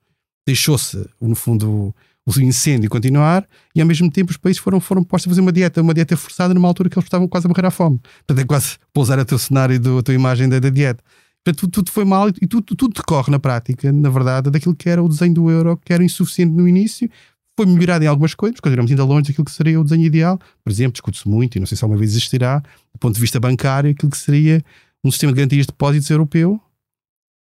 deixou-se, 0.47 1.09
no 1.21 1.35
fundo, 1.35 1.95
o 2.27 2.41
incêndio 2.41 2.91
continuar 2.91 3.47
e 3.75 3.81
ao 3.81 3.87
mesmo 3.87 4.11
tempo 4.11 4.31
os 4.33 4.37
países 4.37 4.61
foram, 4.61 4.81
foram 4.81 5.05
postos 5.05 5.29
a 5.29 5.31
fazer 5.31 5.41
uma 5.41 5.53
dieta, 5.53 5.81
uma 5.81 5.95
dieta 5.95 6.17
forçada 6.17 6.53
numa 6.53 6.67
altura 6.67 6.91
que 6.91 6.99
eles 6.99 7.07
estavam 7.07 7.29
quase 7.29 7.47
a 7.47 7.49
morrer 7.49 7.67
à 7.67 7.71
fome. 7.71 8.01
Portanto, 8.27 8.45
é 8.45 8.45
quase 8.45 8.77
pousar 8.93 9.19
o 9.19 9.25
teu 9.25 9.39
cenário, 9.39 9.79
do, 9.79 9.99
a 9.99 10.03
tua 10.03 10.15
imagem 10.15 10.49
da, 10.49 10.59
da 10.59 10.69
dieta. 10.69 11.03
Portanto, 11.45 11.61
tudo, 11.61 11.71
tudo, 11.71 11.91
foi 11.93 12.05
mal 12.05 12.29
e 12.29 12.47
tudo, 12.47 12.75
tudo 12.75 12.95
decorre 12.95 13.31
na 13.31 13.39
prática, 13.39 13.93
na 13.93 14.11
verdade, 14.11 14.51
daquilo 14.51 14.75
que 14.75 14.89
era 14.89 15.01
o 15.01 15.09
desenho 15.09 15.35
do 15.35 15.49
euro, 15.49 15.77
que 15.85 15.93
era 15.93 16.03
insuficiente 16.03 16.53
no 16.53 16.67
início, 16.67 17.09
foi 17.57 17.67
melhorado 17.67 18.05
em 18.05 18.09
algumas 18.09 18.35
coisas, 18.35 18.59
continuamos 18.59 18.91
ainda 18.91 19.05
longe 19.05 19.29
daquilo 19.29 19.45
que 19.45 19.53
seria 19.53 19.81
o 19.81 19.85
desenho 19.85 20.05
ideal. 20.05 20.39
Por 20.65 20.71
exemplo, 20.71 20.93
discute-se 20.93 21.29
muito, 21.29 21.57
e 21.57 21.61
não 21.61 21.67
sei 21.67 21.77
se 21.77 21.85
alguma 21.85 21.99
vez 21.99 22.11
existirá, 22.11 22.59
do 22.59 22.99
ponto 22.99 23.15
de 23.15 23.21
vista 23.21 23.39
bancário, 23.39 23.93
aquilo 23.93 24.11
que 24.11 24.19
seria 24.19 24.63
um 25.05 25.11
sistema 25.11 25.33
de 25.33 25.37
garantias 25.37 25.63
de 25.63 25.69
depósitos 25.69 26.11
europeu, 26.11 26.61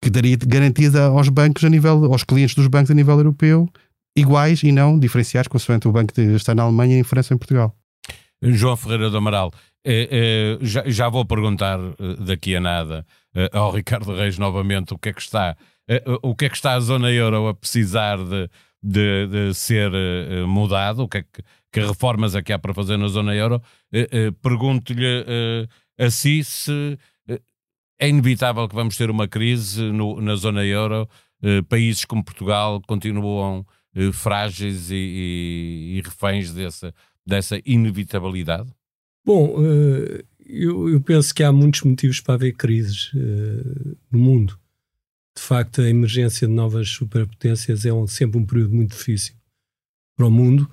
que 0.02 0.10
daria 0.10 0.36
garantias 0.36 0.94
aos 0.96 1.30
bancos 1.30 1.64
a 1.64 1.70
nível, 1.70 2.12
aos 2.12 2.26
clientes 2.26 2.54
dos 2.54 2.68
bancos 2.68 2.92
a 2.92 2.94
nível 2.94 3.18
europeu, 3.18 3.70
iguais 4.16 4.64
e 4.64 4.72
não 4.72 5.00
diferenciados, 5.00 5.48
consoante 5.48 5.88
o 5.88 5.92
banco 5.92 6.14
está 6.20 6.54
na 6.54 6.64
Alemanha, 6.64 6.98
em 6.98 7.04
França 7.04 7.34
e 7.34 7.36
em 7.36 7.38
Portugal. 7.38 7.76
João 8.42 8.76
Ferreira 8.76 9.10
do 9.10 9.18
Amaral, 9.18 9.52
eh, 9.86 10.58
eh, 10.62 10.66
já, 10.66 10.84
já, 10.86 11.10
vou 11.10 11.26
perguntar 11.26 11.80
eh, 11.80 12.16
daqui 12.20 12.56
a 12.56 12.60
nada 12.60 13.06
eh, 13.36 13.50
ao 13.54 13.72
Ricardo 13.72 14.16
Reis 14.16 14.38
novamente 14.38 14.94
o 14.94 14.98
que 14.98 15.10
é 15.10 15.14
que 15.14 15.22
está, 15.22 15.58
eh, 15.88 16.04
o 16.22 16.36
que 16.36 16.46
é 16.46 16.50
que 16.50 16.56
está 16.56 16.74
a 16.74 16.80
zona 16.80 17.12
euro 17.12 17.48
a 17.48 17.54
precisar 17.54 18.18
de, 18.18 18.50
de, 18.82 19.28
de 19.28 19.54
ser 19.54 19.92
uh, 19.92 20.48
mudado, 20.48 21.04
o 21.04 21.08
que, 21.08 21.18
é 21.18 21.24
que, 21.24 21.42
que, 21.72 21.80
reformas 21.80 22.36
é 22.36 22.42
que 22.42 22.54
há 22.54 22.60
para 22.60 22.74
fazer 22.74 22.98
na 22.98 23.08
zona 23.08 23.34
euro, 23.34 23.62
pergunto-lhe 24.42 25.26
a 25.98 26.10
si 26.10 26.44
se 26.44 26.98
é 28.00 28.10
inevitável 28.10 28.68
que 28.68 28.76
vamos 28.76 28.98
ter 28.98 29.10
uma 29.10 29.28
crise 29.28 29.82
no, 29.82 30.20
na 30.20 30.36
zona 30.36 30.66
euro, 30.66 31.08
países 31.70 32.04
como 32.04 32.24
Portugal 32.24 32.82
continuam 32.86 33.66
frágeis 34.12 34.90
e, 34.90 34.96
e, 34.96 35.98
e, 35.98 36.02
reféns 36.02 36.52
dessa, 36.52 36.94
dessa 37.26 37.60
inevitabilidade? 37.66 38.70
Bom, 39.26 39.56
eu, 40.46 40.90
eu, 40.90 41.02
penso 41.02 41.34
que 41.34 41.44
há 41.44 41.52
muitos 41.52 41.82
motivos 41.84 42.20
para 42.20 42.34
haver 42.34 42.54
crises 42.54 43.12
no 44.12 44.20
mundo 44.20 44.60
de 45.36 45.42
facto, 45.42 45.82
a 45.82 45.90
emergência 45.90 46.48
de 46.48 46.54
novas 46.54 46.90
superpotências 46.90 47.86
é 47.86 47.94
um, 47.94 48.06
sempre 48.06 48.40
um 48.40 48.46
período 48.46 48.76
muito 48.76 48.92
difícil 48.92 49.34
para 50.16 50.28
o 50.28 50.32
mundo. 50.32 50.70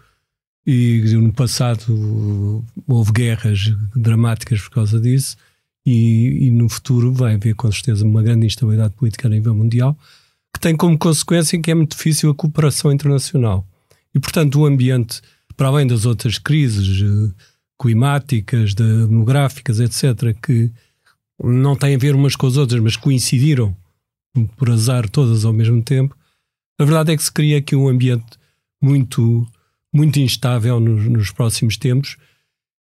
E 0.66 1.00
no 1.14 1.32
passado 1.32 2.64
houve 2.86 3.12
guerras 3.12 3.72
dramáticas 3.96 4.60
por 4.60 4.70
causa 4.70 5.00
disso, 5.00 5.36
e, 5.84 6.46
e, 6.46 6.50
no 6.50 6.68
futuro 6.68 7.12
vai 7.12 7.34
haver 7.34 7.54
com 7.54 7.72
certeza 7.72 8.04
uma 8.04 8.22
grande 8.22 8.46
instabilidade 8.46 8.94
política 8.94 9.26
a 9.26 9.30
nível 9.30 9.54
mundial, 9.54 9.98
que 10.60 10.68
tem 10.68 10.76
como 10.76 10.98
consequência 10.98 11.58
que 11.58 11.70
é 11.70 11.74
muito 11.74 11.96
difícil 11.96 12.30
a 12.30 12.34
cooperação 12.34 12.92
internacional. 12.92 13.66
E, 14.14 14.20
portanto, 14.20 14.60
o 14.60 14.66
ambiente, 14.66 15.22
para 15.56 15.68
além 15.68 15.86
das 15.86 16.04
outras 16.04 16.38
crises 16.38 17.02
eh, 17.02 17.34
climáticas, 17.80 18.74
demográficas, 18.74 19.80
etc., 19.80 20.36
que 20.40 20.70
não 21.42 21.74
têm 21.74 21.94
a 21.94 21.98
ver 21.98 22.14
umas 22.14 22.36
com 22.36 22.46
as 22.46 22.58
outras, 22.58 22.78
mas 22.82 22.94
coincidiram 22.94 23.74
por 24.58 24.68
azar 24.68 25.08
todas 25.08 25.46
ao 25.46 25.52
mesmo 25.52 25.82
tempo, 25.82 26.14
a 26.78 26.84
verdade 26.84 27.12
é 27.12 27.16
que 27.16 27.22
se 27.22 27.32
cria 27.32 27.56
aqui 27.56 27.74
um 27.74 27.88
ambiente 27.88 28.38
muito, 28.82 29.46
muito 29.90 30.20
instável 30.20 30.78
nos, 30.78 31.06
nos 31.06 31.30
próximos 31.30 31.78
tempos 31.78 32.18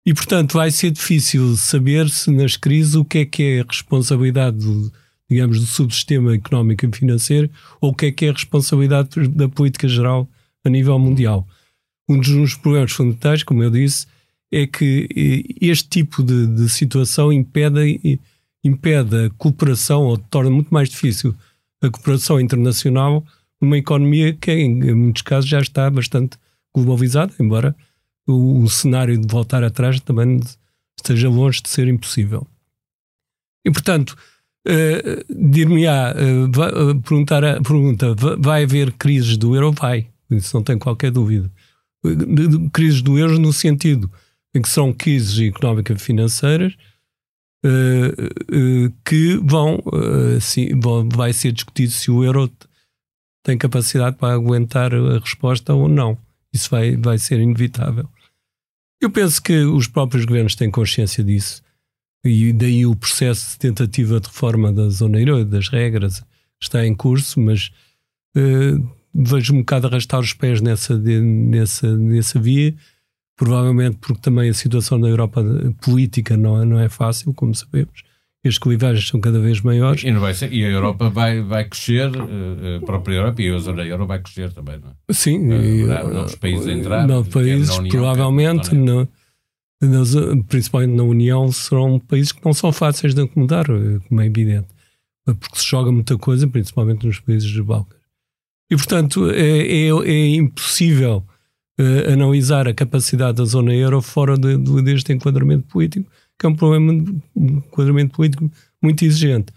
e, 0.07 0.15
portanto, 0.15 0.53
vai 0.53 0.71
ser 0.71 0.93
difícil 0.93 1.57
saber 1.57 2.09
se 2.09 2.31
nas 2.31 2.57
crises 2.57 2.95
o 2.95 3.05
que 3.05 3.19
é 3.19 3.27
que 3.27 3.43
é 3.43 3.61
a 3.61 3.67
responsabilidade 3.67 4.59
do, 4.59 4.93
digamos, 5.29 5.61
do 5.61 5.67
subsistema 5.67 6.35
económico 6.35 6.87
e 6.87 6.93
financeiro 6.93 7.51
ou 7.81 7.91
o 7.91 7.95
que 7.95 8.07
é 8.07 8.13
que 8.13 8.27
é 8.27 8.31
a 8.31 8.33
responsabilidade 8.33 9.29
da 9.29 9.49
política 9.49 9.89
geral 9.89 10.29
a 10.65 10.69
nível 10.69 10.99
mundial. 10.99 11.47
Um 12.09 12.19
dos 12.19 12.55
problemas 12.55 12.93
fundamentais, 12.93 13.43
como 13.43 13.63
eu 13.63 13.71
disse, 13.71 14.07
é 14.53 14.67
que 14.67 15.57
este 15.61 15.89
tipo 15.89 16.23
de, 16.23 16.47
de 16.47 16.69
situação 16.69 17.33
impede 17.33 18.21
impede 18.63 19.27
a 19.27 19.31
cooperação 19.31 20.05
ou 20.05 20.17
torna 20.17 20.51
muito 20.51 20.73
mais 20.73 20.89
difícil 20.89 21.35
a 21.83 21.91
cooperação 21.91 22.41
internacional 22.41 23.23
numa 23.61 23.77
economia 23.77 24.33
que, 24.33 24.51
em 24.51 24.95
muitos 24.95 25.23
casos, 25.23 25.49
já 25.49 25.61
está 25.61 25.91
bastante 25.91 26.39
globalizada, 26.75 27.33
embora 27.39 27.77
o, 28.27 28.63
o 28.63 28.69
cenário 28.71 29.19
de 29.19 29.27
voltar 29.27 29.63
atrás 29.63 30.01
também 30.01 30.41
esteja 30.97 31.29
longe 31.29 31.61
de 31.61 31.69
ser 31.69 31.89
impossível. 31.89 32.47
E, 33.65 33.71
portanto, 33.71 34.17
uh, 34.67 35.35
dir-me-á, 35.51 36.15
uh, 36.15 36.91
uh, 36.91 37.01
perguntar 37.03 37.45
a 37.45 37.61
pergunta, 37.61 38.15
vai 38.39 38.65
haver 38.65 38.93
crises 38.93 39.37
do 39.37 39.55
euro? 39.55 39.73
Vai, 39.73 40.09
isso 40.31 40.57
não 40.57 40.63
tem 40.63 40.79
qualquer 40.79 41.11
dúvida. 41.11 41.51
Crises 42.73 43.03
do 43.03 43.19
euro 43.19 43.39
no 43.39 43.53
sentido 43.53 44.11
em 44.55 44.63
que 44.63 44.69
são 44.69 44.93
crises 44.93 45.39
económicas 45.41 46.01
e 46.01 46.05
financeiras, 46.05 46.75
uh, 47.65 48.93
que 49.05 49.37
vão, 49.43 49.83
sim, 50.41 50.79
vão, 50.79 51.09
vai 51.09 51.33
ser 51.33 51.51
discutido 51.51 51.91
se 51.91 52.11
o 52.11 52.23
euro 52.23 52.51
tem 53.43 53.59
capacidade 53.59 54.17
para 54.17 54.35
aguentar 54.35 54.95
a 54.95 55.19
resposta 55.19 55.75
ou 55.75 55.89
não. 55.89 56.17
Isso 56.53 56.71
vai, 56.71 56.97
vai 56.97 57.19
ser 57.19 57.41
inevitável. 57.41 58.09
Eu 59.01 59.11
penso 59.11 59.43
que 59.43 59.53
os 59.65 59.89
próprios 59.89 60.25
governos 60.25 60.55
têm 60.55 60.71
consciência 60.71 61.25
disso 61.25 61.64
e 62.25 62.53
daí 62.53 62.87
o 62.87 62.97
processo 62.97 63.53
de 63.53 63.59
tentativa 63.59 64.19
de 64.21 64.29
reforma 64.29 64.73
da 64.73 64.89
zona 64.89 65.21
euro, 65.21 65.45
das 65.45 65.69
regras, 65.69 66.25
está 66.61 66.87
em 66.87 66.95
curso, 66.95 67.41
mas 67.41 67.71
uh, 68.37 68.89
vejo 69.15 69.55
um 69.55 69.59
bocado 69.59 69.87
arrastar 69.87 70.21
os 70.21 70.33
pés 70.33 70.61
nessa, 70.61 70.97
de, 70.97 71.21
nessa, 71.21 71.97
nessa 71.97 72.41
via 72.41 72.75
provavelmente 73.37 73.97
porque 74.01 74.21
também 74.21 74.49
a 74.49 74.55
situação 74.55 74.99
na 74.99 75.09
Europa 75.09 75.43
política 75.83 76.37
não 76.37 76.63
é, 76.63 76.65
não 76.65 76.79
é 76.79 76.89
fácil, 76.89 77.33
como 77.35 77.55
sabemos. 77.55 78.03
E 78.45 78.49
as 78.49 78.59
clivagens 78.59 79.09
são 79.09 79.21
cada 79.21 79.41
vez 79.41 79.63
maiores. 79.63 80.05
E, 80.05 80.11
não 80.11 80.21
vai 80.21 80.35
ser, 80.35 80.53
e 80.53 80.65
a 80.65 80.69
Europa 80.69 81.09
vai, 81.09 81.41
vai 81.41 81.65
crescer, 81.65 82.11
eh, 82.15 82.77
a 82.77 82.85
própria 82.85 83.17
Europa 83.17 83.41
e 83.41 83.51
a 83.51 83.59
zona 83.59 83.83
euro 83.85 84.07
vai 84.07 84.19
crescer 84.19 84.53
também, 84.53 84.79
não 84.79 84.91
é? 84.91 85.13
Sim. 85.13 85.49
Uh, 85.49 86.13
novos 86.13 86.35
países 86.35 86.67
a 86.67 86.73
entrar. 86.73 87.07
Novos 87.07 87.33
países, 87.33 87.79
provavelmente, 87.89 88.75
nas, 88.75 89.09
principalmente 90.49 90.97
na 90.97 91.03
União, 91.03 91.51
serão 91.53 91.99
países 91.99 92.33
que 92.33 92.45
não 92.45 92.53
são 92.53 92.73
fáceis 92.73 93.15
de 93.15 93.23
acomodar, 93.23 93.67
eh, 93.71 93.99
como 94.09 94.21
é 94.21 94.27
evidente. 94.27 94.69
Porque 95.25 95.59
se 95.59 95.67
joga 95.67 95.91
muita 95.91 96.19
coisa, 96.19 96.47
principalmente 96.47 97.07
nos 97.07 97.19
países 97.21 97.51
dos 97.51 97.65
Balcãs. 97.65 97.99
E, 98.71 98.77
portanto, 98.77 99.31
é, 99.31 99.89
é, 99.89 99.89
é 99.89 100.35
impossível 100.37 101.25
uh, 101.81 102.13
analisar 102.13 102.67
a 102.69 102.75
capacidade 102.75 103.39
da 103.39 103.45
zona 103.45 103.75
euro 103.75 104.01
fora 104.01 104.37
de, 104.37 104.57
de, 104.57 104.83
deste 104.83 105.13
enquadramento 105.13 105.67
político, 105.69 106.11
que 106.39 106.47
é 106.47 106.49
um 106.49 106.57
problema 106.57 106.93
de 106.93 107.11
um 107.35 107.59
enquadramento 107.59 108.15
político 108.15 108.51
muito 108.83 109.05
exigente. 109.05 109.53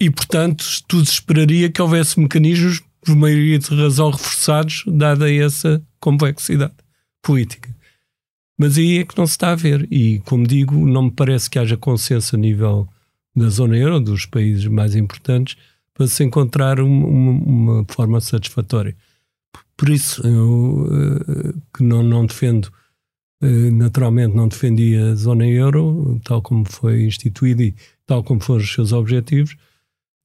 E, 0.00 0.10
portanto, 0.10 0.64
tudo 0.86 1.04
esperaria 1.04 1.70
que 1.70 1.82
houvesse 1.82 2.20
mecanismos, 2.20 2.82
por 3.04 3.16
maioria 3.16 3.58
de 3.58 3.74
razão, 3.74 4.10
reforçados, 4.10 4.84
dada 4.86 5.32
essa 5.32 5.82
complexidade 6.00 6.74
política. 7.22 7.74
Mas 8.58 8.76
aí 8.76 8.98
é 8.98 9.04
que 9.04 9.16
não 9.16 9.26
se 9.26 9.32
está 9.32 9.52
a 9.52 9.54
ver. 9.54 9.86
E, 9.90 10.18
como 10.20 10.46
digo, 10.46 10.74
não 10.74 11.04
me 11.04 11.10
parece 11.12 11.48
que 11.48 11.58
haja 11.58 11.76
consenso 11.76 12.34
a 12.34 12.38
nível 12.38 12.88
da 13.34 13.48
zona 13.48 13.76
euro, 13.76 14.00
dos 14.00 14.26
países 14.26 14.66
mais 14.66 14.96
importantes, 14.96 15.56
para 15.94 16.08
se 16.08 16.24
encontrar 16.24 16.80
uma, 16.80 17.06
uma, 17.06 17.30
uma 17.30 17.84
forma 17.88 18.20
satisfatória. 18.20 18.96
Por 19.76 19.88
isso, 19.88 20.26
eu 20.26 20.86
uh, 20.86 21.62
que 21.72 21.84
não, 21.84 22.02
não 22.02 22.26
defendo, 22.26 22.66
uh, 23.42 23.70
naturalmente 23.72 24.34
não 24.34 24.48
defendi 24.48 24.96
a 24.96 25.14
zona 25.14 25.46
euro, 25.46 26.20
tal 26.24 26.42
como 26.42 26.64
foi 26.64 27.04
instituída 27.04 27.62
e 27.62 27.74
tal 28.04 28.24
como 28.24 28.40
foram 28.40 28.60
os 28.60 28.72
seus 28.72 28.92
objetivos, 28.92 29.56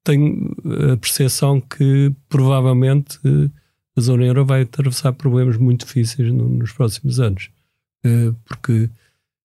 tenho 0.03 0.55
a 0.91 0.97
percepção 0.97 1.61
que 1.61 2.11
provavelmente 2.27 3.17
uh, 3.27 3.51
a 3.95 4.01
zona 4.01 4.25
euro 4.25 4.43
vai 4.43 4.63
atravessar 4.63 5.13
problemas 5.13 5.57
muito 5.57 5.85
difíceis 5.85 6.33
no, 6.33 6.49
nos 6.49 6.71
próximos 6.71 7.19
anos. 7.19 7.52
Porque 8.45 8.89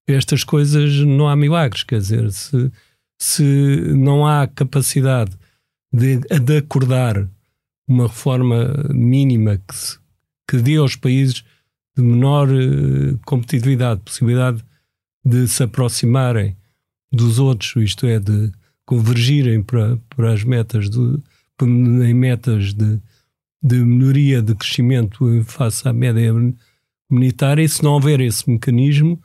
estas 0.06 0.42
coisas 0.42 1.00
não 1.00 1.28
há 1.28 1.36
milagres, 1.36 1.82
quer 1.82 1.98
dizer, 1.98 2.30
se, 2.32 2.72
se 3.18 3.44
não 3.94 4.26
há 4.26 4.46
capacidade 4.46 5.36
de, 5.92 6.18
de 6.18 6.56
acordar 6.56 7.28
uma 7.86 8.06
reforma 8.06 8.72
mínima 8.90 9.58
que, 9.66 9.74
se, 9.74 9.98
que 10.48 10.58
dê 10.58 10.76
aos 10.76 10.96
países 10.96 11.44
de 11.96 12.02
menor 12.02 12.48
uh, 12.48 13.18
competitividade, 13.24 14.00
possibilidade 14.02 14.64
de 15.24 15.48
se 15.48 15.62
aproximarem 15.62 16.56
dos 17.12 17.38
outros, 17.38 17.74
isto 17.76 18.06
é, 18.06 18.18
de 18.18 18.52
convergirem 18.86 19.62
para, 19.62 19.98
para 20.14 20.32
as 20.32 20.44
metas, 20.44 20.88
de, 20.88 21.20
em 21.60 22.14
metas 22.14 22.72
de, 22.72 23.00
de 23.62 23.76
melhoria 23.84 24.40
de 24.40 24.54
crescimento 24.54 25.42
face 25.44 25.86
à 25.88 25.92
média 25.92 26.32
comunitária, 27.08 27.62
e 27.62 27.68
se 27.68 27.82
não 27.82 27.92
houver 27.92 28.20
esse 28.20 28.48
mecanismo, 28.48 29.20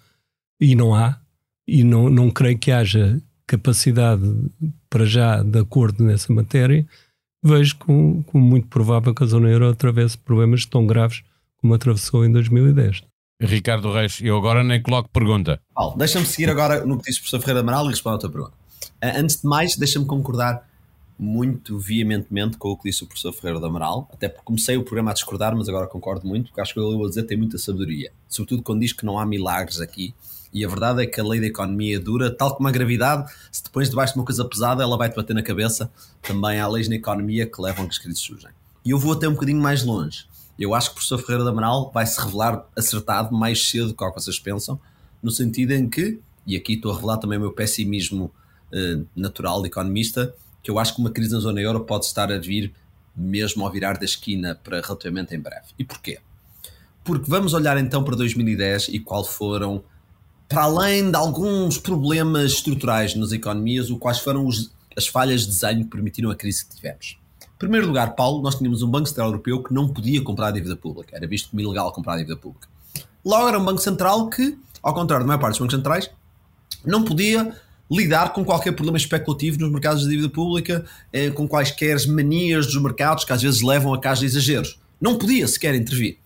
e 0.60 0.76
não 0.76 0.96
há, 0.96 1.20
e 1.68 1.84
não, 1.84 2.10
não 2.10 2.30
creio 2.30 2.58
que 2.58 2.72
haja 2.72 3.22
capacidade 3.46 4.24
para 4.90 5.06
já 5.06 5.44
de 5.44 5.60
acordo 5.60 6.04
nessa 6.04 6.32
matéria, 6.32 6.86
vejo 7.44 7.76
como, 7.78 8.24
como 8.24 8.44
muito 8.44 8.68
provável 8.68 9.14
que 9.14 9.24
a 9.24 9.28
zona 9.28 9.50
euro 9.50 9.70
atravesse 9.70 10.18
problemas 10.18 10.66
tão 10.66 10.88
graves 10.88 11.24
como 11.58 11.74
atravessou 11.74 12.26
em 12.26 12.32
2010. 12.32 13.04
Ricardo 13.42 13.92
Reis, 13.92 14.20
eu 14.22 14.38
agora 14.38 14.64
nem 14.64 14.82
coloco 14.82 15.10
pergunta. 15.10 15.60
deixa-me 15.98 16.26
seguir 16.26 16.50
agora 16.50 16.86
no 16.86 16.98
que 16.98 17.06
disse 17.06 17.20
o 17.20 17.22
professor 17.24 17.40
Ferreira 17.42 17.60
Amaral 17.62 17.86
e 17.88 17.90
responder 17.90 18.16
a 18.16 18.20
tua 18.20 18.30
pergunta. 18.30 18.54
Uh, 19.04 19.20
antes 19.20 19.42
de 19.42 19.48
mais, 19.48 19.76
deixa-me 19.76 20.06
concordar 20.06 20.66
muito 21.18 21.78
veementemente 21.78 22.58
com 22.58 22.70
o 22.70 22.78
que 22.78 22.90
disse 22.90 23.04
o 23.04 23.08
professor 23.08 23.32
Ferreira 23.34 23.60
do 23.60 23.66
Amaral, 23.66 24.10
até 24.12 24.28
porque 24.28 24.46
comecei 24.46 24.76
o 24.78 24.84
programa 24.84 25.12
a 25.12 25.14
discordar, 25.14 25.56
mas 25.56 25.70
agora 25.70 25.88
concordo 25.88 26.28
muito, 26.28 26.48
porque 26.48 26.62
acho 26.62 26.74
que 26.74 26.80
ele 26.80 27.04
a 27.04 27.08
dizer 27.08 27.24
tem 27.24 27.38
muita 27.38 27.58
sabedoria, 27.58 28.12
sobretudo 28.28 28.64
quando 28.64 28.82
diz 28.82 28.94
que 28.94 29.06
não 29.06 29.20
há 29.20 29.26
milagres 29.26 29.80
aqui. 29.80 30.14
E 30.54 30.64
a 30.64 30.68
verdade 30.68 31.02
é 31.02 31.08
que 31.08 31.20
a 31.20 31.24
lei 31.24 31.40
da 31.40 31.48
economia 31.48 31.96
é 31.96 32.00
dura, 32.00 32.30
tal 32.30 32.56
como 32.56 32.68
a 32.68 32.72
gravidade, 32.72 33.32
se 33.52 33.64
depois 33.64 33.90
debaixo 33.90 34.14
de 34.14 34.20
uma 34.20 34.26
coisa 34.26 34.46
pesada 34.46 34.84
ela 34.84 34.96
vai-te 34.96 35.16
bater 35.16 35.34
na 35.34 35.42
cabeça, 35.42 35.92
também 36.22 36.60
há 36.60 36.68
leis 36.68 36.88
na 36.88 36.96
economia 36.96 37.48
que 37.48 37.60
levam 37.60 37.86
a 37.86 37.88
que 37.88 37.94
as 37.94 37.98
crises 37.98 38.20
surgem. 38.20 38.52
E 38.86 38.92
eu 38.92 39.00
vou 39.00 39.14
até 39.14 39.28
um 39.28 39.34
bocadinho 39.34 39.60
mais 39.60 39.84
longe. 39.84 40.26
Eu 40.60 40.76
acho 40.76 40.90
que 40.90 40.92
o 40.92 40.96
professor 40.96 41.18
Ferreira 41.18 41.44
do 41.44 41.50
Amaral 41.50 41.90
vai 41.92 42.06
se 42.06 42.22
revelar 42.22 42.68
acertado 42.78 43.36
mais 43.36 43.68
cedo 43.68 43.88
do 43.88 43.96
que 43.96 44.14
vocês 44.14 44.38
pensam, 44.38 44.80
no 45.24 45.32
sentido 45.32 45.72
em 45.72 45.90
que, 45.90 46.20
e 46.46 46.56
aqui 46.56 46.74
estou 46.74 46.92
a 46.92 46.96
revelar 46.96 47.18
também 47.18 47.40
o 47.40 47.42
meu 47.42 47.52
pessimismo 47.52 48.32
eh, 48.72 49.00
natural 49.16 49.62
de 49.62 49.70
economista, 49.70 50.36
que 50.64 50.72
eu 50.72 50.80
acho 50.80 50.96
que 50.96 51.02
uma 51.02 51.12
crise 51.12 51.34
na 51.34 51.40
zona 51.40 51.60
euro 51.60 51.82
pode 51.82 52.06
estar 52.06 52.32
a 52.32 52.38
vir 52.40 52.74
mesmo 53.16 53.64
ao 53.64 53.72
virar 53.72 53.98
da 53.98 54.06
esquina 54.06 54.56
para 54.64 54.82
relativamente 54.82 55.36
em 55.36 55.40
breve. 55.40 55.68
E 55.78 55.84
porquê? 55.84 56.20
Porque 57.04 57.30
vamos 57.30 57.54
olhar 57.54 57.78
então 57.78 58.04
para 58.04 58.16
2010 58.16 58.88
e 58.88 59.00
qual 59.00 59.24
foram, 59.24 59.84
para 60.48 60.64
além 60.64 61.12
de 61.12 61.18
alguns 61.18 61.78
problemas 61.78 62.54
estruturais 62.54 63.14
nas 63.14 63.32
economias, 63.34 63.92
o 63.92 63.98
quais 63.98 64.20
foram 64.20 64.48
os, 64.48 64.72
as 64.96 65.06
falhas 65.06 65.42
de 65.42 65.48
desenho 65.48 65.84
que 65.84 65.92
permitiram 65.92 66.32
a 66.32 66.36
crise 66.36 66.66
que 66.66 66.76
tivemos. 66.76 67.18
Em 67.42 67.58
primeiro 67.60 67.88
lugar, 67.88 68.16
Paulo, 68.16 68.42
nós 68.42 68.56
tínhamos 68.56 68.82
um 68.82 68.90
Banco 68.90 69.08
Central 69.08 69.28
Europeu 69.28 69.62
que 69.62 69.74
não 69.74 69.88
podia 69.88 70.22
comprar 70.22 70.52
dívida 70.52 70.76
pública. 70.76 71.16
Era 71.16 71.28
visto 71.28 71.50
como 71.50 71.62
ilegal 71.62 71.92
comprar 71.92 72.18
dívida 72.18 72.36
pública. 72.36 72.68
Logo, 73.24 73.48
era 73.48 73.60
um 73.60 73.64
Banco 73.64 73.82
Central 73.82 74.30
que, 74.30 74.58
ao 74.82 74.94
contrário 74.94 75.26
da 75.26 75.28
maior 75.28 75.40
parte 75.40 75.54
dos 75.54 75.60
bancos 75.60 75.76
centrais, 75.76 76.10
não 76.86 77.04
podia 77.04 77.56
lidar 77.92 78.34
com 78.34 78.44
qualquer 78.44 78.72
problema 78.72 78.98
especulativo 78.98 79.60
nos 79.60 79.72
mercados 79.72 80.04
de 80.04 80.10
dívida 80.10 80.30
pública, 80.30 80.86
eh, 81.12 81.30
com 81.30 81.48
quaisquer 81.48 81.98
manias 82.08 82.66
dos 82.66 82.82
mercados 82.82 83.24
que 83.24 83.34
às 83.34 83.42
vezes 83.42 83.62
levam 83.62 83.94
a 83.94 84.00
casa 84.00 84.26
exageros. 84.26 84.80
Não 85.00 85.18
podia 85.18 85.48
sequer 85.48 85.76
intervir. 85.76 86.18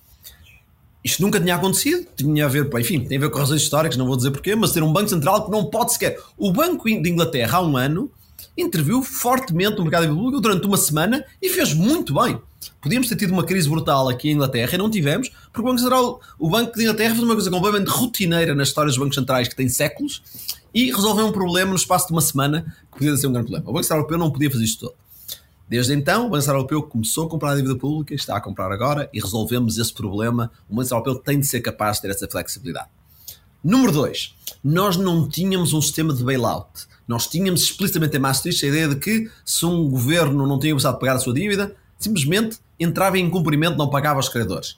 Isto 1.03 1.22
nunca 1.22 1.39
tinha 1.39 1.55
acontecido, 1.55 2.05
tinha 2.16 2.45
a 2.45 2.47
ver, 2.49 2.70
enfim, 2.80 3.05
tem 3.05 3.18
a 3.18 3.22
ver 3.22 3.30
com 3.30 3.39
razões 3.39 3.62
históricas, 3.62 3.97
não 3.97 4.05
vou 4.05 4.18
dizer 4.18 4.32
porquê, 4.32 4.55
mas 4.55 4.72
ter 4.72 4.84
um 4.84 4.91
Banco 4.91 5.10
Central 5.10 5.45
que 5.45 5.51
não 5.51 5.66
pode 5.66 5.93
sequer. 5.93 6.20
O 6.38 6.51
Banco 6.51 6.84
de 6.84 7.10
Inglaterra, 7.10 7.60
há 7.60 7.62
um 7.62 7.78
ano, 7.78 8.12
interviu 8.58 9.01
fortemente 9.01 9.78
no 9.78 9.84
mercado 9.84 10.01
de 10.01 10.08
dívida 10.08 10.22
pública 10.22 10.41
durante 10.41 10.68
uma 10.68 10.78
semana 10.78 11.24
e 11.41 11.49
fez 11.49 11.74
muito 11.74 12.14
bem. 12.14 12.39
Podíamos 12.82 13.08
ter 13.08 13.16
tido 13.16 13.32
uma 13.32 13.43
crise 13.43 13.70
brutal 13.70 14.10
aqui 14.10 14.30
em 14.30 14.34
Inglaterra 14.34 14.76
e 14.76 14.78
não 14.78 14.89
tivemos, 14.89 15.30
porque 15.51 15.62
o 15.62 15.64
Banco 15.64 15.80
Central, 15.80 16.22
o 16.38 16.49
Banco 16.49 16.76
de 16.76 16.84
Inglaterra 16.84 17.12
fez 17.12 17.24
uma 17.24 17.34
coisa 17.34 17.49
completamente 17.49 17.88
rotineira 17.88 18.53
na 18.53 18.64
história 18.64 18.89
dos 18.89 18.97
bancos 18.97 19.16
centrais 19.16 19.47
que 19.47 19.55
tem 19.55 19.70
séculos 19.70 20.22
e 20.78 20.92
resolveu 20.92 21.26
um 21.26 21.32
problema 21.32 21.72
no 21.72 21.76
espaço 21.76 22.06
de 22.06 22.14
uma 22.14 22.22
semana 22.22 22.72
que 22.92 23.00
podia 23.00 23.18
ser 23.18 23.26
um 23.26 23.32
grande 23.32 23.48
problema. 23.48 23.68
O 23.68 23.74
Banco 23.74 23.84
Central 23.84 24.02
Europeu 24.02 24.18
não 24.20 24.30
podia 24.30 24.52
fazer 24.52 24.64
isto 24.64 24.82
todo. 24.82 24.96
Desde 25.68 25.92
então, 25.92 26.28
o 26.28 26.30
Banco 26.30 26.42
Central 26.42 26.58
Europeu 26.58 26.84
começou 26.84 27.26
a 27.26 27.30
comprar 27.32 27.54
a 27.54 27.56
dívida 27.56 27.76
pública, 27.76 28.14
está 28.14 28.38
a 28.38 28.40
comprar 28.40 28.72
agora 28.72 29.10
e 29.12 29.20
resolvemos 29.20 29.80
esse 29.80 29.92
problema. 29.92 30.52
O 30.70 30.76
Banco 30.76 30.84
Central 30.84 31.00
Europeu 31.00 31.24
tem 31.24 31.40
de 31.40 31.48
ser 31.48 31.62
capaz 31.62 31.96
de 31.96 32.04
ter 32.04 32.12
essa 32.12 32.28
flexibilidade. 32.28 32.90
Número 33.64 33.92
2. 33.92 34.36
Nós 34.64 34.98
não 34.98 35.28
tínhamos 35.28 35.74
um 35.74 35.82
sistema 35.82 36.14
de 36.14 36.24
bailout. 36.24 36.86
Nós 37.08 37.26
tínhamos 37.26 37.64
explicitamente 37.64 38.16
em 38.16 38.20
Maastricht 38.20 38.64
a 38.64 38.70
ideia 38.70 38.88
de 38.88 38.98
que 38.98 39.32
se 39.44 39.66
um 39.66 39.90
governo 39.90 40.46
não 40.46 40.60
tinha 40.60 40.76
precisado 40.76 40.94
de 40.94 41.00
pagar 41.00 41.16
a 41.16 41.20
sua 41.20 41.34
dívida, 41.34 41.76
simplesmente 41.98 42.60
entrava 42.80 43.18
em 43.18 43.28
cumprimento, 43.32 43.80
não 43.80 43.90
pagava 43.90 44.20
aos 44.20 44.30
credores. 44.30 44.78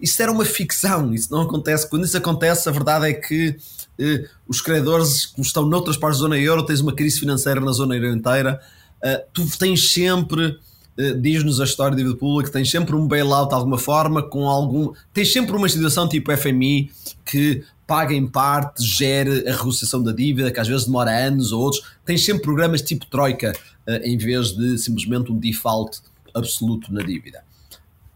Isso 0.00 0.22
era 0.22 0.30
uma 0.30 0.44
ficção, 0.44 1.12
isso 1.12 1.32
não 1.32 1.42
acontece. 1.42 1.90
Quando 1.90 2.04
isso 2.04 2.16
acontece, 2.16 2.68
a 2.68 2.72
verdade 2.72 3.08
é 3.08 3.14
que 3.14 3.56
eh, 3.98 4.26
os 4.46 4.60
credores 4.60 5.26
que 5.26 5.40
estão 5.40 5.66
noutras 5.66 5.96
partes 5.96 6.18
da 6.18 6.24
zona 6.24 6.38
euro, 6.38 6.64
tens 6.64 6.80
uma 6.80 6.92
crise 6.92 7.18
financeira 7.20 7.60
na 7.60 7.72
zona 7.72 7.94
euro 7.94 8.16
inteira, 8.16 8.60
eh, 9.02 9.24
tu 9.32 9.46
tens 9.58 9.92
sempre, 9.92 10.58
eh, 10.96 11.12
diz-nos 11.12 11.60
a 11.60 11.64
história 11.64 11.92
da 11.92 11.98
dívida 11.98 12.16
pública, 12.16 12.50
tens 12.50 12.70
sempre 12.70 12.96
um 12.96 13.06
bailout 13.06 13.50
de 13.50 13.54
alguma 13.54 13.78
forma, 13.78 14.22
com 14.22 14.48
algum. 14.48 14.92
Tens 15.12 15.32
sempre 15.32 15.54
uma 15.54 15.66
instituição 15.66 16.08
tipo 16.08 16.34
FMI 16.34 16.90
que 17.24 17.62
paga 17.86 18.14
em 18.14 18.26
parte, 18.26 18.82
gere 18.82 19.46
a 19.46 19.52
negociação 19.52 20.02
da 20.02 20.10
dívida, 20.10 20.50
que 20.50 20.58
às 20.58 20.66
vezes 20.66 20.86
demora 20.86 21.10
anos 21.10 21.52
ou 21.52 21.62
outros. 21.62 21.84
Tens 22.04 22.24
sempre 22.24 22.42
programas 22.42 22.80
tipo 22.80 23.04
Troika, 23.06 23.52
eh, 23.86 24.08
em 24.08 24.16
vez 24.16 24.52
de 24.52 24.78
simplesmente 24.78 25.30
um 25.30 25.38
default 25.38 26.00
absoluto 26.34 26.92
na 26.92 27.02
dívida. 27.02 27.43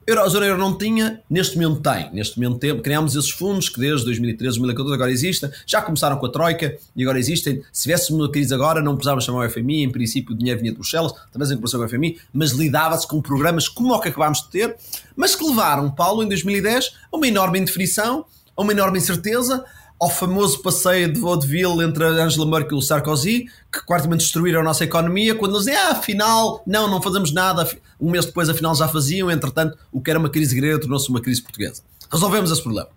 Euro, 0.08 0.22
a 0.22 0.28
zona 0.28 0.46
euro 0.46 0.58
não 0.58 0.72
tinha, 0.72 1.20
neste 1.28 1.58
momento 1.58 1.82
tem. 1.82 2.10
Neste 2.14 2.40
momento 2.40 2.58
tempo, 2.58 2.80
criámos 2.80 3.14
esses 3.14 3.28
fundos 3.28 3.68
que 3.68 3.78
desde 3.78 4.06
2013, 4.06 4.56
2014 4.56 4.94
agora 4.94 5.12
existem. 5.12 5.50
Já 5.66 5.82
começaram 5.82 6.16
com 6.16 6.24
a 6.24 6.30
Troika 6.30 6.78
e 6.96 7.02
agora 7.02 7.18
existem. 7.18 7.62
Se 7.70 7.82
tivéssemos 7.82 8.18
uma 8.18 8.32
crise 8.32 8.54
agora, 8.54 8.80
não 8.80 8.94
precisávamos 8.94 9.26
chamar 9.26 9.46
o 9.46 9.50
FMI. 9.50 9.82
Em 9.82 9.90
princípio, 9.92 10.34
o 10.34 10.38
dinheiro 10.38 10.60
vinha 10.60 10.72
de 10.72 10.78
Bruxelas, 10.78 11.12
talvez 11.30 11.50
em 11.50 11.56
comparação 11.56 11.80
com 11.80 11.84
o 11.84 11.88
FMI, 11.90 12.18
mas 12.32 12.52
lidava-se 12.52 13.06
com 13.06 13.20
programas 13.20 13.68
como 13.68 13.92
o 13.92 14.00
que 14.00 14.08
acabámos 14.08 14.40
de 14.40 14.48
ter, 14.48 14.76
mas 15.14 15.34
que 15.36 15.44
levaram, 15.46 15.90
Paulo, 15.90 16.22
em 16.22 16.28
2010, 16.28 16.90
a 17.12 17.14
uma 17.14 17.28
enorme 17.28 17.58
indefinição, 17.58 18.24
a 18.56 18.62
uma 18.62 18.72
enorme 18.72 18.96
incerteza, 18.96 19.62
ao 20.00 20.08
famoso 20.08 20.62
passeio 20.62 21.12
de 21.12 21.18
vaudeville 21.18 21.82
entre 21.82 22.04
Angela 22.04 22.46
Merkel 22.46 22.76
e 22.76 22.78
o 22.78 22.82
Sarkozy, 22.82 23.46
que 23.72 23.84
quartamente 23.84 24.20
destruíram 24.20 24.60
a 24.60 24.62
nossa 24.64 24.84
economia, 24.84 25.34
quando 25.34 25.58
dizem, 25.58 25.74
ah, 25.74 25.90
afinal, 25.90 26.62
não, 26.66 26.88
não 26.88 27.02
fazemos 27.02 27.32
nada, 27.32 27.68
um 28.00 28.10
mês 28.10 28.24
depois, 28.24 28.48
afinal, 28.48 28.74
já 28.74 28.86
faziam, 28.86 29.30
entretanto, 29.30 29.76
o 29.90 30.00
que 30.00 30.10
era 30.10 30.18
uma 30.18 30.30
crise 30.30 30.54
grega 30.54 30.78
tornou-se 30.78 31.08
uma 31.08 31.20
crise 31.20 31.42
portuguesa. 31.42 31.82
Resolvemos 32.10 32.50
esse 32.50 32.62
problema. 32.62 32.88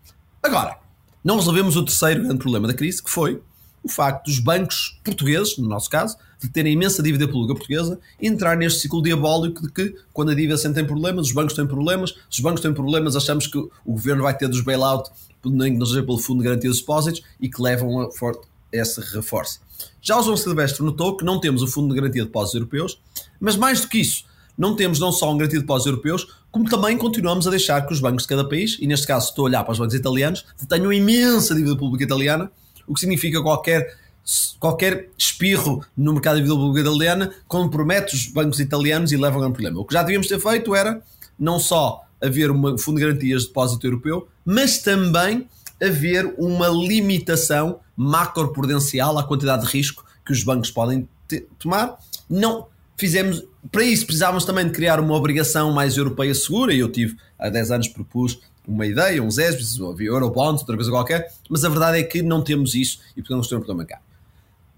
Agora, 0.44 0.78
não 1.24 1.38
resolvemos 1.38 1.76
o 1.76 1.84
terceiro 1.84 2.24
grande 2.24 2.38
problema 2.38 2.68
da 2.68 2.74
crise, 2.74 3.02
que 3.02 3.10
foi 3.10 3.42
o 3.84 3.90
facto 3.90 4.26
dos 4.26 4.40
bancos 4.40 5.00
portugueses, 5.04 5.58
no 5.58 5.68
nosso 5.68 5.90
caso, 5.90 6.16
de 6.40 6.50
terem 6.50 6.74
imensa 6.74 7.02
dívida 7.02 7.28
pública 7.28 7.56
portuguesa, 7.56 8.00
entrar 8.22 8.56
neste 8.56 8.82
ciclo 8.82 9.02
diabólico 9.02 9.62
de 9.62 9.72
que, 9.72 9.96
quando 10.14 10.32
a 10.32 10.36
dívida 10.36 10.58
sempre 10.58 10.82
tem 10.82 10.86
problemas, 10.86 11.28
os 11.28 11.32
bancos 11.32 11.54
têm 11.54 11.66
problemas, 11.66 12.12
se 12.12 12.38
os 12.38 12.40
bancos 12.40 12.62
têm 12.62 12.74
problemas, 12.74 13.16
achamos 13.16 13.48
que 13.48 13.58
o 13.58 13.72
governo 13.86 14.24
vai 14.24 14.36
ter 14.36 14.48
dos 14.48 14.62
bailout 14.62 15.10
não 15.46 15.86
seja 15.86 16.04
pelo 16.04 16.18
Fundo 16.18 16.40
de 16.40 16.46
Garantia 16.46 16.70
dos 16.70 16.80
Depósitos 16.80 17.22
e 17.40 17.50
que 17.50 17.62
levam 17.62 18.02
a 18.02 18.10
esse 18.72 19.02
reforço. 19.14 19.60
Já 20.02 20.20
o 20.20 20.24
João 20.24 20.38
Silvestre 20.38 20.84
notou 20.84 21.18
que 21.18 21.26
não 21.26 21.40
temos 21.40 21.62
o 21.62 21.68
Fundo 21.68 21.90
de 21.90 21.96
Garantia 21.96 22.22
de 22.22 22.28
Depósitos 22.28 22.56
Europeus, 22.56 23.02
mas 23.40 23.56
mais 23.56 23.82
do 23.82 23.88
que 23.88 24.00
isso, 24.00 24.26
não 24.58 24.76
temos 24.76 25.00
não 25.00 25.12
só 25.12 25.32
um 25.32 25.38
garantia 25.38 25.58
de 25.58 25.66
depósitos 25.66 25.88
europeus, 25.88 26.28
como 26.52 26.70
também 26.70 26.98
continuamos 26.98 27.48
a 27.48 27.50
deixar 27.50 27.86
que 27.86 27.94
os 27.94 28.00
bancos 28.00 28.24
de 28.24 28.30
cada 28.30 28.48
país, 28.48 28.78
e 28.80 28.86
neste 28.86 29.08
caso 29.08 29.30
estou 29.30 29.46
a 29.46 29.50
olhar 29.50 29.64
para 29.64 29.72
os 29.72 29.80
bancos 29.80 29.96
italianos, 29.96 30.46
tenham 30.70 30.94
imensa 30.94 31.56
dívida 31.56 31.76
pública 31.76 32.04
italiana, 32.04 32.52
o 32.88 32.94
que 32.94 33.00
significa 33.00 33.42
qualquer 33.42 34.00
qualquer 34.60 35.10
espirro 35.18 35.84
no 35.98 36.14
mercado 36.14 36.36
de 36.36 36.44
dívida 36.44 36.62
pública 36.62 36.88
italiana 36.88 37.34
compromete 37.48 38.16
os 38.16 38.28
bancos 38.28 38.60
italianos 38.60 39.12
e 39.12 39.18
leva 39.18 39.44
a 39.44 39.48
um 39.48 39.52
problema. 39.52 39.80
O 39.80 39.86
que 39.86 39.96
já 39.96 40.04
devíamos 40.04 40.28
ter 40.28 40.40
feito 40.40 40.76
era 40.76 41.02
não 41.40 41.58
só 41.58 42.04
haver 42.22 42.52
um 42.52 42.78
fundo 42.78 43.00
de 43.00 43.06
garantias 43.06 43.42
de 43.42 43.48
depósito 43.48 43.86
europeu, 43.86 44.28
mas 44.46 44.80
também 44.80 45.48
haver 45.82 46.34
uma 46.38 46.68
limitação 46.68 47.80
macroprudencial 47.96 49.18
à 49.18 49.24
quantidade 49.24 49.66
de 49.66 49.72
risco 49.72 50.06
que 50.26 50.32
os 50.32 50.44
bancos 50.44 50.70
podem 50.70 51.08
tomar. 51.58 51.98
Não 52.30 52.68
fizemos, 52.96 53.44
para 53.72 53.84
isso 53.84 54.06
precisávamos 54.06 54.46
também 54.46 54.66
de 54.66 54.72
criar 54.72 55.00
uma 55.00 55.16
obrigação 55.16 55.72
mais 55.72 55.98
europeia 55.98 56.36
segura, 56.36 56.74
e 56.74 56.80
eu 56.80 56.92
tive 56.92 57.18
há 57.40 57.50
10 57.50 57.72
anos 57.72 57.88
propus 57.88 58.40
uma 58.68 58.86
ideia, 58.86 59.24
uns 59.24 59.40
ESBs, 59.40 59.80
Eurobonds, 59.80 60.62
outra 60.62 60.76
coisa 60.76 60.92
qualquer, 60.92 61.34
mas 61.50 61.66
a 61.66 61.70
verdade 61.70 61.98
é 61.98 62.04
que 62.04 62.22
não 62.22 62.44
temos 62.44 62.76
isso 62.76 63.00
e 63.18 63.22
podemos 63.22 63.48
ter 63.48 63.56
um 63.56 63.62
problema 63.62 63.86
cá. 63.86 64.00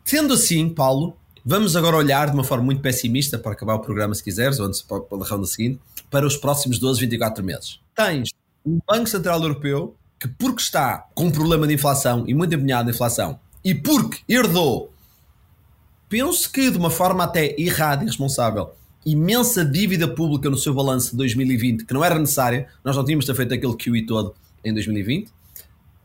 Tendo 0.05 0.33
assim, 0.33 0.69
Paulo, 0.69 1.17
vamos 1.45 1.75
agora 1.75 1.97
olhar 1.97 2.27
de 2.27 2.33
uma 2.33 2.43
forma 2.43 2.63
muito 2.63 2.81
pessimista 2.81 3.37
para 3.37 3.51
acabar 3.51 3.75
o 3.75 3.79
programa, 3.79 4.15
se 4.15 4.23
quiseres, 4.23 4.59
ou 4.59 4.67
antes 4.67 4.81
para 4.81 4.97
a 4.97 5.27
ronda 5.27 5.45
seguinte, 5.45 5.79
para 6.09 6.25
os 6.25 6.37
próximos 6.37 6.79
12, 6.79 7.01
24 7.01 7.43
meses. 7.43 7.79
Tens 7.95 8.29
um 8.65 8.79
Banco 8.87 9.07
Central 9.07 9.41
Europeu 9.41 9.95
que, 10.19 10.27
porque 10.27 10.61
está 10.61 11.05
com 11.13 11.25
um 11.25 11.31
problema 11.31 11.67
de 11.67 11.73
inflação 11.73 12.23
e 12.27 12.33
muito 12.33 12.55
empenhado 12.55 12.85
na 12.85 12.91
inflação, 12.91 13.39
e 13.63 13.75
porque 13.75 14.19
herdou, 14.27 14.91
penso 16.07 16.49
que 16.51 16.71
de 16.71 16.77
uma 16.77 16.89
forma 16.89 17.23
até 17.23 17.59
errada 17.59 18.03
e 18.03 18.05
irresponsável, 18.05 18.73
imensa 19.05 19.65
dívida 19.65 20.07
pública 20.07 20.49
no 20.49 20.57
seu 20.57 20.73
balanço 20.73 21.11
de 21.11 21.17
2020, 21.17 21.85
que 21.85 21.93
não 21.93 22.03
era 22.03 22.17
necessária, 22.17 22.67
nós 22.83 22.95
não 22.95 23.03
tínhamos 23.03 23.25
feito 23.25 23.53
aquele 23.53 23.75
QE 23.75 24.05
todo 24.05 24.33
em 24.63 24.73
2020. 24.73 25.29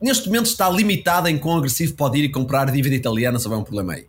Neste 0.01 0.26
momento 0.26 0.47
está 0.47 0.68
limitada 0.68 1.30
em 1.30 1.39
quão 1.39 1.59
agressivo 1.59 1.95
pode 1.95 2.18
ir 2.18 2.24
e 2.24 2.28
comprar 2.28 2.70
dívida 2.70 2.95
italiana 2.95 3.39
se 3.39 3.47
houver 3.47 3.61
um 3.61 3.64
problema 3.64 3.95
aí. 3.95 4.07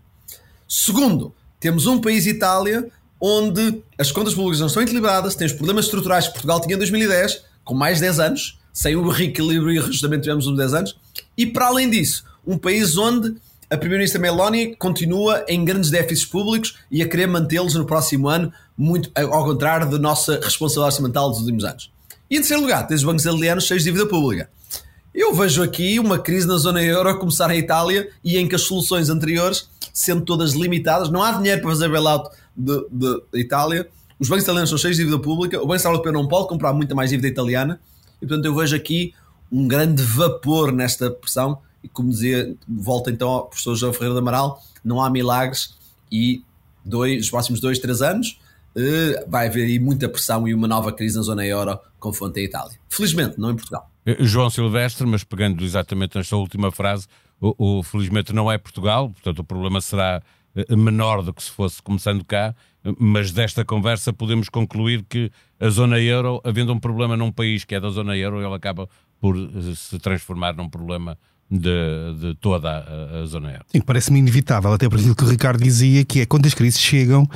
Segundo, 0.71 1.33
temos 1.59 1.87
um 1.87 1.99
país, 1.99 2.27
Itália, 2.27 2.87
onde 3.19 3.81
as 3.97 4.11
contas 4.11 4.35
públicas 4.35 4.59
não 4.59 4.67
estão 4.67 4.83
equilibradas, 4.83 5.33
tem 5.33 5.47
os 5.47 5.53
problemas 5.53 5.85
estruturais 5.85 6.27
que 6.27 6.33
Portugal 6.33 6.61
tinha 6.61 6.75
em 6.75 6.77
2010, 6.77 7.43
com 7.63 7.73
mais 7.73 7.95
de 7.95 8.01
10 8.01 8.19
anos, 8.19 8.59
sem 8.71 8.95
o 8.95 9.09
reequilíbrio 9.09 9.71
e 9.71 9.79
ajustamento 9.79 10.21
tivemos 10.21 10.45
uns 10.45 10.55
10 10.55 10.73
anos, 10.75 10.95
e 11.35 11.47
para 11.47 11.65
além 11.65 11.89
disso, 11.89 12.23
um 12.45 12.55
país 12.55 12.95
onde 12.97 13.35
a 13.67 13.77
Primeira-Ministra 13.77 14.21
Meloni 14.21 14.75
continua 14.75 15.43
em 15.47 15.65
grandes 15.65 15.89
déficits 15.89 16.25
públicos 16.25 16.75
e 16.91 17.01
a 17.01 17.09
querer 17.09 17.27
mantê-los 17.27 17.73
no 17.73 17.85
próximo 17.85 18.27
ano, 18.27 18.53
muito 18.77 19.11
ao 19.15 19.45
contrário 19.45 19.89
da 19.89 19.97
nossa 19.97 20.39
responsabilidade 20.39 20.93
orçamental 20.93 21.29
dos 21.31 21.39
últimos 21.39 21.63
anos. 21.63 21.91
E 22.29 22.35
em 22.35 22.39
terceiro 22.39 22.61
lugar, 22.61 22.85
tens 22.85 22.97
os 22.97 23.03
bancos 23.03 23.25
italianos 23.25 23.65
cheios 23.65 23.83
de 23.83 23.89
dívida 23.89 24.07
pública. 24.07 24.49
Eu 25.13 25.33
vejo 25.33 25.63
aqui 25.63 25.99
uma 25.99 26.19
crise 26.19 26.47
na 26.47 26.57
zona 26.57 26.81
euro 26.81 27.09
a 27.09 27.17
começar 27.17 27.49
em 27.51 27.57
Itália 27.57 28.09
e 28.23 28.37
em 28.37 28.47
que 28.47 28.55
as 28.55 28.61
soluções 28.61 29.09
anteriores 29.09 29.67
sendo 29.93 30.23
todas 30.23 30.53
limitadas, 30.53 31.09
não 31.09 31.23
há 31.23 31.31
dinheiro 31.31 31.61
para 31.61 31.69
fazer 31.71 31.89
bailout 31.89 32.29
da 32.55 33.39
Itália, 33.39 33.87
os 34.19 34.27
bancos 34.27 34.43
italianos 34.43 34.69
são 34.69 34.77
cheios 34.77 34.97
de 34.97 35.03
dívida 35.03 35.21
pública, 35.21 35.57
o 35.57 35.65
Banco 35.65 35.79
Central 35.79 35.93
Europeu 35.93 36.11
não 36.11 36.27
pode 36.27 36.47
comprar 36.47 36.73
muita 36.73 36.93
mais 36.93 37.09
dívida 37.09 37.27
italiana, 37.27 37.79
e 38.21 38.27
portanto 38.27 38.45
eu 38.45 38.55
vejo 38.55 38.75
aqui 38.75 39.13
um 39.51 39.67
grande 39.67 40.03
vapor 40.03 40.71
nesta 40.71 41.09
pressão, 41.09 41.59
e 41.83 41.87
como 41.87 42.09
dizia, 42.09 42.53
volta 42.67 43.09
então 43.09 43.29
ao 43.29 43.45
professor 43.47 43.75
João 43.75 43.93
Ferreira 43.93 44.15
de 44.15 44.19
Amaral, 44.19 44.61
não 44.83 45.01
há 45.01 45.09
milagres, 45.09 45.75
e 46.11 46.43
dois, 46.83 47.23
os 47.23 47.29
próximos 47.29 47.59
dois, 47.59 47.79
três 47.79 48.01
anos 48.01 48.39
uh, 48.75 49.29
vai 49.29 49.47
haver 49.47 49.65
aí 49.65 49.79
muita 49.79 50.09
pressão 50.09 50.47
e 50.47 50.53
uma 50.53 50.67
nova 50.67 50.91
crise 50.91 51.15
na 51.15 51.21
zona 51.21 51.45
euro 51.45 51.79
com 51.99 52.11
fonte 52.11 52.39
a 52.39 52.43
Itália. 52.43 52.77
Felizmente, 52.89 53.39
não 53.39 53.51
em 53.51 53.55
Portugal. 53.55 53.89
Eh, 54.05 54.17
João 54.21 54.49
Silvestre, 54.49 55.05
mas 55.05 55.23
pegando 55.23 55.63
exatamente 55.63 56.17
nesta 56.17 56.35
última 56.35 56.71
frase, 56.71 57.07
o, 57.39 57.79
o 57.79 57.83
felizmente 57.83 58.33
não 58.33 58.51
é 58.51 58.57
Portugal, 58.57 59.09
portanto 59.09 59.39
o 59.39 59.43
problema 59.43 59.81
será 59.81 60.21
eh, 60.55 60.75
menor 60.75 61.21
do 61.21 61.33
que 61.33 61.43
se 61.43 61.51
fosse 61.51 61.81
começando 61.81 62.23
cá, 62.23 62.55
mas 62.97 63.31
desta 63.31 63.63
conversa 63.65 64.11
podemos 64.13 64.49
concluir 64.49 65.03
que 65.07 65.31
a 65.59 65.69
zona 65.69 65.99
euro, 65.99 66.41
havendo 66.43 66.73
um 66.73 66.79
problema 66.79 67.15
num 67.15 67.31
país 67.31 67.65
que 67.65 67.75
é 67.75 67.79
da 67.79 67.89
zona 67.89 68.15
euro, 68.15 68.41
ele 68.41 68.53
acaba 68.53 68.87
por 69.19 69.35
se 69.75 69.99
transformar 69.99 70.55
num 70.55 70.69
problema 70.69 71.17
de, 71.49 72.13
de 72.19 72.35
toda 72.35 72.69
a, 72.69 73.21
a, 73.21 73.25
zona 73.25 73.51
euro. 73.51 73.65
Sim, 73.67 73.81
parece-me 73.81 74.19
inevitável, 74.19 74.71
até 74.71 74.87
por 74.87 74.99
aquilo 74.99 75.15
que 75.15 75.23
o 75.23 75.29
Ricardo 75.29 75.61
dizia, 75.61 76.05
que 76.05 76.21
é 76.21 76.25
quando 76.25 76.45
as 76.45 76.53
crises 76.53 76.79
chegam, 76.79 77.27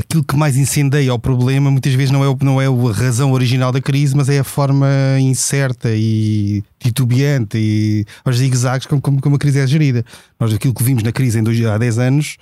aquilo 0.00 0.24
que 0.24 0.36
mais 0.36 0.56
incendeia 0.56 1.14
o 1.14 1.18
problema 1.18 1.70
muitas 1.70 1.94
vezes 1.94 2.10
não 2.10 2.24
é, 2.24 2.36
não 2.42 2.60
é 2.60 2.66
a 2.66 2.92
razão 2.92 3.32
original 3.32 3.70
da 3.70 3.80
crise, 3.80 4.16
mas 4.16 4.28
é 4.28 4.38
a 4.38 4.44
forma 4.44 4.88
incerta 5.20 5.90
e 5.94 6.62
titubeante 6.78 7.56
e 7.58 8.04
aos 8.24 8.38
zigue-zagues 8.38 8.86
como, 8.86 9.00
como, 9.00 9.20
como, 9.20 9.36
a 9.36 9.38
crise 9.38 9.60
é 9.60 9.66
gerida. 9.66 10.04
Nós 10.38 10.52
aquilo 10.52 10.74
que 10.74 10.82
vimos 10.82 11.02
na 11.02 11.12
crise 11.12 11.38
em 11.38 11.42
dois, 11.42 11.64
há 11.64 11.78
10 11.78 11.98
anos 11.98 12.36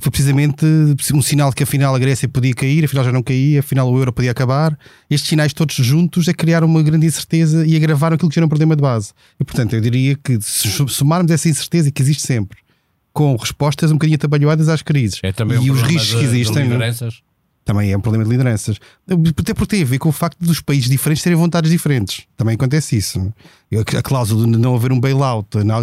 foi 0.00 0.10
precisamente 0.10 0.64
um 1.12 1.20
sinal 1.20 1.52
que 1.52 1.62
afinal 1.62 1.94
a 1.94 1.98
Grécia 1.98 2.28
podia 2.28 2.54
cair, 2.54 2.84
afinal 2.84 3.04
já 3.04 3.12
não 3.12 3.22
caía, 3.22 3.60
afinal 3.60 3.90
o 3.92 3.98
euro 3.98 4.12
podia 4.12 4.30
acabar. 4.30 4.76
Estes 5.10 5.28
sinais 5.28 5.52
todos 5.52 5.74
juntos 5.74 6.28
é 6.28 6.32
criar 6.32 6.64
uma 6.64 6.82
grande 6.82 7.06
incerteza 7.06 7.66
e 7.66 7.76
agravaram 7.76 8.14
aquilo 8.14 8.30
que 8.30 8.38
era 8.38 8.46
um 8.46 8.48
problema 8.48 8.74
de 8.74 8.82
base. 8.82 9.12
E 9.38 9.44
portanto 9.44 9.74
eu 9.74 9.80
diria 9.80 10.16
que 10.16 10.40
se 10.40 10.68
somarmos 10.88 11.30
essa 11.30 11.48
incerteza 11.48 11.90
que 11.90 12.00
existe 12.00 12.22
sempre 12.22 12.61
com 13.12 13.36
respostas 13.36 13.90
um 13.90 13.94
bocadinho 13.94 14.16
atabalhoadas 14.16 14.68
às 14.68 14.82
crises 14.82 15.20
é 15.22 15.32
também 15.32 15.62
e 15.62 15.70
um 15.70 15.74
os 15.74 15.82
riscos 15.82 16.08
de, 16.08 16.16
que 16.16 16.24
existem. 16.24 16.68
De 16.68 17.22
também 17.64 17.92
é 17.92 17.96
um 17.96 18.00
problema 18.00 18.24
de 18.24 18.30
lideranças. 18.30 18.78
Até 19.38 19.54
porque 19.54 19.76
tem 19.76 19.82
a 19.82 19.86
ver 19.86 19.98
com 19.98 20.08
o 20.08 20.12
facto 20.12 20.36
dos 20.40 20.60
países 20.60 20.90
diferentes 20.90 21.22
terem 21.22 21.38
vontades 21.38 21.70
diferentes. 21.70 22.24
Também 22.36 22.54
acontece 22.54 22.96
isso. 22.96 23.32
A 23.96 24.02
cláusula 24.02 24.46
de 24.46 24.58
não 24.58 24.74
haver 24.74 24.90
um 24.92 24.98
bailout 24.98 25.58
na, 25.58 25.76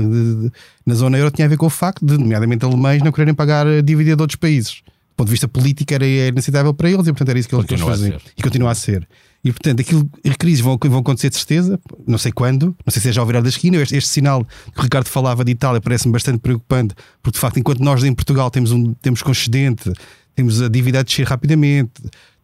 na 0.86 0.94
zona 0.94 1.18
euro 1.18 1.32
tinha 1.32 1.46
a 1.46 1.50
ver 1.50 1.58
com 1.58 1.68
o 1.68 1.70
facto 1.70 2.06
de, 2.06 2.18
nomeadamente, 2.18 2.66
alemães 2.66 3.02
não 3.02 3.12
quererem 3.12 3.34
pagar 3.34 3.66
a 3.66 3.82
dívida 3.82 4.16
de 4.16 4.22
outros 4.22 4.36
países. 4.36 4.82
Do 4.86 5.16
ponto 5.16 5.28
de 5.28 5.32
vista 5.32 5.48
político 5.48 5.94
era, 5.94 6.06
era 6.06 6.30
inaceitável 6.30 6.74
para 6.74 6.90
eles 6.90 7.08
e, 7.08 7.12
portanto, 7.12 7.30
era 7.30 7.40
isso 7.40 7.48
que 7.48 7.56
eles 7.56 7.82
faziam. 7.82 8.20
E 8.38 8.44
continua 8.44 8.72
a 8.72 8.76
ser. 8.76 9.08
E, 9.44 9.52
portanto, 9.52 9.80
aquilo, 9.80 10.10
as 10.26 10.36
crises 10.36 10.60
vão, 10.60 10.78
vão 10.82 11.00
acontecer 11.00 11.30
de 11.30 11.38
certeza, 11.38 11.80
não 12.06 12.18
sei 12.18 12.32
quando, 12.32 12.76
não 12.86 12.92
sei 12.92 13.02
se 13.02 13.10
é 13.10 13.12
já 13.12 13.22
ao 13.22 13.28
virar 13.28 13.42
da 13.42 13.50
esquina. 13.50 13.78
Este, 13.78 13.96
este 13.96 14.10
sinal 14.10 14.44
que 14.44 14.80
o 14.80 14.84
Ricardo 14.84 15.08
falava 15.08 15.46
de 15.46 15.52
Itália 15.52 15.80
parece-me 15.80 16.12
bastante 16.12 16.40
preocupante, 16.40 16.94
porque 17.24 17.38
de 17.38 17.40
facto, 17.40 17.58
enquanto 17.58 17.80
nós 17.80 18.04
em 18.04 18.14
Portugal 18.14 18.52
temos 18.52 18.72
um 18.72 18.94
temos 18.96 19.22
concedente, 19.22 19.92
temos 20.36 20.62
a 20.62 20.68
dívida 20.68 21.00
a 21.00 21.04
descer 21.04 21.26
rapidamente, 21.26 21.92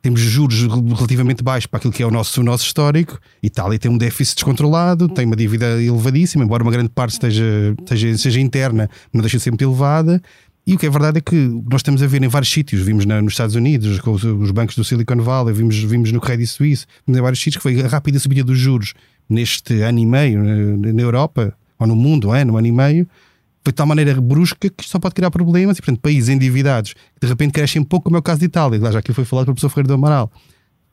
temos 0.05 0.21
juros 0.21 0.61
relativamente 0.95 1.43
baixos 1.43 1.65
para 1.65 1.79
aquilo 1.79 1.91
que 1.91 2.03
é 2.03 2.05
o 2.05 2.11
nosso, 2.11 2.39
o 2.39 2.43
nosso 2.43 2.63
histórico. 2.63 3.19
Itália 3.41 3.79
tem 3.79 3.89
um 3.89 3.97
déficit 3.97 4.35
descontrolado, 4.35 5.09
tem 5.09 5.25
uma 5.25 5.35
dívida 5.35 5.81
elevadíssima, 5.81 6.43
embora 6.43 6.61
uma 6.61 6.71
grande 6.71 6.89
parte 6.89 7.13
esteja, 7.13 7.75
esteja, 7.79 8.15
seja 8.15 8.39
interna, 8.39 8.87
não 9.11 9.19
deixa 9.21 9.37
de 9.37 9.43
ser 9.43 9.49
muito 9.49 9.63
elevada. 9.63 10.21
E 10.67 10.73
o 10.73 10.79
que 10.79 10.87
é 10.87 10.89
verdade 10.89 11.19
é 11.19 11.21
que 11.21 11.35
nós 11.35 11.81
estamos 11.81 12.01
a 12.01 12.07
ver 12.07 12.23
em 12.23 12.27
vários 12.27 12.51
sítios, 12.51 12.81
vimos 12.81 13.05
na, 13.05 13.21
nos 13.21 13.33
Estados 13.33 13.53
Unidos, 13.53 13.99
com 13.99 14.11
os, 14.11 14.23
os, 14.23 14.49
bancos 14.49 14.75
do 14.75 14.83
Silicon 14.83 15.21
Valley, 15.21 15.53
vimos, 15.53 15.77
vimos 15.77 16.11
no 16.11 16.19
Credit 16.19 16.47
Suisse, 16.47 16.87
em 17.07 17.21
vários 17.21 17.39
sítios 17.39 17.57
que 17.57 17.61
foi 17.63 17.81
a 17.81 17.87
rápida 17.87 18.17
subida 18.17 18.43
dos 18.43 18.57
juros 18.57 18.95
neste 19.29 19.81
ano 19.81 19.99
e 19.99 20.05
meio 20.07 20.43
na, 20.43 20.91
na 20.91 21.01
Europa, 21.01 21.53
ou 21.77 21.85
no 21.85 21.95
mundo, 21.95 22.33
é, 22.33 22.43
no 22.43 22.57
ano 22.57 22.65
e 22.65 22.71
meio, 22.71 23.07
foi 23.63 23.71
de 23.71 23.75
tal 23.75 23.85
maneira 23.85 24.19
brusca 24.19 24.67
que 24.69 24.81
isto 24.81 24.89
só 24.91 24.97
pode 24.97 25.13
criar 25.13 25.29
problemas 25.29 25.77
e, 25.77 25.81
portanto, 25.81 25.99
países 25.99 26.29
endividados 26.29 26.93
que 26.93 27.21
de 27.21 27.27
repente 27.27 27.51
crescem 27.51 27.83
pouco, 27.83 28.05
como 28.05 28.15
é 28.15 28.19
o 28.19 28.23
caso 28.23 28.39
de 28.39 28.45
Itália, 28.45 28.79
já 28.91 28.99
aqui 28.99 29.13
foi 29.13 29.25
falado 29.25 29.45
pelo 29.45 29.55
professor 29.55 29.69
Ferreira 29.69 29.89
do 29.89 29.93
Amaral. 29.93 30.31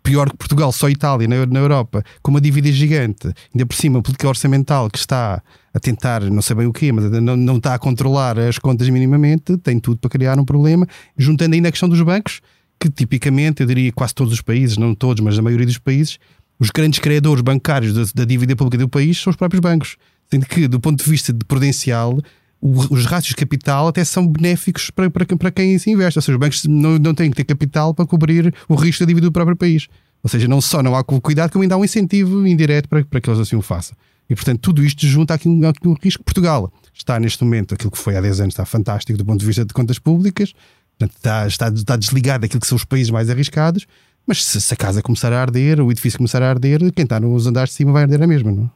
Pior 0.03 0.31
que 0.31 0.37
Portugal, 0.37 0.73
só 0.73 0.89
Itália 0.89 1.29
na, 1.29 1.47
na 1.47 1.61
Europa, 1.61 2.03
com 2.23 2.31
uma 2.33 2.41
dívida 2.41 2.71
gigante, 2.73 3.33
ainda 3.55 3.65
por 3.65 3.77
cima, 3.77 4.01
a 4.01 4.03
política 4.03 4.29
orçamental 4.29 4.91
que 4.91 4.99
está 4.99 5.43
a 5.73 5.79
tentar, 5.79 6.23
não 6.23 6.43
sei 6.43 6.57
bem 6.57 6.67
o 6.67 6.73
quê, 6.73 6.91
mas 6.91 7.11
não, 7.11 7.37
não 7.37 7.57
está 7.57 7.75
a 7.75 7.79
controlar 7.79 8.39
as 8.39 8.59
contas 8.59 8.89
minimamente, 8.89 9.57
tem 9.59 9.79
tudo 9.79 9.99
para 9.99 10.11
criar 10.11 10.39
um 10.39 10.45
problema, 10.45 10.87
juntando 11.17 11.55
ainda 11.55 11.69
a 11.69 11.71
questão 11.71 11.89
dos 11.89 12.01
bancos, 12.03 12.41
que 12.81 12.91
tipicamente, 12.91 13.61
eu 13.61 13.67
diria 13.67 13.93
quase 13.93 14.15
todos 14.15 14.33
os 14.33 14.41
países, 14.41 14.77
não 14.77 14.95
todos, 14.95 15.23
mas 15.23 15.39
a 15.39 15.43
maioria 15.43 15.67
dos 15.67 15.79
países, 15.79 16.19
os 16.59 16.71
grandes 16.71 16.99
credores 16.99 17.43
bancários 17.43 17.95
da, 17.95 18.23
da 18.23 18.25
dívida 18.25 18.57
pública 18.57 18.79
do 18.79 18.89
país 18.89 19.21
são 19.21 19.31
os 19.31 19.37
próprios 19.37 19.61
bancos. 19.61 19.97
Sendo 20.31 20.47
que, 20.47 20.67
do 20.67 20.81
ponto 20.81 21.03
de 21.03 21.11
vista 21.11 21.33
de 21.33 21.45
prudencial, 21.45 22.19
os 22.63 23.05
rácios 23.07 23.31
de 23.31 23.37
capital 23.37 23.89
até 23.89 24.05
são 24.05 24.27
benéficos 24.27 24.89
para, 24.89 25.11
para, 25.11 25.27
para 25.27 25.51
quem 25.51 25.77
se 25.79 25.91
investe. 25.91 26.19
Ou 26.19 26.23
seja, 26.23 26.37
os 26.37 26.41
bancos 26.41 26.65
não, 26.65 26.97
não 26.97 27.13
têm 27.13 27.29
que 27.29 27.37
ter 27.37 27.45
capital 27.45 27.93
para 27.93 28.07
cobrir 28.07 28.55
o 28.69 28.77
risco 28.77 29.01
da 29.01 29.09
dívida 29.09 29.27
do 29.27 29.33
próprio 29.33 29.57
país. 29.57 29.89
Ou 30.23 30.31
seja, 30.31 30.47
não 30.47 30.61
só 30.61 30.81
não 30.81 30.95
há 30.95 31.03
cuidado, 31.03 31.51
como 31.51 31.63
ainda 31.63 31.75
há 31.75 31.79
um 31.79 31.85
incentivo 31.85 32.47
indireto 32.47 32.89
para, 32.89 33.05
para 33.05 33.21
que 33.21 33.29
eles 33.29 33.41
assim 33.41 33.57
o 33.57 33.63
façam. 33.63 33.97
E, 34.31 34.35
portanto, 34.37 34.61
tudo 34.61 34.85
isto 34.85 35.05
junta 35.07 35.35
aqui 35.35 35.49
um, 35.49 35.69
aqui 35.69 35.89
um 35.89 35.97
risco. 36.01 36.23
Portugal 36.23 36.73
está 36.95 37.19
neste 37.19 37.43
momento, 37.43 37.75
aquilo 37.75 37.91
que 37.91 37.99
foi 37.99 38.17
há 38.17 38.21
10 38.21 38.41
anos, 38.41 38.55
está 38.55 38.65
fantástico 38.65 39.19
do 39.19 39.25
ponto 39.25 39.41
de 39.41 39.47
vista 39.47 39.65
de 39.65 39.75
contas 39.75 39.99
públicas, 39.99 40.53
portanto, 40.97 41.17
está, 41.17 41.47
está, 41.47 41.69
está 41.69 41.97
desligado 41.97 42.43
daquilo 42.43 42.61
que 42.61 42.67
são 42.67 42.77
os 42.77 42.85
países 42.85 43.11
mais 43.11 43.29
arriscados, 43.29 43.87
mas 44.25 44.45
se, 44.45 44.61
se, 44.61 44.73
a 44.73 44.77
casa 44.77 45.03
começar 45.03 45.33
a 45.33 45.41
arder, 45.41 45.81
o 45.81 45.91
edifício 45.91 46.19
começar 46.19 46.43
a 46.43 46.49
arder, 46.49 46.93
quem 46.93 47.03
está 47.03 47.19
nos 47.19 47.47
andares 47.47 47.71
de 47.71 47.77
cima 47.77 47.93
vai 47.93 48.03
arder 48.03 48.23
a 48.23 48.27
mesma, 48.27 48.53
não? 48.53 48.71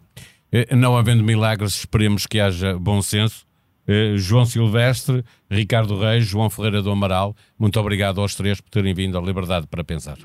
É, 0.50 0.74
não 0.74 0.96
havendo 0.96 1.22
milagres, 1.22 1.74
esperemos 1.76 2.26
que 2.26 2.40
haja 2.40 2.78
bom 2.78 3.00
senso. 3.00 3.46
Uh, 3.88 4.16
João 4.16 4.44
Silvestre, 4.44 5.24
Ricardo 5.50 5.98
Reis, 5.98 6.24
João 6.24 6.50
Ferreira 6.50 6.82
do 6.82 6.90
Amaral, 6.90 7.36
muito 7.58 7.78
obrigado 7.78 8.20
aos 8.20 8.34
três 8.34 8.60
por 8.60 8.70
terem 8.70 8.94
vindo 8.94 9.16
à 9.16 9.20
Liberdade 9.20 9.66
para 9.66 9.84
Pensar. 9.84 10.18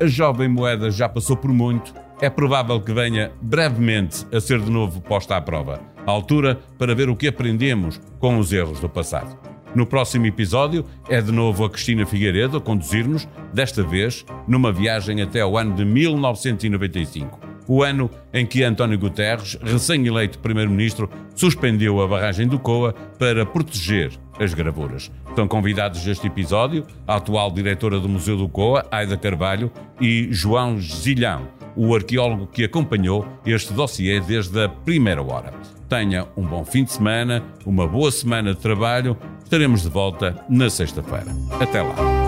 A 0.00 0.06
jovem 0.06 0.48
moeda 0.48 0.90
já 0.90 1.08
passou 1.08 1.36
por 1.36 1.52
muito 1.52 1.92
é 2.20 2.28
provável 2.28 2.80
que 2.80 2.92
venha 2.92 3.30
brevemente 3.40 4.26
a 4.34 4.40
ser 4.40 4.60
de 4.60 4.70
novo 4.70 5.00
posta 5.00 5.36
à 5.36 5.40
prova. 5.40 5.80
A 6.06 6.10
altura 6.10 6.58
para 6.76 6.94
ver 6.94 7.08
o 7.08 7.16
que 7.16 7.28
aprendemos 7.28 8.00
com 8.18 8.38
os 8.38 8.52
erros 8.52 8.80
do 8.80 8.88
passado. 8.88 9.38
No 9.74 9.86
próximo 9.86 10.26
episódio 10.26 10.84
é 11.08 11.20
de 11.20 11.30
novo 11.30 11.64
a 11.64 11.70
Cristina 11.70 12.06
Figueiredo 12.06 12.56
a 12.56 12.60
conduzir-nos, 12.60 13.28
desta 13.52 13.82
vez 13.82 14.24
numa 14.46 14.72
viagem 14.72 15.22
até 15.22 15.44
o 15.44 15.56
ano 15.56 15.74
de 15.74 15.84
1995. 15.84 17.47
O 17.68 17.82
ano 17.82 18.10
em 18.32 18.46
que 18.46 18.64
António 18.64 18.98
Guterres, 18.98 19.58
recém-eleito 19.62 20.38
Primeiro-Ministro, 20.38 21.10
suspendeu 21.34 22.00
a 22.00 22.08
barragem 22.08 22.48
do 22.48 22.58
Coa 22.58 22.94
para 23.18 23.44
proteger 23.44 24.10
as 24.40 24.54
gravuras. 24.54 25.10
Estão 25.28 25.46
convidados 25.46 26.06
este 26.06 26.26
episódio 26.26 26.86
a 27.06 27.16
atual 27.16 27.50
diretora 27.50 28.00
do 28.00 28.08
Museu 28.08 28.38
do 28.38 28.48
Coa, 28.48 28.86
Aida 28.90 29.16
Carvalho, 29.16 29.70
e 30.00 30.28
João 30.30 30.80
Zilhão, 30.80 31.46
o 31.76 31.94
arqueólogo 31.94 32.46
que 32.46 32.64
acompanhou 32.64 33.26
este 33.44 33.72
dossiê 33.74 34.18
desde 34.18 34.64
a 34.64 34.68
primeira 34.68 35.22
hora. 35.22 35.52
Tenha 35.88 36.26
um 36.36 36.46
bom 36.46 36.64
fim 36.64 36.84
de 36.84 36.92
semana, 36.92 37.42
uma 37.64 37.86
boa 37.86 38.10
semana 38.10 38.54
de 38.54 38.60
trabalho. 38.60 39.16
Estaremos 39.44 39.82
de 39.82 39.88
volta 39.88 40.44
na 40.48 40.68
sexta-feira. 40.68 41.34
Até 41.60 41.82
lá. 41.82 42.27